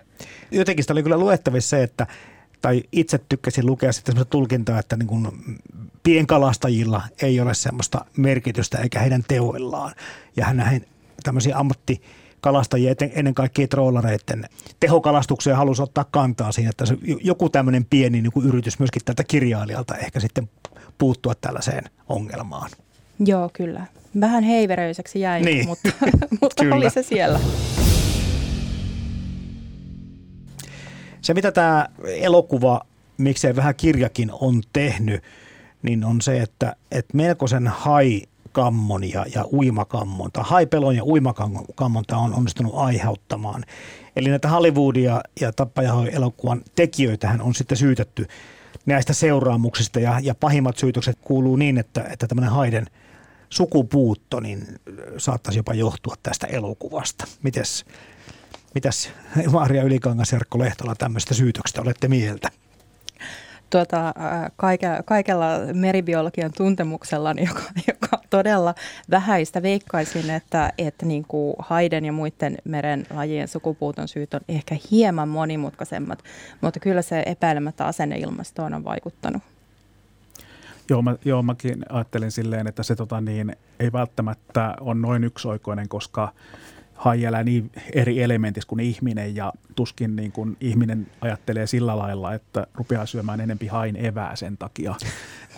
Jotenkin 0.51 0.85
sitä 0.85 0.93
oli 0.93 1.03
kyllä 1.03 1.19
luettavissa 1.19 1.69
se, 1.71 1.83
että 1.83 2.07
tai 2.61 2.83
itse 2.93 3.21
tykkäsin 3.29 3.67
lukea 3.67 3.93
sitten 3.93 4.13
semmoista 4.13 4.31
tulkintaa, 4.31 4.79
että 4.79 4.97
niin 4.97 5.07
kuin 5.07 5.29
pienkalastajilla 6.03 7.03
ei 7.23 7.41
ole 7.41 7.55
semmoista 7.55 8.05
merkitystä 8.17 8.79
eikä 8.79 9.01
heidän 9.01 9.25
teoillaan. 9.29 9.95
Ja 10.37 10.45
hän 10.45 10.81
tämmöisiä 11.23 11.59
ammatti 11.59 12.03
kalastajia, 12.41 12.95
ennen 13.13 13.35
kaikkea 13.35 13.69
trollareiden 13.69 14.45
tehokalastukseen 14.81 15.57
halusi 15.57 15.83
ottaa 15.83 16.05
kantaa 16.11 16.53
siinä, 16.53 16.71
että 16.71 16.87
se, 16.87 16.97
joku 17.23 17.49
tämmöinen 17.49 17.85
pieni 17.85 18.23
niin 18.23 18.33
kuin 18.33 18.47
yritys 18.47 18.79
myöskin 18.79 19.03
tältä 19.05 19.25
kirjailijalta 19.25 19.97
ehkä 19.97 20.21
sitten 20.21 20.51
puuttua 20.99 21.35
tällaiseen 21.35 21.85
ongelmaan. 22.09 22.71
Joo, 23.19 23.51
kyllä. 23.53 23.87
Vähän 24.21 24.45
heiveröiseksi 24.45 25.21
jäi, 25.21 25.43
niin. 25.43 25.67
mutta, 25.67 25.89
mutta 26.41 26.65
oli 26.73 26.91
se 26.91 27.03
siellä. 27.03 27.41
Se, 31.21 31.35
mitä 31.35 31.53
tämä 31.53 31.89
elokuva, 32.05 32.81
miksei 33.19 33.57
vähän 33.57 33.75
kirjakin 33.75 34.31
on 34.33 34.63
tehnyt, 34.73 35.23
niin 35.83 36.05
on 36.05 36.21
se, 36.21 36.43
että, 36.43 36.77
että 36.91 37.17
melkoisen 37.17 37.67
hai 37.67 38.23
kammon 38.53 39.11
ja, 39.11 39.27
ja 39.35 39.45
uimakammon, 39.53 40.33
tai 40.33 40.45
haipelon 40.47 40.97
ja 40.97 41.05
uimakammon 41.05 42.05
tämä 42.07 42.21
on 42.21 42.35
onnistunut 42.35 42.73
aiheuttamaan. 42.77 43.65
Eli 44.17 44.29
näitä 44.29 44.49
Hollywoodia 44.49 45.21
ja 45.41 45.53
tappajahoidelokuvan 45.53 46.63
tekijöitähän 46.75 47.43
on 47.43 47.55
sitten 47.55 47.79
syytetty 47.79 48.27
näistä 48.87 49.13
seuraamuksista 49.13 50.01
ja, 50.01 50.21
ja 50.23 50.35
pahimmat 50.35 50.77
syytökset 50.77 51.19
kuuluu 51.21 51.57
niin, 51.57 51.79
että, 51.79 52.05
että 52.11 52.27
tämmöinen 52.27 52.53
haiden 52.53 52.87
sukupuutto 53.51 54.41
niin 54.41 54.67
saattaisi 55.17 55.59
jopa 55.59 55.75
johtua 55.75 56.15
tästä 56.23 56.47
elokuvasta. 56.47 57.25
Mites, 57.43 57.85
mitäs 58.75 59.11
Maria 59.53 59.83
Ylikangas 59.83 60.33
Jarkko 60.33 60.59
Lehtola 60.59 60.95
tämmöistä 60.95 61.35
syytöksestä 61.35 61.83
olette 61.83 62.09
mieltä? 62.09 62.49
tuota, 63.71 64.15
kaike, 64.57 64.87
kaikella 65.05 65.47
meribiologian 65.75 66.53
tuntemuksellani, 66.57 67.45
joka, 67.45 67.63
joka 67.87 68.18
todella 68.31 68.75
vähäistä, 69.11 69.63
veikkaisin, 69.63 70.31
että, 70.31 70.73
että 70.79 71.07
niin 71.07 71.25
kuin 71.29 71.55
haiden 71.59 72.05
ja 72.05 72.13
muiden 72.13 72.59
meren 72.65 73.07
lajien 73.11 73.49
sukupuuton 73.49 74.09
syyt 74.09 74.35
on 74.35 74.41
ehkä 74.49 74.77
hieman 74.91 75.29
monimutkaisemmat, 75.29 76.25
mutta 76.61 76.81
kyllä 76.81 77.03
se 77.03 77.23
epäilemättä 77.27 77.87
asenneilmastoon 77.87 78.75
on 78.75 78.85
vaikuttanut. 78.85 79.43
Joo, 80.91 81.03
mä, 81.03 81.17
joo, 81.25 81.43
mäkin 81.43 81.83
ajattelin 81.89 82.31
silleen, 82.31 82.67
että 82.67 82.83
se 82.83 82.97
tota, 82.97 83.21
niin, 83.21 83.57
ei 83.81 83.93
välttämättä 83.93 84.75
ole 84.81 84.95
noin 84.95 85.25
yksioikoinen, 85.25 85.89
koska 85.89 86.33
hai 86.95 87.25
elää 87.25 87.45
niin 87.45 87.71
eri 87.93 88.23
elementissä 88.23 88.69
kuin 88.69 88.81
ihminen 88.81 89.37
ja 89.37 89.53
tuskin 89.75 90.17
niin 90.17 90.33
kuin 90.33 90.57
ihminen 90.61 91.07
ajattelee 91.21 91.67
sillä 91.67 91.99
lailla, 91.99 92.35
että 92.35 92.67
rupeaa 92.75 93.07
syömään 93.07 93.41
enempi 93.41 93.67
hain 93.67 93.97
evää 93.97 94.37
sen 94.37 94.59
takia, 94.59 94.95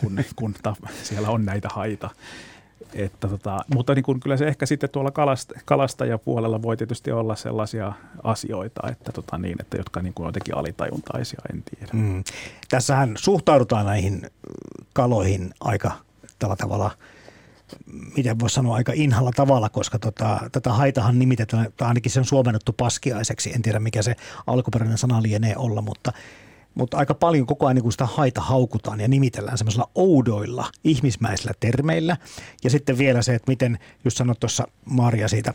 kun, 0.00 0.20
kun 0.36 0.54
ta, 0.62 0.76
siellä 1.02 1.28
on 1.28 1.44
näitä 1.44 1.68
haita. 1.72 2.10
Että 2.94 3.28
tota, 3.28 3.64
mutta 3.74 3.94
niin 3.94 4.02
kun 4.02 4.20
kyllä 4.20 4.36
se 4.36 4.48
ehkä 4.48 4.66
sitten 4.66 4.90
tuolla 4.90 5.10
kalast, 5.10 5.52
kalastajapuolella 5.64 6.62
voi 6.62 6.76
tietysti 6.76 7.12
olla 7.12 7.36
sellaisia 7.36 7.92
asioita, 8.22 8.88
että 8.88 9.12
tota 9.12 9.38
niin, 9.38 9.56
että 9.60 9.76
jotka 9.76 10.02
niin 10.02 10.14
kuin 10.14 10.26
jotenkin 10.26 10.56
alitajuntaisia, 10.56 11.40
en 11.52 11.62
tiedä. 11.62 11.92
Mm. 11.92 12.24
Tässähän 12.68 13.14
suhtaudutaan 13.18 13.86
näihin 13.86 14.30
kaloihin 14.92 15.54
aika 15.60 15.92
tällä 16.38 16.56
tavalla– 16.56 16.90
miten 18.16 18.40
voisi 18.40 18.54
sanoa, 18.54 18.76
aika 18.76 18.92
inhalla 18.94 19.30
tavalla, 19.36 19.68
koska 19.68 19.98
tota, 19.98 20.40
tätä 20.52 20.72
haitahan 20.72 21.18
nimitetään, 21.18 21.68
tai 21.76 21.88
ainakin 21.88 22.12
se 22.12 22.20
on 22.20 22.24
suomennettu 22.24 22.72
paskiaiseksi. 22.72 23.52
En 23.54 23.62
tiedä, 23.62 23.78
mikä 23.78 24.02
se 24.02 24.16
alkuperäinen 24.46 24.98
sana 24.98 25.22
lienee 25.22 25.56
olla, 25.56 25.82
mutta, 25.82 26.12
mutta 26.80 26.96
aika 26.96 27.14
paljon 27.14 27.46
koko 27.46 27.66
ajan 27.66 27.76
niin 27.76 27.92
sitä 27.92 28.06
haita 28.06 28.40
haukutaan 28.40 29.00
ja 29.00 29.08
nimitellään 29.08 29.58
semmoisilla 29.58 29.90
oudoilla 29.94 30.70
ihmismäisillä 30.84 31.52
termeillä. 31.60 32.16
Ja 32.64 32.70
sitten 32.70 32.98
vielä 32.98 33.22
se, 33.22 33.34
että 33.34 33.50
miten, 33.50 33.78
just 34.04 34.16
sanoit 34.16 34.40
tuossa 34.40 34.68
Maria 34.84 35.28
siitä, 35.28 35.54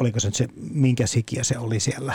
oliko 0.00 0.20
se 0.20 0.28
nyt 0.28 0.34
se, 0.34 0.48
minkä 0.70 1.06
sikiö 1.06 1.44
se 1.44 1.58
oli 1.58 1.80
siellä? 1.80 2.14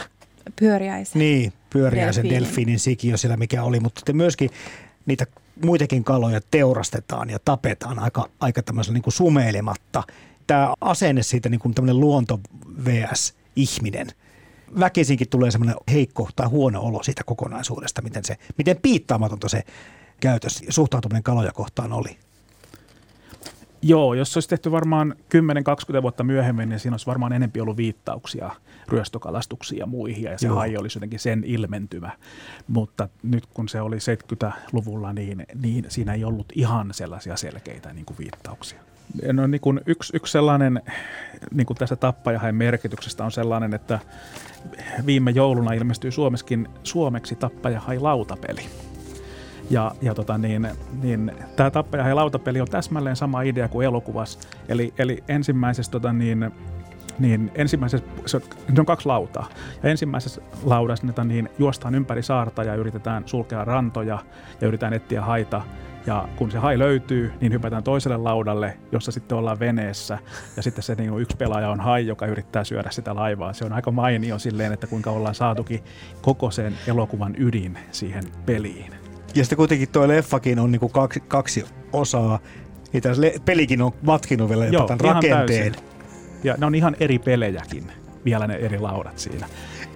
Pyöriäisen. 0.59 1.19
Niin, 1.19 1.53
pyöriäisen 1.69 2.23
delfiinin, 2.23 2.47
delfiinin 2.47 2.79
sikiö 2.79 3.17
siellä 3.17 3.37
mikä 3.37 3.63
oli, 3.63 3.79
mutta 3.79 3.99
sitten 3.99 4.17
myöskin 4.17 4.49
niitä 5.05 5.25
muitakin 5.65 6.03
kaloja 6.03 6.41
teurastetaan 6.51 7.29
ja 7.29 7.39
tapetaan 7.45 7.99
aika, 7.99 8.29
aika 8.39 8.63
tämmöisellä 8.63 8.93
niin 8.93 9.03
kuin 9.03 9.13
sumeilematta. 9.13 10.03
Tämä 10.47 10.73
asenne 10.81 11.23
siitä 11.23 11.49
niin 11.49 11.59
kuin 11.59 11.73
tämmöinen 11.73 11.99
luonto 11.99 12.39
vs. 12.85 13.35
ihminen. 13.55 14.07
Väkisinkin 14.79 15.29
tulee 15.29 15.51
semmoinen 15.51 15.75
heikko 15.91 16.29
tai 16.35 16.47
huono 16.47 16.81
olo 16.81 17.03
siitä 17.03 17.23
kokonaisuudesta, 17.23 18.01
miten, 18.01 18.25
se, 18.25 18.37
miten 18.57 18.77
piittaamatonta 18.81 19.49
se 19.49 19.63
käytös 20.19 20.61
ja 20.61 20.73
suhtautuminen 20.73 21.23
kaloja 21.23 21.51
kohtaan 21.51 21.93
oli. 21.93 22.17
Joo, 23.81 24.13
jos 24.13 24.37
olisi 24.37 24.49
tehty 24.49 24.71
varmaan 24.71 25.15
10-20 25.97 26.01
vuotta 26.01 26.23
myöhemmin, 26.23 26.69
niin 26.69 26.79
siinä 26.79 26.93
olisi 26.93 27.05
varmaan 27.05 27.33
enempi 27.33 27.61
ollut 27.61 27.77
viittauksia 27.77 28.51
ryöstökalastuksiin 28.87 29.79
ja 29.79 29.85
muihin, 29.85 30.23
ja 30.23 30.37
se 30.37 30.47
Joo. 30.47 30.55
hai 30.55 30.77
olisi 30.77 30.97
jotenkin 30.97 31.19
sen 31.19 31.43
ilmentymä. 31.47 32.11
Mutta 32.67 33.09
nyt 33.23 33.45
kun 33.45 33.69
se 33.69 33.81
oli 33.81 33.95
70-luvulla, 33.97 35.13
niin, 35.13 35.45
niin 35.61 35.85
siinä 35.87 36.13
ei 36.13 36.23
ollut 36.23 36.45
ihan 36.55 36.93
sellaisia 36.93 37.37
selkeitä 37.37 37.93
niin 37.93 38.05
kuin 38.05 38.17
viittauksia. 38.17 38.79
No, 39.33 39.47
niin 39.47 39.61
kuin 39.61 39.81
yksi, 39.85 40.15
yksi 40.15 40.31
sellainen 40.31 40.81
niin 41.53 41.67
kuin 41.67 41.77
tässä 41.77 41.95
tappajahain 41.95 42.55
merkityksestä 42.55 43.25
on 43.25 43.31
sellainen, 43.31 43.73
että 43.73 43.99
viime 45.05 45.31
jouluna 45.31 45.73
ilmestyi 45.73 46.11
Suomessakin 46.11 46.67
suomeksi 46.83 47.35
tappajahai 47.35 47.99
lautapeli. 47.99 48.61
Ja, 49.69 49.91
ja 50.01 50.15
tota 50.15 50.37
niin, 50.37 50.67
niin 51.01 51.31
tämä 51.55 51.71
tappaja 51.71 52.07
ja 52.07 52.15
lautapeli 52.15 52.61
on 52.61 52.67
täsmälleen 52.67 53.15
sama 53.15 53.41
idea 53.41 53.67
kuin 53.67 53.85
elokuvassa. 53.85 54.39
Eli, 54.67 54.93
eli 54.97 55.23
ensimmäisessä 55.27 55.91
tota 55.91 56.13
niin, 56.13 56.51
niin 57.19 57.51
ensimmäisessä, 57.55 58.07
se 58.25 58.37
on, 58.37 58.43
on 58.79 58.85
kaksi 58.85 59.07
lautaa. 59.07 59.49
Ja 59.83 59.89
ensimmäisessä 59.89 60.41
laudassa 60.63 61.05
niin, 61.05 61.27
niin 61.27 61.49
juostaan 61.59 61.95
ympäri 61.95 62.23
saarta 62.23 62.63
ja 62.63 62.75
yritetään 62.75 63.23
sulkea 63.25 63.65
rantoja 63.65 64.19
ja 64.61 64.67
yritetään 64.67 64.93
etsiä 64.93 65.21
haita. 65.21 65.61
Ja 66.07 66.27
kun 66.35 66.51
se 66.51 66.57
hai 66.57 66.79
löytyy, 66.79 67.33
niin 67.41 67.51
hypätään 67.51 67.83
toiselle 67.83 68.17
laudalle, 68.17 68.77
jossa 68.91 69.11
sitten 69.11 69.37
ollaan 69.37 69.59
veneessä. 69.59 70.17
Ja 70.57 70.63
sitten 70.63 70.83
se 70.83 70.95
niin 70.95 71.19
yksi 71.19 71.37
pelaaja 71.37 71.69
on 71.69 71.79
hai, 71.79 72.07
joka 72.07 72.25
yrittää 72.25 72.63
syödä 72.63 72.89
sitä 72.91 73.15
laivaa. 73.15 73.53
Se 73.53 73.65
on 73.65 73.73
aika 73.73 73.91
mainio 73.91 74.39
silleen, 74.39 74.73
että 74.73 74.87
kuinka 74.87 75.11
ollaan 75.11 75.35
saatukin 75.35 75.83
koko 76.21 76.51
sen 76.51 76.73
elokuvan 76.87 77.35
ydin 77.37 77.79
siihen 77.91 78.23
peliin. 78.45 78.91
Ja 79.35 79.43
sitten 79.43 79.57
kuitenkin 79.57 79.89
tuo 79.89 80.07
leffakin 80.07 80.59
on 80.59 80.71
niinku 80.71 80.89
kaksi, 80.89 81.19
kaksi 81.19 81.65
osaa. 81.93 82.39
Niitä 82.93 83.09
pelikin 83.45 83.81
on 83.81 83.91
matkinut 84.01 84.49
vielä 84.49 84.65
jopa 84.65 84.87
tämän 84.87 85.15
rakenteen. 85.15 85.71
Täysin. 85.71 85.89
Ja 86.43 86.55
ne 86.57 86.65
on 86.65 86.75
ihan 86.75 86.95
eri 86.99 87.19
pelejäkin, 87.19 87.91
vielä 88.25 88.47
ne 88.47 88.53
eri 88.55 88.79
laudat 88.79 89.19
siinä. 89.19 89.47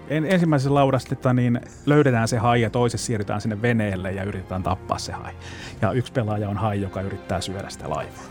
En, 0.08 0.26
ensimmäisessä 0.26 0.74
laudassa 0.74 1.34
niin 1.34 1.62
löydetään 1.86 2.28
se 2.28 2.38
hai 2.38 2.62
ja 2.62 2.70
toisessa 2.70 3.06
siirrytään 3.06 3.42
sinne 3.42 3.62
veneelle 3.62 4.12
ja 4.12 4.24
yritetään 4.24 4.64
tappaa 4.64 4.98
se 4.98 5.12
hai. 5.12 5.34
Ja 5.82 5.92
yksi 5.92 6.14
pelaaja 6.14 6.50
on 6.50 6.58
hai, 6.58 6.82
joka 6.82 7.02
yrittää 7.02 7.42
syödä 7.42 7.70
sitä 7.70 7.90
laivaa. 7.90 8.24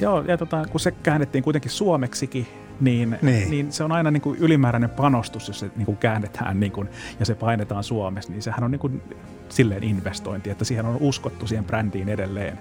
Joo, 0.00 0.24
ja 0.28 0.38
tota, 0.38 0.64
kun 0.70 0.80
se 0.80 0.90
käännettiin 0.90 1.44
kuitenkin 1.44 1.70
suomeksikin, 1.70 2.46
niin, 2.80 3.18
niin. 3.22 3.50
niin 3.50 3.72
se 3.72 3.84
on 3.84 3.92
aina 3.92 4.10
niin 4.10 4.20
kuin 4.20 4.38
ylimääräinen 4.38 4.90
panostus, 4.90 5.48
jos 5.48 5.60
se 5.60 5.70
niin 5.76 5.86
kuin 5.86 5.98
käännetään 5.98 6.60
niin 6.60 6.72
kuin, 6.72 6.88
ja 7.20 7.26
se 7.26 7.34
painetaan 7.34 7.84
Suomessa, 7.84 8.32
niin 8.32 8.42
sehän 8.42 8.64
on 8.64 8.70
niin 8.70 8.78
kuin 8.78 9.02
silleen 9.48 9.84
investointi, 9.84 10.50
että 10.50 10.64
siihen 10.64 10.86
on 10.86 10.96
uskottu 11.00 11.46
siihen 11.46 11.64
brändiin 11.64 12.08
edelleen 12.08 12.58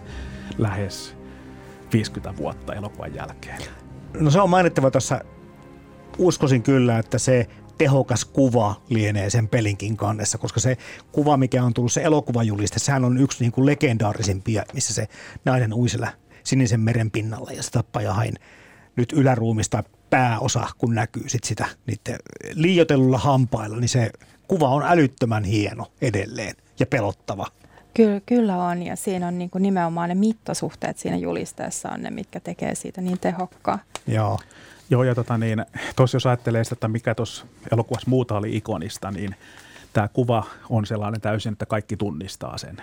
lähes 0.57 1.15
50 1.93 2.37
vuotta 2.37 2.73
elokuvan 2.73 3.15
jälkeen. 3.15 3.57
No 4.19 4.31
se 4.31 4.41
on 4.41 4.49
mainittava 4.49 4.91
tuossa, 4.91 5.21
uskoisin 6.17 6.63
kyllä, 6.63 6.99
että 6.99 7.17
se 7.17 7.47
tehokas 7.77 8.25
kuva 8.25 8.81
lienee 8.89 9.29
sen 9.29 9.47
pelinkin 9.47 9.97
kannessa, 9.97 10.37
koska 10.37 10.59
se 10.59 10.77
kuva, 11.11 11.37
mikä 11.37 11.63
on 11.63 11.73
tullut 11.73 11.93
se 11.93 12.01
elokuvajuliste, 12.01 12.79
sehän 12.79 13.05
on 13.05 13.17
yksi 13.17 13.43
niin 13.43 13.51
kuin 13.51 13.65
legendaarisimpia, 13.65 14.63
missä 14.73 14.93
se 14.93 15.07
nainen 15.45 15.73
uisella 15.73 16.07
sinisen 16.43 16.79
meren 16.79 17.11
pinnalla 17.11 17.51
ja 17.51 17.63
se 17.63 17.71
tappaja 17.71 18.13
hain 18.13 18.33
nyt 18.95 19.13
yläruumista 19.13 19.83
pääosa, 20.09 20.67
kun 20.77 20.95
näkyy 20.95 21.29
sit 21.29 21.43
sitä 21.43 21.65
niiden 21.87 22.19
liiotellulla 22.53 23.17
hampailla, 23.17 23.77
niin 23.77 23.89
se 23.89 24.09
kuva 24.47 24.69
on 24.69 24.83
älyttömän 24.85 25.43
hieno 25.43 25.85
edelleen 26.01 26.55
ja 26.79 26.85
pelottava. 26.85 27.47
Kyllä, 27.93 28.21
kyllä 28.25 28.57
on 28.57 28.83
ja 28.83 28.95
siinä 28.95 29.27
on 29.27 29.37
niin 29.37 29.49
kuin 29.49 29.61
nimenomaan 29.61 30.09
ne 30.09 30.15
mittasuhteet 30.15 30.97
siinä 30.97 31.17
julisteessa 31.17 31.89
on 31.89 32.01
ne, 32.01 32.09
mitkä 32.09 32.39
tekee 32.39 32.75
siitä 32.75 33.01
niin 33.01 33.19
tehokkaan. 33.19 33.79
Joo. 34.07 34.39
Joo 34.89 35.03
ja 35.03 35.15
tota 35.15 35.37
niin, 35.37 35.65
jos 36.13 36.25
ajattelee 36.25 36.63
sitä, 36.63 36.73
että 36.73 36.87
mikä 36.87 37.15
tuossa 37.15 37.45
elokuvassa 37.71 38.09
muuta 38.09 38.37
oli 38.37 38.57
ikonista, 38.57 39.11
niin 39.11 39.35
tämä 39.93 40.07
kuva 40.07 40.43
on 40.69 40.85
sellainen 40.85 41.21
täysin, 41.21 41.51
että 41.51 41.65
kaikki 41.65 41.97
tunnistaa 41.97 42.57
sen. 42.57 42.77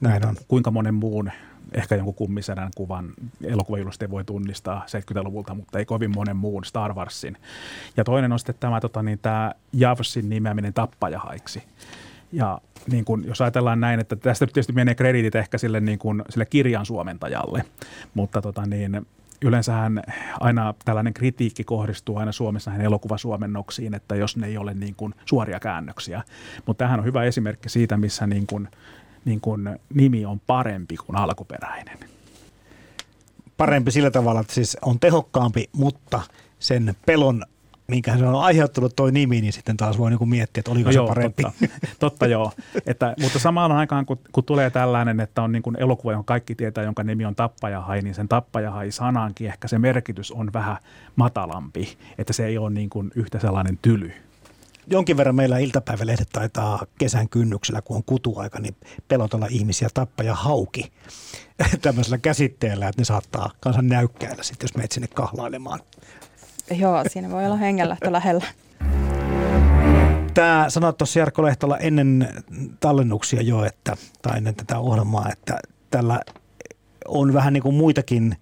Näin 0.00 0.26
on. 0.26 0.36
Kuinka 0.48 0.70
monen 0.70 0.94
muun 0.94 1.30
ehkä 1.72 1.94
jonkun 1.94 2.14
kummisedän 2.14 2.70
kuvan 2.76 3.12
elokuvajulisteen 3.44 4.10
voi 4.10 4.24
tunnistaa 4.24 4.84
70-luvulta, 4.86 5.54
mutta 5.54 5.78
ei 5.78 5.84
kovin 5.84 6.10
monen 6.14 6.36
muun 6.36 6.64
Star 6.64 6.94
Warsin. 6.94 7.36
Ja 7.96 8.04
toinen 8.04 8.32
on 8.32 8.38
sitten 8.38 8.54
tämä, 8.60 8.80
tota, 8.80 9.02
niin, 9.02 9.18
tämä 9.18 9.52
Javsin 9.72 10.28
nimeäminen 10.28 10.74
tappajahaiksi. 10.74 11.62
Ja 12.32 12.60
niin 12.90 13.04
kun, 13.04 13.24
jos 13.26 13.40
ajatellaan 13.40 13.80
näin, 13.80 14.00
että 14.00 14.16
tästä 14.16 14.46
tietysti 14.46 14.72
menee 14.72 14.94
krediitit 14.94 15.34
ehkä 15.34 15.58
sille, 15.58 15.80
niin 15.80 15.98
kun, 15.98 16.24
sille 16.28 16.46
kirjan 16.46 16.86
suomentajalle, 16.86 17.64
mutta 18.14 18.42
tota, 18.42 18.66
niin, 18.66 19.06
yleensähän 19.44 20.02
aina 20.40 20.74
tällainen 20.84 21.14
kritiikki 21.14 21.64
kohdistuu 21.64 22.16
aina 22.16 22.32
Suomessa 22.32 22.70
näihin 22.70 22.86
elokuvasuomennoksiin, 22.86 23.94
että 23.94 24.14
jos 24.14 24.36
ne 24.36 24.46
ei 24.46 24.58
ole 24.58 24.74
niin 24.74 24.94
kuin 24.94 25.14
suoria 25.24 25.60
käännöksiä. 25.60 26.22
Mutta 26.66 26.84
tähän 26.84 27.00
on 27.00 27.06
hyvä 27.06 27.24
esimerkki 27.24 27.68
siitä, 27.68 27.96
missä 27.96 28.26
niin 28.26 28.46
kuin 28.46 28.68
niin 29.24 29.40
kuin 29.40 29.78
nimi 29.94 30.26
on 30.26 30.40
parempi 30.46 30.96
kuin 30.96 31.16
alkuperäinen. 31.16 31.98
Parempi 33.56 33.90
sillä 33.90 34.10
tavalla, 34.10 34.40
että 34.40 34.54
siis 34.54 34.76
on 34.82 35.00
tehokkaampi, 35.00 35.68
mutta 35.72 36.20
sen 36.58 36.94
pelon 37.06 37.44
minkä 37.90 38.16
se 38.16 38.26
on 38.26 38.42
aiheuttanut 38.42 38.96
tuo 38.96 39.10
nimi, 39.10 39.40
niin 39.40 39.52
sitten 39.52 39.76
taas 39.76 39.98
voi 39.98 40.10
niinku 40.10 40.26
miettiä, 40.26 40.60
että 40.60 40.70
oliko 40.70 40.88
no 40.88 40.92
se 40.92 40.98
joo, 40.98 41.08
parempi. 41.08 41.42
Totta, 41.42 41.66
totta 41.98 42.26
joo, 42.26 42.52
että, 42.86 43.14
mutta 43.20 43.38
samaan 43.38 43.72
aikaan 43.72 44.06
kun, 44.06 44.18
kun 44.32 44.44
tulee 44.44 44.70
tällainen, 44.70 45.20
että 45.20 45.42
on 45.42 45.52
niin 45.52 45.62
kuin 45.62 45.76
elokuva, 45.80 46.12
jonka 46.12 46.26
kaikki 46.26 46.54
tietää, 46.54 46.84
jonka 46.84 47.04
nimi 47.04 47.24
on 47.24 47.34
Tappajahai, 47.34 48.02
niin 48.02 48.14
sen 48.14 48.28
Tappajahai-sanankin 48.28 49.46
ehkä 49.46 49.68
se 49.68 49.78
merkitys 49.78 50.32
on 50.32 50.52
vähän 50.52 50.76
matalampi, 51.16 51.98
että 52.18 52.32
se 52.32 52.46
ei 52.46 52.58
ole 52.58 52.70
niin 52.70 52.90
kuin 52.90 53.10
yhtä 53.14 53.38
sellainen 53.38 53.78
tyly 53.82 54.12
jonkin 54.90 55.16
verran 55.16 55.34
meillä 55.34 55.58
iltapäivälehdet 55.58 56.28
taitaa 56.32 56.86
kesän 56.98 57.28
kynnyksellä, 57.28 57.82
kun 57.82 57.96
on 57.96 58.04
kutuaika, 58.04 58.60
niin 58.60 58.76
pelotella 59.08 59.46
ihmisiä 59.50 59.88
tappaja 59.94 60.34
hauki 60.34 60.92
tämmöisellä 61.82 62.18
käsitteellä, 62.18 62.88
että 62.88 63.00
ne 63.00 63.04
saattaa 63.04 63.50
kanssa 63.60 63.82
näykkäillä 63.82 64.42
sitten, 64.42 64.64
jos 64.64 64.74
menet 64.74 64.92
sinne 64.92 65.08
kahlailemaan. 65.14 65.80
Joo, 66.70 67.04
siinä 67.06 67.30
voi 67.30 67.46
olla 67.46 67.56
hengenlähtö 67.56 68.12
lähellä. 68.12 68.44
Tämä 70.34 70.66
sanoit 70.68 70.98
tuossa 70.98 71.18
Jarkko 71.18 71.42
Lehtola 71.42 71.78
ennen 71.78 72.28
tallennuksia 72.80 73.42
jo, 73.42 73.64
että, 73.64 73.96
tai 74.22 74.36
ennen 74.36 74.54
tätä 74.54 74.78
ohjelmaa, 74.78 75.28
että 75.32 75.58
tällä 75.90 76.20
on 77.08 77.32
vähän 77.32 77.52
niin 77.52 77.62
kuin 77.62 77.74
muitakin, 77.74 78.36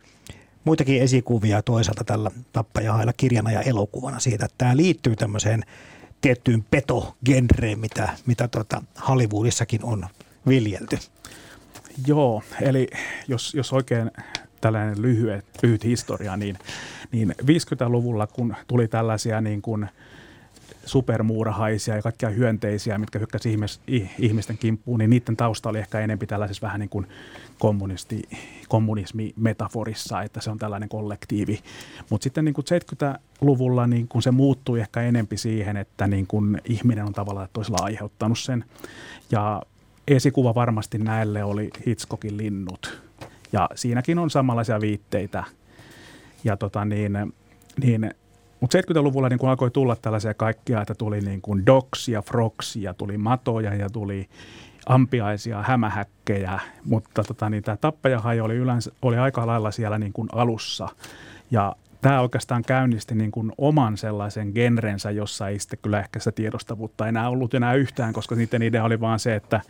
muitakin 0.65 1.03
esikuvia 1.03 1.63
toisaalta 1.63 2.05
tällä 2.05 2.31
tappajahailla 2.53 3.13
kirjana 3.13 3.51
ja 3.51 3.61
elokuvana 3.61 4.19
siitä, 4.19 4.45
että 4.45 4.55
tämä 4.59 4.77
liittyy 4.77 5.17
tämmöiseen 5.17 5.63
tiettyyn 6.21 6.65
petogenreen, 6.71 7.79
mitä, 7.79 8.09
mitä 8.27 8.49
tuota 8.49 8.83
Hollywoodissakin 9.09 9.85
on 9.85 10.07
viljelty. 10.49 10.99
Joo, 12.07 12.43
eli 12.61 12.89
jos, 13.29 13.55
jos 13.55 13.73
oikein 13.73 14.11
tällainen 14.61 15.03
lyhyet, 15.03 15.45
lyhyt 15.63 15.85
historia, 15.85 16.37
niin, 16.37 16.59
niin 17.13 17.35
50-luvulla 17.43 18.27
kun 18.27 18.57
tuli 18.67 18.89
tällaisia 18.89 19.41
niin 19.41 19.63
kuin 19.63 19.89
supermuurahaisia 20.85 21.97
ja 21.97 22.03
kaikkia 22.03 22.31
hyönteisiä, 22.31 22.99
mitkä 22.99 23.19
hyökkäsivät 23.19 23.55
ihmis, 23.55 23.81
ihmisten 24.19 24.59
kimppuun, 24.59 24.99
niin 24.99 25.11
niiden 25.11 25.37
tausta 25.37 25.69
oli 25.69 25.79
ehkä 25.79 26.01
enemmän 26.01 26.27
tällaisessa 26.27 26.67
vähän 26.67 26.81
niin 26.81 26.89
kuin 26.89 27.07
kommunisti, 27.59 28.23
kommunismi-metaforissa, 28.69 30.23
että 30.23 30.41
se 30.41 30.51
on 30.51 30.59
tällainen 30.59 30.89
kollektiivi. 30.89 31.61
Mutta 32.11 32.25
sitten 32.25 32.45
niin 32.45 32.55
kuin 32.55 32.65
70-luvulla 32.65 33.87
niin 33.87 34.09
kuin 34.09 34.23
se 34.23 34.31
muuttui 34.31 34.81
ehkä 34.81 35.03
enempi 35.03 35.37
siihen, 35.37 35.77
että 35.77 36.07
niin 36.07 36.27
kuin 36.27 36.61
ihminen 36.65 37.05
on 37.05 37.13
tavallaan 37.13 37.49
toisella 37.53 37.79
aiheuttanut 37.81 38.39
sen. 38.39 38.65
Ja 39.31 39.63
esikuva 40.09 40.55
varmasti 40.55 40.99
näille 40.99 41.45
oli 41.45 41.71
Hitchcockin 41.87 42.37
linnut. 42.37 43.03
Ja 43.53 43.69
siinäkin 43.75 44.19
on 44.19 44.31
samanlaisia 44.31 44.81
viitteitä 44.81 45.45
ja 46.47 46.57
tota 46.57 46.85
niin, 46.85 47.13
niin 47.83 48.11
mutta 48.61 48.79
70-luvulla 48.79 49.29
niin 49.29 49.39
kun 49.39 49.49
alkoi 49.49 49.71
tulla 49.71 49.97
tällaisia 49.97 50.35
kaikkia, 50.35 50.81
että 50.81 50.95
tuli 50.95 51.21
niin 51.21 51.41
kuin 51.41 51.67
doksia, 51.67 52.23
froksia, 52.23 52.95
tuli 52.95 53.19
matoja 53.19 53.75
ja 53.75 53.91
tuli 53.91 54.29
ampiaisia, 54.87 55.63
hämähäkkejä, 55.63 56.61
mutta 56.85 57.25
tota, 57.25 57.51
niin 57.51 57.63
tämä 57.63 57.77
tappajahai 57.77 58.41
oli, 58.41 58.55
yleensä, 58.55 58.91
oli 59.03 59.19
aika 59.19 59.47
lailla 59.47 59.71
siellä 59.71 59.99
niin 59.99 60.13
kuin 60.13 60.29
alussa. 60.33 60.89
Ja 61.51 61.77
tämä 62.01 62.21
oikeastaan 62.21 62.63
käynnisti 62.63 63.15
niin 63.15 63.31
kuin 63.31 63.53
oman 63.59 63.97
sellaisen 63.97 64.51
genrensä, 64.55 65.11
jossa 65.11 65.49
ei 65.49 65.59
sitten 65.59 65.79
kyllä 65.83 66.01
ehkä 66.01 66.19
sitä 66.19 66.33
tiedostavuutta 66.33 67.09
enää 67.09 67.29
ollut 67.29 67.55
enää 67.55 67.75
yhtään, 67.75 68.13
koska 68.13 68.35
niiden 68.35 68.63
idea 68.63 68.85
oli 68.85 69.01
vaan 69.01 69.19
se, 69.19 69.35
että, 69.35 69.61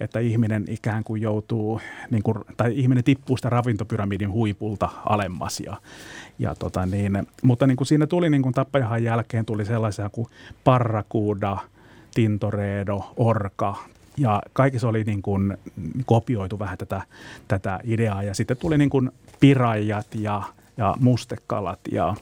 että 0.00 0.20
ihminen 0.20 0.64
ikään 0.68 1.04
kuin 1.04 1.22
joutuu, 1.22 1.80
niin 2.10 2.22
kuin, 2.22 2.38
tai 2.56 2.72
ihminen 2.78 3.04
tippuu 3.04 3.36
sitä 3.36 3.50
ravintopyramidin 3.50 4.32
huipulta 4.32 4.88
alemmas. 5.06 5.60
Ja, 5.60 5.76
ja 6.38 6.54
tota 6.54 6.86
niin, 6.86 7.26
mutta 7.42 7.66
niin 7.66 7.76
kuin 7.76 7.86
siinä 7.86 8.06
tuli 8.06 8.30
niin 8.30 8.42
kuin 8.42 8.54
tappajahan 8.54 9.04
jälkeen 9.04 9.44
tuli 9.44 9.64
sellaisia 9.64 10.08
kuin 10.08 10.28
Parrakuda, 10.64 11.56
Tintoredo, 12.14 13.12
Orka, 13.16 13.74
ja 14.16 14.42
kaikissa 14.52 14.88
oli 14.88 15.04
niin 15.04 15.22
kuin 15.22 15.56
kopioitu 16.06 16.58
vähän 16.58 16.78
tätä, 16.78 17.02
tätä 17.48 17.80
ideaa. 17.84 18.22
Ja 18.22 18.34
sitten 18.34 18.56
tuli 18.56 18.78
niin 18.78 18.90
kuin 18.90 19.10
pirajat 19.40 20.06
ja 20.14 20.42
ja 20.76 20.94
mustekalat 21.00 21.80
ja 21.92 22.14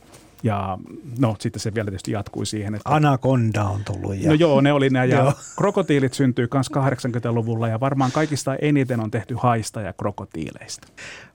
ja 0.45 0.79
no 1.19 1.37
sitten 1.41 1.61
se 1.61 1.75
vielä 1.75 1.91
tietysti 1.91 2.11
jatkui 2.11 2.47
siihen. 2.47 2.75
Että, 2.75 2.95
Anaconda 2.95 3.65
on 3.65 3.85
tullut. 3.85 4.17
Ja... 4.17 4.29
No 4.29 4.35
joo, 4.35 4.61
ne 4.61 4.73
oli 4.73 4.91
nämä. 4.91 5.05
Ja 5.05 5.33
krokotiilit 5.57 6.15
syntyi 6.15 6.49
myös 6.55 6.71
80-luvulla 6.71 7.69
ja 7.69 7.81
varmaan 7.81 8.13
kaikista 8.13 8.57
eniten 8.57 9.01
on 9.01 9.11
tehty 9.11 9.35
haista 9.39 9.81
ja 9.81 9.93
krokotiileista. 9.93 10.89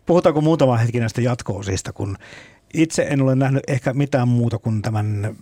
Puhutaanko 0.06 0.42
muutama 0.42 0.78
hetki 0.78 1.00
näistä 1.00 1.22
jatko-osista, 1.22 1.94
kun 1.94 2.18
itse 2.74 3.08
en 3.10 3.22
ole 3.22 3.36
nähnyt 3.36 3.64
ehkä 3.68 3.94
mitään 3.94 4.28
muuta 4.28 4.58
kuin 4.58 4.82
tämän 4.82 5.36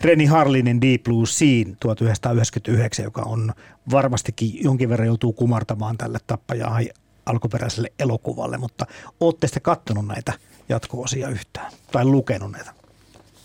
Reni 0.00 0.26
Harlinin 0.26 0.80
Deep 0.80 1.02
Blue 1.02 1.26
Sea 1.26 1.64
1999, 1.80 3.04
joka 3.04 3.22
on 3.22 3.52
varmastikin 3.90 4.64
jonkin 4.64 4.88
verran 4.88 5.06
joutuu 5.06 5.32
kumartamaan 5.32 5.98
tälle 5.98 6.18
tappajaa 6.26 6.80
alkuperäiselle 7.26 7.92
elokuvalle, 7.98 8.58
mutta 8.58 8.86
ootte 9.20 9.46
sitten 9.46 9.62
katsonut 9.62 10.06
näitä 10.06 10.32
jatko-osia 10.68 11.28
yhtään 11.28 11.72
tai 11.92 12.04
lukenut 12.04 12.52
näitä 12.52 12.72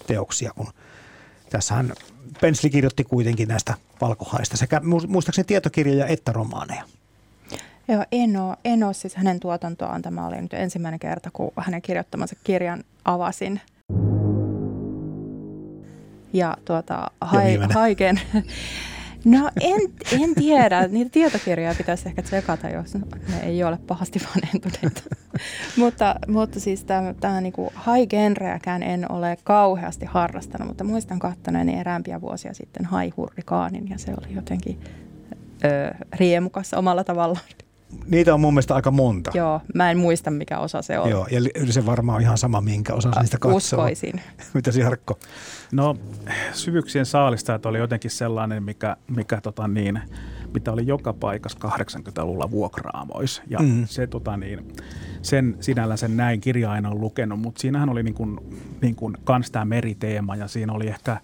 teoksia, 0.08 0.52
kun 0.56 0.68
tässähän 1.50 1.94
Pensli 2.42 2.70
kirjoitti 2.70 3.04
kuitenkin 3.04 3.48
näistä 3.48 3.74
valkohaista 4.02 4.58
sekä 4.58 4.82
muistaakseni 5.08 5.46
tietokirjoja 5.46 6.08
että 6.08 6.32
romaaneja. 6.32 6.84
Joo, 7.88 8.06
en 8.12 8.38
ole, 8.38 8.58
en 8.66 8.84
ole 8.84 8.94
siis 8.94 9.16
hänen 9.16 9.40
tuotantoaan. 9.40 10.02
Tämä 10.02 10.28
oli 10.28 10.42
nyt 10.42 10.54
ensimmäinen 10.54 11.00
kerta, 11.00 11.30
kun 11.34 11.52
hänen 11.58 11.82
kirjoittamansa 11.82 12.36
kirjan 12.44 12.84
avasin. 13.06 13.62
Ja 16.34 16.58
tuota, 16.66 17.12
Haiken, 17.74 18.22
No 19.26 19.52
en, 19.62 19.82
en 20.22 20.36
tiedä. 20.36 20.88
Niitä 20.88 21.12
tietokirjoja 21.12 21.76
pitäisi 21.78 22.10
ehkä 22.10 22.22
tsekata, 22.22 22.70
jos 22.70 22.94
ne 22.94 23.40
ei 23.44 23.64
ole 23.64 23.80
pahasti 23.88 24.20
vanhentuneita. 24.36 25.02
mutta, 25.78 26.16
mutta 26.28 26.60
siis 26.60 26.86
tämä 27.20 27.42
niinku 27.42 27.74
high 27.76 28.08
genreäkään 28.10 28.84
en 28.84 29.12
ole 29.12 29.38
kauheasti 29.44 30.06
harrastanut, 30.06 30.68
mutta 30.68 30.84
muistan 30.84 31.20
katsoneeni 31.20 31.80
eräämpiä 31.80 32.22
vuosia 32.22 32.54
sitten 32.54 32.88
high 33.00 33.18
hurrikaanin 33.18 33.90
ja 33.90 33.98
se 33.98 34.12
oli 34.12 34.36
jotenkin 34.36 34.80
ö, 35.66 35.96
riemukas 36.20 36.74
omalla 36.74 37.04
tavallaan. 37.04 37.46
Niitä 38.10 38.34
on 38.34 38.42
mun 38.42 38.54
mielestä 38.54 38.76
aika 38.76 38.92
monta. 38.92 39.32
Joo, 39.34 39.62
mä 39.76 39.92
en 39.92 39.98
muista 39.98 40.32
mikä 40.32 40.60
osa 40.60 40.82
se 40.82 41.00
on. 41.00 41.10
Joo, 41.10 41.28
ja 41.32 41.42
se 41.70 41.86
varmaan 41.86 42.16
on 42.16 42.22
ihan 42.22 42.38
sama, 42.38 42.62
minkä 42.62 42.94
osa 42.94 43.12
niistä 43.20 43.38
katsoo. 43.40 43.58
Uskoisin. 43.58 44.22
Mitäs 44.54 44.78
Jarkko? 44.78 45.20
No 45.72 45.98
syvyyksien 46.54 47.06
saalistajat 47.06 47.66
oli 47.66 47.78
jotenkin 47.78 48.12
sellainen, 48.12 48.64
mikä, 48.64 48.98
mikä 49.08 49.42
tota 49.42 49.68
niin, 49.68 50.02
mitä 50.54 50.72
oli 50.72 50.88
joka 50.88 51.14
paikassa 51.14 51.60
80-luvulla 51.68 52.52
vuokraamois. 52.52 53.42
Ja 53.48 53.60
mm. 53.60 53.86
se, 53.88 54.08
tota 54.08 54.38
niin, 54.38 54.74
sen, 55.22 55.58
sinällä 55.60 55.98
sen 55.98 56.18
näin 56.18 56.42
kirja 56.42 56.72
aina 56.72 56.90
on 56.90 57.02
lukenut, 57.02 57.40
mutta 57.40 57.62
siinähän 57.62 57.90
oli 57.90 58.04
niin 58.04 58.14
kuin, 58.14 58.40
niin 58.82 58.96
kuin 58.96 59.18
kans 59.24 59.52
tämä 59.52 59.66
meriteema 59.66 60.36
ja 60.36 60.48
siinä 60.48 60.74
oli 60.74 60.88
ehkä 60.88 61.18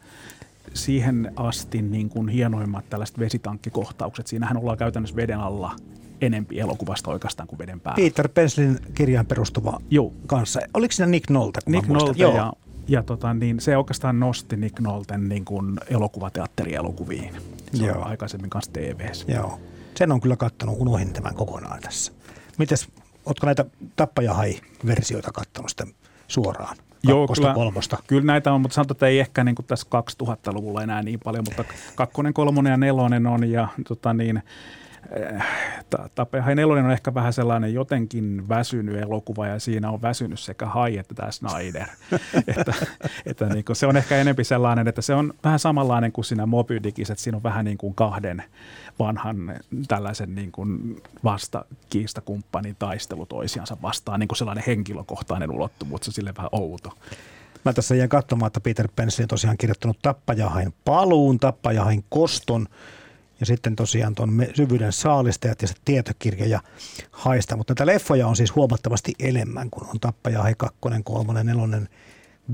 siihen 0.73 1.31
asti 1.35 1.81
niin 1.81 2.09
kuin 2.09 2.29
hienoimmat 2.29 2.89
tällaiset 2.89 3.19
vesitankkikohtaukset. 3.19 4.27
Siinähän 4.27 4.57
ollaan 4.57 4.77
käytännössä 4.77 5.15
veden 5.15 5.39
alla 5.39 5.75
enempi 6.21 6.59
elokuvasta 6.59 7.11
oikeastaan 7.11 7.47
kuin 7.47 7.59
veden 7.59 7.79
päällä. 7.79 8.03
Peter 8.03 8.29
Penslin 8.29 8.79
kirjaan 8.93 9.25
perustuva 9.25 9.79
Joo. 9.89 10.13
kanssa. 10.27 10.59
Oliko 10.73 10.91
siinä 10.91 11.09
Nick 11.09 11.29
Nolte? 11.29 11.59
Nick 11.65 11.87
Nolte 11.87 12.21
Joo. 12.21 12.35
ja, 12.35 12.53
ja 12.87 13.03
tota, 13.03 13.33
niin 13.33 13.59
se 13.59 13.77
oikeastaan 13.77 14.19
nosti 14.19 14.57
Nick 14.57 14.79
Nolten 14.79 15.29
niin 15.29 15.45
kuin 15.45 15.77
elokuvateatterielokuviin. 15.89 17.35
Se 17.73 17.85
Joo. 17.85 18.03
aikaisemmin 18.03 18.49
kanssa 18.49 18.73
tv 18.73 19.09
Joo. 19.27 19.59
Sen 19.95 20.11
on 20.11 20.21
kyllä 20.21 20.35
kattonut, 20.35 20.75
unohin 20.79 21.13
tämän 21.13 21.35
kokonaan 21.35 21.81
tässä. 21.81 22.11
Mites, 22.57 22.87
ootko 23.25 23.45
näitä 23.45 23.65
tappajahai-versioita 23.95 25.31
kattonut 25.31 25.69
sitten 25.69 25.93
suoraan? 26.27 26.77
Joo, 27.03 27.27
kyllä, 27.27 27.53
kolmosta. 27.53 27.97
kyllä 28.07 28.25
näitä 28.25 28.53
on, 28.53 28.61
mutta 28.61 28.75
sanotaan, 28.75 28.95
että 28.95 29.07
ei 29.07 29.19
ehkä 29.19 29.43
niin 29.43 29.55
kuin 29.55 29.65
tässä 29.65 29.87
2000-luvulla 30.23 30.83
enää 30.83 31.03
niin 31.03 31.19
paljon, 31.23 31.45
mutta 31.47 31.73
kakkonen, 31.95 32.33
kolmonen 32.33 32.71
ja 32.71 32.77
nelonen 32.77 33.27
on 33.27 33.49
ja 33.51 33.67
tota 33.87 34.13
niin, 34.13 34.43
Tapehain 36.15 36.55
nelonen 36.55 36.85
on 36.85 36.91
ehkä 36.91 37.13
vähän 37.13 37.33
sellainen 37.33 37.73
jotenkin 37.73 38.49
väsynyt 38.49 38.97
elokuva 38.97 39.47
ja 39.47 39.59
siinä 39.59 39.89
on 39.89 40.01
väsynyt 40.01 40.39
sekä 40.39 40.65
Hai 40.65 40.97
että 40.97 41.15
tämä 41.15 41.31
Snyder. 41.31 41.87
että, 42.57 42.73
että 43.25 43.45
niin 43.45 43.65
kuin, 43.65 43.75
se 43.75 43.87
on 43.87 43.97
ehkä 43.97 44.17
enempi 44.17 44.43
sellainen, 44.43 44.87
että 44.87 45.01
se 45.01 45.13
on 45.13 45.33
vähän 45.43 45.59
samanlainen 45.59 46.11
kuin 46.11 46.25
siinä 46.25 46.45
Moby 46.45 46.83
Dickissä, 46.83 47.13
että 47.13 47.23
siinä 47.23 47.35
on 47.35 47.43
vähän 47.43 47.65
niin 47.65 47.77
kuin 47.77 47.95
kahden 47.95 48.43
vanhan 48.99 49.55
tällaisen 49.87 50.35
niin 50.35 50.51
kuin 50.51 51.01
vastakiistakumppanin 51.23 52.75
taistelu 52.79 53.25
toisiansa 53.25 53.77
vastaan, 53.81 54.19
niin 54.19 54.27
kuin 54.27 54.37
sellainen 54.37 54.63
henkilökohtainen 54.67 55.51
ulottuvuus, 55.51 56.01
se 56.01 56.09
on 56.09 56.13
sille 56.13 56.33
vähän 56.37 56.49
outo. 56.51 56.93
Mä 57.65 57.73
tässä 57.73 57.95
jäin 57.95 58.09
katsomaan, 58.09 58.47
että 58.47 58.59
Peter 58.59 58.87
Pensli 58.95 59.23
on 59.23 59.27
tosiaan 59.27 59.57
kirjoittanut 59.57 59.99
Tappajahain 60.01 60.73
paluun, 60.85 61.39
Tappajahain 61.39 62.03
koston, 62.09 62.67
ja 63.39 63.45
sitten 63.45 63.75
tosiaan 63.75 64.15
tuon 64.15 64.45
syvyyden 64.55 64.91
saalistajat 64.91 65.61
ja 65.61 65.67
se 65.67 65.73
tietokirja 65.85 66.47
ja 66.47 66.59
haista. 67.11 67.57
Mutta 67.57 67.71
näitä 67.71 67.85
leffoja 67.85 68.27
on 68.27 68.35
siis 68.35 68.55
huomattavasti 68.55 69.13
enemmän, 69.19 69.69
kuin 69.69 69.89
on 69.89 69.99
Tappaja 69.99 70.41
Hai 70.41 70.55
2, 70.57 70.77
3, 71.03 71.43
4, 71.43 71.87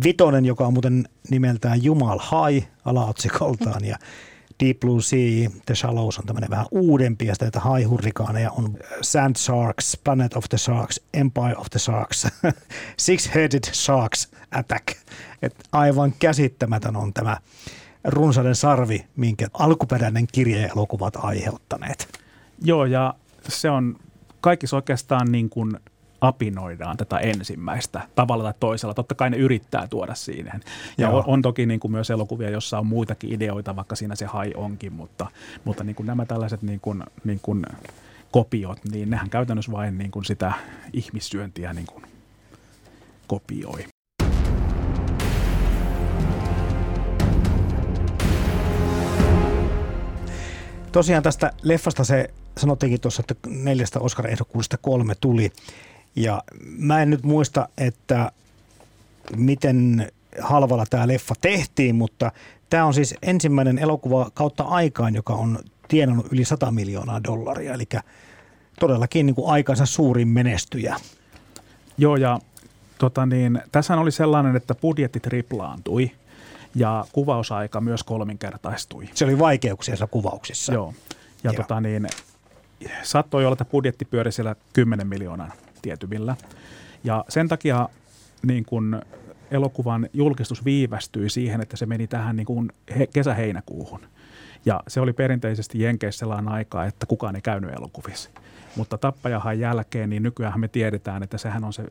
Vitonen, 0.04 0.46
joka 0.46 0.68
on 0.68 0.74
muuten 0.74 1.10
nimeltään 1.30 1.84
Jumal 1.84 2.20
Hai 2.22 2.68
alaotsikoltaan 2.86 3.86
ja 3.86 3.98
Deep 4.60 4.80
Blue 4.80 5.02
Sea, 5.02 5.50
The 5.66 5.76
Shallows 5.76 6.20
on 6.20 6.26
tämmöinen 6.26 6.50
vähän 6.50 6.66
uudempi 6.72 7.26
ja 7.26 7.36
sitten 7.36 7.62
haihurrikaaneja 7.62 8.52
on 8.52 8.78
Sand 9.02 9.36
Sharks, 9.36 9.98
Planet 10.04 10.36
of 10.36 10.46
the 10.50 10.58
Sharks, 10.58 11.02
Empire 11.14 11.56
of 11.58 11.68
the 11.70 11.80
Sharks, 11.80 12.28
Six-Headed 13.06 13.74
Sharks 13.74 14.30
Attack. 14.52 14.88
Et 15.42 15.56
aivan 15.72 16.14
käsittämätön 16.20 16.96
on 16.96 17.14
tämä 17.14 17.38
runsauden 18.04 18.56
sarvi, 18.56 19.06
minkä 19.16 19.48
alkuperäinen 19.54 20.28
kirja 20.32 20.62
ja 20.62 20.68
elokuvat 20.68 21.14
aiheuttaneet. 21.16 22.20
Joo, 22.64 22.86
ja 22.86 23.14
se 23.48 23.70
on 23.70 23.96
kaikissa 24.42 24.76
oikeastaan 24.76 25.32
niin 25.32 25.50
kuin 25.50 25.80
apinoidaan 26.22 26.98
tätä 26.98 27.18
ensimmäistä 27.18 28.02
tavalla 28.16 28.44
tai 28.44 28.54
toisella. 28.60 28.94
Totta 28.94 29.16
kai 29.16 29.30
ne 29.30 29.38
yrittää 29.38 29.88
tuoda 29.88 30.16
siihen. 30.16 30.62
Ja 30.98 31.10
on, 31.10 31.24
on 31.28 31.42
toki 31.42 31.66
niin 31.66 31.80
kuin 31.80 31.92
myös 31.92 32.10
elokuvia, 32.10 32.50
jossa 32.50 32.80
on 32.80 32.86
muitakin 32.86 33.34
ideoita, 33.34 33.76
vaikka 33.76 33.96
siinä 33.96 34.16
se 34.16 34.26
hai 34.26 34.54
onkin, 34.56 34.94
mutta, 34.94 35.28
mutta 35.64 35.84
niin 35.84 35.96
kuin 35.96 36.08
nämä 36.08 36.26
tällaiset 36.26 36.62
niin 36.62 36.80
kuin, 36.80 37.04
niin 37.24 37.40
kuin 37.42 37.66
kopiot, 38.32 38.80
niin 38.92 39.10
nehän 39.10 39.30
käytännössä 39.30 39.72
vain 39.72 39.98
niin 39.98 40.12
kuin 40.12 40.26
sitä 40.26 40.54
ihmissyöntiä 40.94 41.74
niin 41.74 41.88
kuin 41.88 42.04
kopioi. 43.28 43.86
Tosiaan 50.94 51.24
tästä 51.24 51.52
leffasta 51.64 52.04
se 52.04 52.30
sanottiinkin 52.58 53.02
tuossa, 53.02 53.24
että 53.30 53.50
neljästä 53.50 54.00
Oscar-ehdokkuudesta 54.00 54.78
kolme 54.82 55.16
tuli. 55.16 55.52
Ja 56.16 56.44
mä 56.78 57.02
en 57.02 57.10
nyt 57.10 57.24
muista, 57.24 57.70
että 57.78 58.32
miten 59.38 60.12
halvalla 60.42 60.86
tämä 60.90 61.08
leffa 61.08 61.36
tehtiin, 61.42 61.96
mutta 61.96 62.32
tämä 62.70 62.86
on 62.86 62.94
siis 62.94 63.16
ensimmäinen 63.22 63.78
elokuva 63.78 64.32
kautta 64.34 64.64
aikaan, 64.64 65.16
joka 65.16 65.34
on 65.34 65.60
tienannut 65.88 66.28
yli 66.32 66.46
100 66.46 66.72
miljoonaa 66.72 67.24
dollaria. 67.24 67.74
Eli 67.74 67.88
todellakin 68.80 69.26
niin 69.26 69.36
kuin 69.36 69.52
aikansa 69.52 69.86
suurin 69.86 70.28
menestyjä. 70.28 70.96
Joo, 71.98 72.16
ja 72.16 72.40
tota 72.98 73.26
niin, 73.26 73.62
tässä 73.72 73.98
oli 73.98 74.12
sellainen, 74.12 74.56
että 74.56 74.76
budjetti 74.76 75.20
triplaantui– 75.20 76.12
ja 76.76 77.06
kuvausaika 77.12 77.82
myös 77.82 78.04
kolminkertaistui. 78.04 79.10
Se 79.14 79.26
oli 79.26 79.40
vaikeuksia 79.40 79.96
kuvauksissa. 80.12 80.74
Joo. 80.74 80.94
Ja 81.44 81.52
Joo. 81.52 81.54
Tota 81.54 81.82
niin, 81.82 82.08
saattoi 83.04 83.46
olla, 83.46 83.54
että 83.54 83.66
budjetti 83.66 84.06
pyöri 84.06 84.32
siellä 84.32 84.56
10 84.74 85.08
miljoonan 85.08 85.54
tietyvillä. 85.82 86.36
Ja 87.04 87.26
sen 87.30 87.48
takia 87.48 87.90
niin 88.48 88.66
kuin 88.66 89.02
elokuvan 89.52 90.10
julkistus 90.14 90.66
viivästyi 90.66 91.30
siihen, 91.30 91.62
että 91.62 91.78
se 91.78 91.86
meni 91.86 92.08
tähän 92.08 92.36
niin 92.36 92.46
kuin 92.46 92.72
he, 93.00 93.08
kesä-heinäkuuhun. 93.08 94.00
Ja 94.66 94.84
se 94.88 95.00
oli 95.00 95.14
perinteisesti 95.14 95.82
Jenkeissä 95.82 96.20
sellainen 96.20 96.48
aika, 96.48 96.86
että 96.86 97.06
kukaan 97.06 97.36
ei 97.36 97.42
käynyt 97.42 97.74
elokuvissa. 97.74 98.30
Mutta 98.76 98.98
tappajahan 98.98 99.60
jälkeen, 99.60 100.10
niin 100.10 100.24
nykyään 100.24 100.60
me 100.60 100.68
tiedetään, 100.68 101.24
että 101.24 101.38
sehän 101.38 101.64
on 101.64 101.74
se 101.74 101.84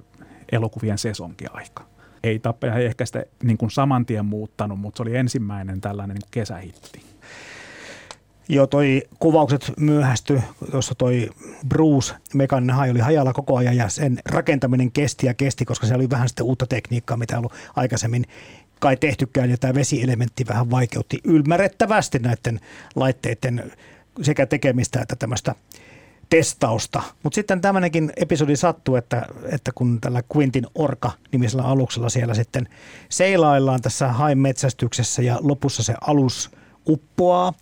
elokuvien 0.52 0.98
sesonkiaika. 0.98 1.84
Ei 2.22 2.38
tappaja 2.38 2.74
ei 2.74 2.86
ehkä 2.86 3.06
sitä 3.06 3.24
niin 3.42 3.58
kuin 3.58 3.70
saman 3.70 4.06
tien 4.06 4.24
muuttanut, 4.24 4.80
mutta 4.80 4.96
se 4.96 5.02
oli 5.02 5.16
ensimmäinen 5.16 5.80
tällainen 5.80 6.14
niin 6.14 6.28
kesähitti. 6.30 7.02
Joo, 8.48 8.66
toi 8.66 9.02
kuvaukset 9.18 9.72
myöhästy, 9.78 10.40
jossa 10.72 10.94
toi 10.94 11.30
Bruce 11.68 12.14
mekaninen 12.34 12.76
hai 12.76 12.90
oli 12.90 13.00
hajalla 13.00 13.32
koko 13.32 13.56
ajan 13.56 13.76
ja 13.76 13.88
sen 13.88 14.18
rakentaminen 14.24 14.92
kesti 14.92 15.26
ja 15.26 15.34
kesti, 15.34 15.64
koska 15.64 15.86
se 15.86 15.94
oli 15.94 16.10
vähän 16.10 16.28
sitten 16.28 16.46
uutta 16.46 16.66
tekniikkaa, 16.66 17.16
mitä 17.16 17.38
ollut 17.38 17.52
aikaisemmin 17.76 18.24
kai 18.78 18.96
tehtykään 18.96 19.50
ja 19.50 19.56
tämä 19.58 19.74
vesielementti 19.74 20.44
vähän 20.48 20.70
vaikeutti 20.70 21.20
ymmärrettävästi 21.24 22.18
näiden 22.18 22.60
laitteiden 22.94 23.72
sekä 24.22 24.46
tekemistä 24.46 25.00
että 25.00 25.16
tämmöistä 25.16 25.54
testausta. 26.30 27.02
Mutta 27.22 27.34
sitten 27.34 27.60
tämmöinenkin 27.60 28.12
episodi 28.16 28.56
sattuu, 28.56 28.96
että, 28.96 29.26
että 29.52 29.70
kun 29.74 30.00
tällä 30.00 30.22
Quintin 30.36 30.66
Orka-nimisellä 30.74 31.64
aluksella 31.64 32.08
siellä 32.08 32.34
sitten 32.34 32.68
seilaillaan 33.08 33.82
tässä 33.82 34.08
hain 34.08 34.38
metsästyksessä 34.38 35.22
ja 35.22 35.38
lopussa 35.40 35.82
se 35.82 35.94
alus 36.00 36.50
uppoaa, 36.88 37.52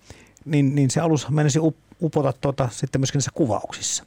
niin, 0.44 0.74
niin 0.74 0.90
se 0.90 1.00
alus 1.00 1.28
menisi 1.28 1.58
upota 2.02 2.32
tuota, 2.32 2.68
sitten 2.72 3.00
myöskin 3.00 3.18
näissä 3.18 3.30
kuvauksissa. 3.34 4.04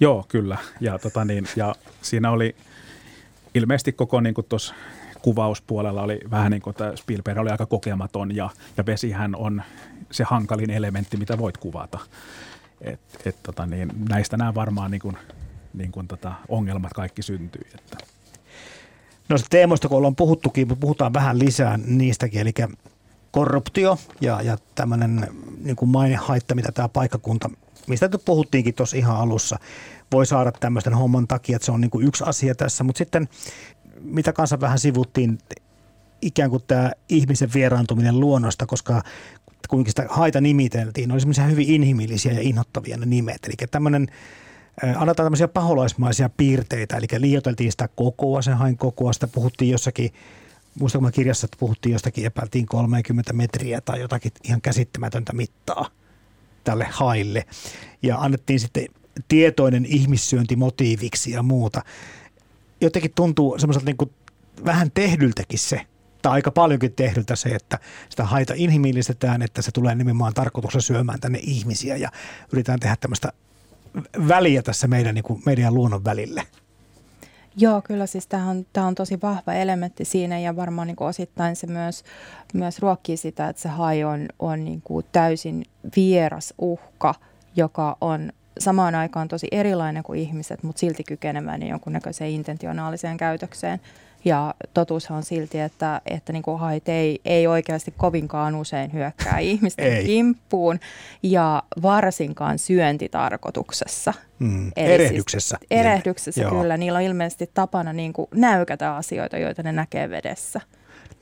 Joo, 0.00 0.24
kyllä. 0.28 0.58
Ja, 0.80 0.98
tota 0.98 1.24
niin, 1.24 1.48
ja 1.56 1.74
siinä 2.02 2.30
oli 2.30 2.56
ilmeisesti 3.54 3.92
koko 3.92 4.20
niin 4.20 4.34
tuossa 4.48 4.74
kuvauspuolella 5.22 6.02
oli 6.02 6.20
vähän 6.30 6.50
niin 6.50 6.62
kuin, 6.62 6.72
että 6.72 6.96
Spielberg 6.96 7.38
oli 7.38 7.50
aika 7.50 7.66
kokematon 7.66 8.36
ja, 8.36 8.50
ja 8.76 8.86
vesihän 8.86 9.36
on 9.36 9.62
se 10.10 10.24
hankalin 10.24 10.70
elementti, 10.70 11.16
mitä 11.16 11.38
voit 11.38 11.56
kuvata. 11.56 11.98
Et, 12.80 13.00
et, 13.24 13.42
tota 13.42 13.66
niin, 13.66 13.92
näistä 14.08 14.36
nämä 14.36 14.54
varmaan 14.54 14.90
niin 14.90 15.00
kuin, 15.00 15.16
niin 15.74 15.92
kuin 15.92 16.08
tota, 16.08 16.32
ongelmat 16.48 16.92
kaikki 16.92 17.22
syntyy. 17.22 17.66
Että. 17.74 17.96
No 19.28 19.36
teemoista, 19.50 19.88
kun 19.88 19.98
ollaan 19.98 20.16
puhuttukin, 20.16 20.68
puhutaan 20.68 21.12
vähän 21.12 21.38
lisää 21.38 21.78
niistäkin, 21.86 22.40
eli 22.40 22.52
korruptio 23.30 23.98
ja, 24.20 24.42
ja 24.42 24.58
tämmöinen 24.74 25.28
niin 25.64 25.76
kuin 25.76 25.88
mainehaitta, 25.88 26.54
mitä 26.54 26.72
tämä 26.72 26.88
paikkakunta, 26.88 27.50
mistä 27.86 28.08
nyt 28.08 28.24
puhuttiinkin 28.24 28.74
tuossa 28.74 28.96
ihan 28.96 29.16
alussa, 29.16 29.58
voi 30.12 30.26
saada 30.26 30.52
tämmöisten 30.52 30.94
homman 30.94 31.26
takia, 31.26 31.56
että 31.56 31.66
se 31.66 31.72
on 31.72 31.80
niin 31.80 31.90
kuin 31.90 32.06
yksi 32.06 32.24
asia 32.26 32.54
tässä, 32.54 32.84
mutta 32.84 32.98
sitten 32.98 33.28
mitä 34.00 34.32
kanssa 34.32 34.60
vähän 34.60 34.78
sivuttiin, 34.78 35.38
ikään 36.22 36.50
kuin 36.50 36.62
tämä 36.66 36.92
ihmisen 37.08 37.50
vieraantuminen 37.54 38.20
luonnosta, 38.20 38.66
koska 38.66 39.02
kuinka 39.68 39.90
sitä 39.90 40.06
haita 40.08 40.40
nimiteltiin, 40.40 41.12
oli 41.12 41.20
semmoisia 41.20 41.44
hyvin 41.44 41.68
inhimillisiä 41.68 42.32
ja 42.32 42.40
inhottavia 42.40 42.96
ne 42.96 43.06
nimet. 43.06 43.44
Eli 43.44 43.54
tämmöinen, 43.70 44.06
annetaan 44.82 45.26
tämmöisiä 45.26 45.48
paholaismaisia 45.48 46.30
piirteitä, 46.36 46.96
eli 46.96 47.06
liioiteltiin 47.18 47.70
sitä 47.70 47.88
kokoa, 47.88 48.42
sen 48.42 48.56
hain 48.56 48.76
kokoa, 48.76 49.12
sitä 49.12 49.26
puhuttiin 49.26 49.70
jossakin 49.70 50.10
muistanko 50.80 51.10
kirjassa, 51.10 51.44
että 51.44 51.56
puhuttiin 51.60 51.92
jostakin, 51.92 52.26
epäiltiin 52.26 52.66
30 52.66 53.32
metriä 53.32 53.80
tai 53.80 54.00
jotakin 54.00 54.32
ihan 54.44 54.60
käsittämätöntä 54.60 55.32
mittaa 55.32 55.90
tälle 56.64 56.86
haille. 56.90 57.46
Ja 58.02 58.18
annettiin 58.18 58.60
sitten 58.60 58.86
tietoinen 59.28 59.86
ihmissyönti 59.86 60.56
motiiviksi 60.56 61.30
ja 61.30 61.42
muuta. 61.42 61.82
Jotenkin 62.80 63.12
tuntuu 63.14 63.58
semmoiselta 63.58 63.86
niin 63.86 63.96
kuin 63.96 64.10
vähän 64.64 64.90
tehdyltäkin 64.90 65.58
se, 65.58 65.86
tai 66.26 66.32
aika 66.32 66.50
paljonkin 66.50 66.92
tehdyltä 66.92 67.36
se, 67.36 67.48
että 67.48 67.78
sitä 68.08 68.24
haita 68.24 68.54
inhimillistetään, 68.56 69.42
että 69.42 69.62
se 69.62 69.70
tulee 69.72 69.94
nimenomaan 69.94 70.34
tarkoituksena 70.34 70.80
syömään 70.82 71.20
tänne 71.20 71.38
ihmisiä 71.42 71.96
ja 71.96 72.10
yritetään 72.52 72.80
tehdä 72.80 72.96
tämmöistä 73.00 73.32
väliä 74.28 74.62
tässä 74.62 74.86
meidän, 74.86 75.14
niin 75.14 75.22
kuin 75.24 75.42
meidän 75.46 75.74
luonnon 75.74 76.04
välille. 76.04 76.42
Joo, 77.56 77.82
kyllä 77.82 78.06
siis 78.06 78.26
tämä 78.26 78.50
on, 78.50 78.66
on 78.86 78.94
tosi 78.94 79.18
vahva 79.22 79.52
elementti 79.52 80.04
siinä 80.04 80.38
ja 80.38 80.56
varmaan 80.56 80.86
niin 80.86 80.96
osittain 81.00 81.56
se 81.56 81.66
myös, 81.66 82.04
myös 82.54 82.78
ruokkii 82.78 83.16
sitä, 83.16 83.48
että 83.48 83.62
se 83.62 83.68
hai 83.68 84.04
on, 84.04 84.28
on 84.38 84.64
niin 84.64 84.82
kuin 84.82 85.06
täysin 85.12 85.64
vieras 85.96 86.54
uhka, 86.58 87.14
joka 87.56 87.96
on 88.00 88.32
samaan 88.58 88.94
aikaan 88.94 89.28
tosi 89.28 89.48
erilainen 89.50 90.02
kuin 90.02 90.20
ihmiset, 90.20 90.62
mutta 90.62 90.80
silti 90.80 91.04
kykenemään 91.04 91.60
niin 91.60 91.70
jonkunnäköiseen 91.70 92.30
intentionaaliseen 92.30 93.16
käytökseen. 93.16 93.80
Ja 94.26 94.54
totuus 94.74 95.10
on 95.10 95.22
silti, 95.22 95.60
että, 95.60 96.00
että 96.06 96.32
niin 96.32 96.42
kuin 96.42 96.58
hait 96.58 96.88
ei, 96.88 97.20
ei 97.24 97.46
oikeasti 97.46 97.94
kovinkaan 97.96 98.54
usein 98.54 98.92
hyökkää 98.92 99.38
ihmisten 99.52 99.92
ei. 99.92 100.04
kimppuun 100.04 100.80
ja 101.22 101.62
varsinkaan 101.82 102.58
syöntitarkoituksessa. 102.58 104.14
Mm. 104.38 104.72
Eli 104.76 104.92
erehdyksessä. 104.92 105.56
Siis, 105.58 105.68
erehdyksessä 105.70 106.42
Joo. 106.42 106.50
kyllä. 106.50 106.76
Niillä 106.76 106.96
on 106.96 107.02
ilmeisesti 107.02 107.50
tapana 107.54 107.92
niin 107.92 108.12
kuin 108.12 108.28
näykätä 108.34 108.96
asioita, 108.96 109.38
joita 109.38 109.62
ne 109.62 109.72
näkee 109.72 110.10
vedessä. 110.10 110.60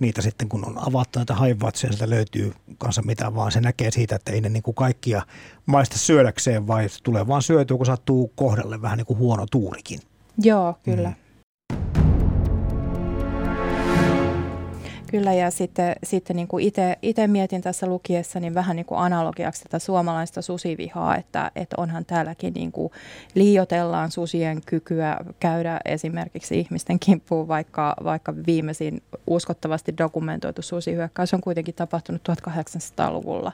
Niitä 0.00 0.22
sitten 0.22 0.48
kun 0.48 0.64
on 0.64 0.88
avattu 0.88 1.18
näitä 1.18 1.34
haivatsia, 1.34 1.90
sieltä 1.92 2.10
löytyy 2.10 2.52
kanssa 2.78 3.02
mitä 3.02 3.34
vaan. 3.34 3.52
Se 3.52 3.60
näkee 3.60 3.90
siitä, 3.90 4.16
että 4.16 4.32
ei 4.32 4.40
ne 4.40 4.48
niin 4.48 4.62
kuin 4.62 4.74
kaikkia 4.74 5.22
maista 5.66 5.98
syödäkseen, 5.98 6.66
vai 6.66 6.86
tulee 7.02 7.26
vaan 7.26 7.42
syötyä, 7.42 7.76
kun 7.76 7.86
sattuu 7.86 8.32
kohdalle 8.34 8.82
vähän 8.82 8.98
niin 8.98 9.06
kuin 9.06 9.18
huono 9.18 9.46
tuurikin. 9.50 10.00
Joo, 10.38 10.78
kyllä. 10.82 11.08
Mm. 11.08 11.23
Kyllä 15.14 15.34
ja 15.34 15.50
sitten, 15.50 15.96
sitten 16.04 16.36
niin 16.36 16.48
kuin 16.48 16.72
itse 17.02 17.26
mietin 17.26 17.62
tässä 17.62 17.86
lukiessa 17.86 18.40
niin 18.40 18.54
vähän 18.54 18.76
niin 18.76 18.86
kuin 18.86 18.98
analogiaksi 18.98 19.62
tätä 19.62 19.78
suomalaista 19.78 20.42
susivihaa, 20.42 21.16
että, 21.16 21.50
että 21.56 21.76
onhan 21.78 22.04
täälläkin 22.04 22.52
niin 22.54 22.72
kuin 22.72 22.92
liiotellaan 23.34 24.10
susien 24.10 24.60
kykyä 24.66 25.16
käydä 25.40 25.80
esimerkiksi 25.84 26.60
ihmisten 26.60 26.98
kimppuun, 26.98 27.48
vaikka, 27.48 27.94
vaikka 28.04 28.34
viimeisin 28.46 29.02
uskottavasti 29.26 29.94
dokumentoitu 29.98 30.62
susihyökkäys 30.62 31.34
on 31.34 31.40
kuitenkin 31.40 31.74
tapahtunut 31.74 32.22
1800-luvulla 32.28 33.52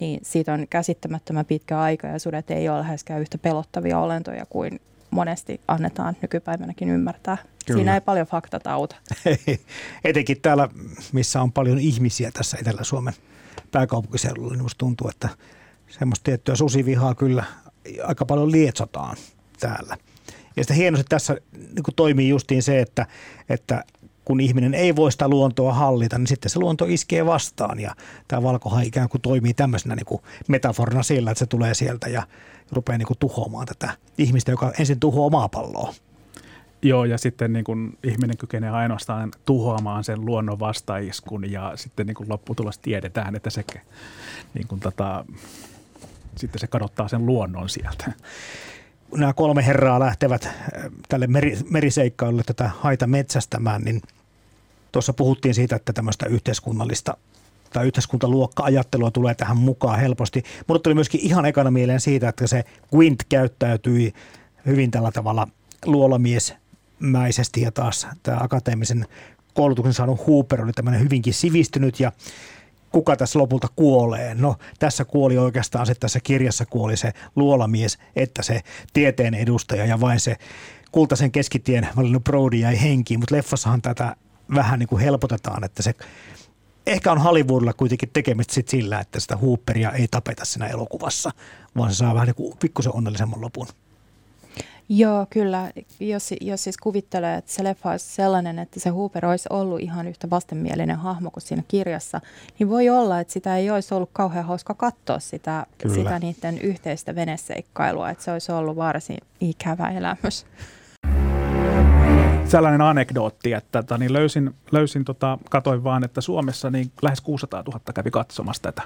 niin 0.00 0.20
siitä 0.22 0.52
on 0.52 0.66
käsittämättömän 0.70 1.46
pitkä 1.46 1.80
aika 1.80 2.06
ja 2.06 2.18
sudet 2.18 2.50
ei 2.50 2.68
ole 2.68 2.78
läheskään 2.78 3.20
yhtä 3.20 3.38
pelottavia 3.38 3.98
olentoja 3.98 4.46
kuin 4.46 4.80
monesti 5.10 5.60
annetaan 5.68 6.16
nykypäivänäkin 6.22 6.88
ymmärtää. 6.88 7.36
Kyllä. 7.66 7.78
Siinä 7.78 7.94
ei 7.94 8.00
paljon 8.00 8.26
faktat 8.26 8.66
auta. 8.66 8.96
Etenkin 10.04 10.40
täällä, 10.40 10.68
missä 11.12 11.42
on 11.42 11.52
paljon 11.52 11.78
ihmisiä 11.78 12.30
tässä 12.30 12.56
Etelä-Suomen 12.60 13.14
pääkaupunkiseudulla, 13.72 14.52
niin 14.52 14.62
musta 14.62 14.78
tuntuu, 14.78 15.08
että 15.08 15.28
semmoista 15.88 16.24
tiettyä 16.24 16.56
susivihaa 16.56 17.14
kyllä 17.14 17.44
aika 18.04 18.26
paljon 18.26 18.52
lietsotaan 18.52 19.16
täällä. 19.60 19.96
Ja 20.56 20.64
sitten 20.64 20.76
hienosti 20.76 21.06
tässä 21.08 21.36
niin 21.54 21.96
toimii 21.96 22.28
justiin 22.28 22.62
se, 22.62 22.80
että, 22.80 23.06
että 23.48 23.84
kun 24.24 24.40
ihminen 24.40 24.74
ei 24.74 24.96
voi 24.96 25.12
sitä 25.12 25.28
luontoa 25.28 25.74
hallita, 25.74 26.18
niin 26.18 26.26
sitten 26.26 26.50
se 26.50 26.58
luonto 26.58 26.84
iskee 26.84 27.26
vastaan. 27.26 27.80
Ja 27.80 27.94
tämä 28.28 28.42
valkohan 28.42 28.84
ikään 28.84 29.08
kuin 29.08 29.22
toimii 29.22 29.54
tämmöisenä 29.54 29.96
niin 29.96 30.06
kuin 30.06 30.22
metaforina 30.48 31.02
sillä, 31.02 31.30
että 31.30 31.38
se 31.38 31.46
tulee 31.46 31.74
sieltä 31.74 32.08
ja 32.08 32.22
rupeaa 32.72 32.98
niin 32.98 33.06
kuin 33.06 33.18
tuhoamaan 33.18 33.66
tätä 33.66 33.90
ihmistä, 34.18 34.50
joka 34.50 34.72
ensin 34.78 35.00
tuhoaa 35.00 35.30
maapalloa. 35.30 35.94
Joo, 36.82 37.04
ja 37.04 37.18
sitten 37.18 37.52
niin 37.52 37.64
kun 37.64 37.98
ihminen 38.04 38.36
kykenee 38.36 38.70
ainoastaan 38.70 39.32
tuhoamaan 39.44 40.04
sen 40.04 40.26
luonnon 40.26 40.58
vastaiskun 40.58 41.50
ja 41.52 41.72
sitten 41.74 42.06
niin 42.06 42.14
kun 42.14 42.28
lopputulos 42.28 42.78
tiedetään, 42.78 43.36
että 43.36 43.50
se, 43.50 43.64
niin 44.54 44.68
kun 44.68 44.80
tota, 44.80 45.24
sitten 46.36 46.60
se 46.60 46.66
kadottaa 46.66 47.08
sen 47.08 47.26
luonnon 47.26 47.68
sieltä. 47.68 48.12
Nämä 49.14 49.32
kolme 49.32 49.66
herraa 49.66 50.00
lähtevät 50.00 50.44
äh, 50.44 50.52
tälle 51.08 51.26
meri, 51.26 51.58
meriseikkailulle 51.70 52.42
tätä 52.46 52.70
haita 52.80 53.06
metsästämään, 53.06 53.82
niin 53.82 54.02
tuossa 54.92 55.12
puhuttiin 55.12 55.54
siitä, 55.54 55.76
että 55.76 55.92
tämmöistä 55.92 56.26
yhteiskunnallista 56.26 57.16
tai 57.72 57.86
yhteiskuntaluokka-ajattelua 57.86 59.10
tulee 59.10 59.34
tähän 59.34 59.56
mukaan 59.56 60.00
helposti. 60.00 60.42
Mutta 60.66 60.82
tuli 60.82 60.94
myöskin 60.94 61.20
ihan 61.20 61.46
ekana 61.46 61.70
mieleen 61.70 62.00
siitä, 62.00 62.28
että 62.28 62.46
se 62.46 62.64
Quint 62.94 63.24
käyttäytyi 63.28 64.14
hyvin 64.66 64.90
tällä 64.90 65.12
tavalla 65.12 65.48
luolamies 65.86 66.54
mäisesti 66.98 67.60
ja 67.60 67.72
taas 67.72 68.06
tämä 68.22 68.38
akateemisen 68.40 69.06
koulutuksen 69.54 69.94
saanut 69.94 70.26
Hooper 70.26 70.62
oli 70.62 70.72
tämmöinen 70.72 71.00
hyvinkin 71.00 71.34
sivistynyt 71.34 72.00
ja 72.00 72.12
kuka 72.92 73.16
tässä 73.16 73.38
lopulta 73.38 73.68
kuolee? 73.76 74.34
No 74.34 74.56
tässä 74.78 75.04
kuoli 75.04 75.38
oikeastaan 75.38 75.86
se, 75.86 75.94
tässä 75.94 76.20
kirjassa 76.20 76.66
kuoli 76.66 76.96
se 76.96 77.12
luolamies, 77.36 77.98
että 78.16 78.42
se 78.42 78.60
tieteen 78.92 79.34
edustaja 79.34 79.86
ja 79.86 80.00
vain 80.00 80.20
se 80.20 80.36
kultaisen 80.92 81.32
keskitien 81.32 81.88
valinnut 81.96 82.24
Brody 82.24 82.56
jäi 82.56 82.82
henkiin, 82.82 83.20
mutta 83.20 83.34
leffassahan 83.34 83.82
tätä 83.82 84.16
vähän 84.54 84.78
niin 84.78 84.88
kuin 84.88 85.02
helpotetaan, 85.02 85.64
että 85.64 85.82
se 85.82 85.94
ehkä 86.86 87.12
on 87.12 87.18
Hollywoodilla 87.18 87.72
kuitenkin 87.72 88.10
tekemistä 88.12 88.54
sit 88.54 88.68
sillä, 88.68 89.00
että 89.00 89.20
sitä 89.20 89.36
Hooperia 89.36 89.92
ei 89.92 90.08
tapeta 90.10 90.44
siinä 90.44 90.66
elokuvassa, 90.66 91.30
vaan 91.76 91.90
se 91.92 91.96
saa 91.96 92.14
vähän 92.14 92.26
niin 92.26 92.34
kuin 92.34 92.58
pikkusen 92.58 92.94
onnellisemman 92.94 93.40
lopun. 93.40 93.66
Joo, 94.92 95.26
kyllä. 95.30 95.70
Jos, 96.00 96.34
jos 96.40 96.64
siis 96.64 96.76
kuvittelee, 96.76 97.36
että 97.36 97.52
se 97.52 97.64
leffa 97.64 97.90
olisi 97.90 98.14
sellainen, 98.14 98.58
että 98.58 98.80
se 98.80 98.90
Hooper 98.90 99.26
olisi 99.26 99.48
ollut 99.50 99.80
ihan 99.80 100.08
yhtä 100.08 100.30
vastenmielinen 100.30 100.96
hahmo 100.96 101.30
kuin 101.30 101.42
siinä 101.42 101.62
kirjassa, 101.68 102.20
niin 102.58 102.68
voi 102.68 102.88
olla, 102.88 103.20
että 103.20 103.32
sitä 103.32 103.56
ei 103.56 103.70
olisi 103.70 103.94
ollut 103.94 104.10
kauhean 104.12 104.44
hauska 104.44 104.74
katsoa 104.74 105.18
sitä, 105.18 105.66
sitä 105.94 106.18
niiden 106.18 106.58
yhteistä 106.58 107.14
veneseikkailua, 107.14 108.10
että 108.10 108.24
se 108.24 108.32
olisi 108.32 108.52
ollut 108.52 108.76
varsin 108.76 109.18
ikävä 109.40 109.88
elämys 109.88 110.46
sellainen 112.44 112.80
anekdootti, 112.80 113.52
että 113.52 113.82
tota, 113.82 113.98
niin 113.98 114.12
löysin, 114.12 114.54
löysin 114.72 115.04
tota, 115.04 115.38
katoin 115.50 115.84
vaan, 115.84 116.04
että 116.04 116.20
Suomessa 116.20 116.70
niin 116.70 116.92
lähes 117.02 117.20
600 117.20 117.62
000 117.62 117.80
kävi 117.94 118.10
katsomassa 118.10 118.62
tätä. 118.62 118.82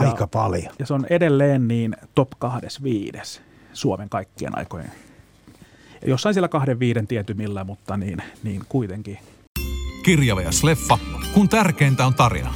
Ja, 0.00 0.08
Aika 0.08 0.26
paljon. 0.26 0.72
Ja 0.78 0.86
se 0.86 0.94
on 0.94 1.06
edelleen 1.10 1.68
niin 1.68 1.96
top 2.14 2.30
25 2.38 3.40
Suomen 3.72 4.08
kaikkien 4.08 4.58
aikojen. 4.58 4.92
Jossain 6.06 6.34
siellä 6.34 6.48
kahden 6.48 6.78
viiden 6.78 7.06
tietymillä, 7.06 7.64
mutta 7.64 7.96
niin, 7.96 8.22
niin 8.42 8.62
kuitenkin. 8.68 9.18
Kirjava 10.04 10.42
ja 10.42 10.52
sleffa, 10.52 10.98
kun 11.34 11.48
tärkeintä 11.48 12.06
on 12.06 12.14
tarina. 12.14 12.54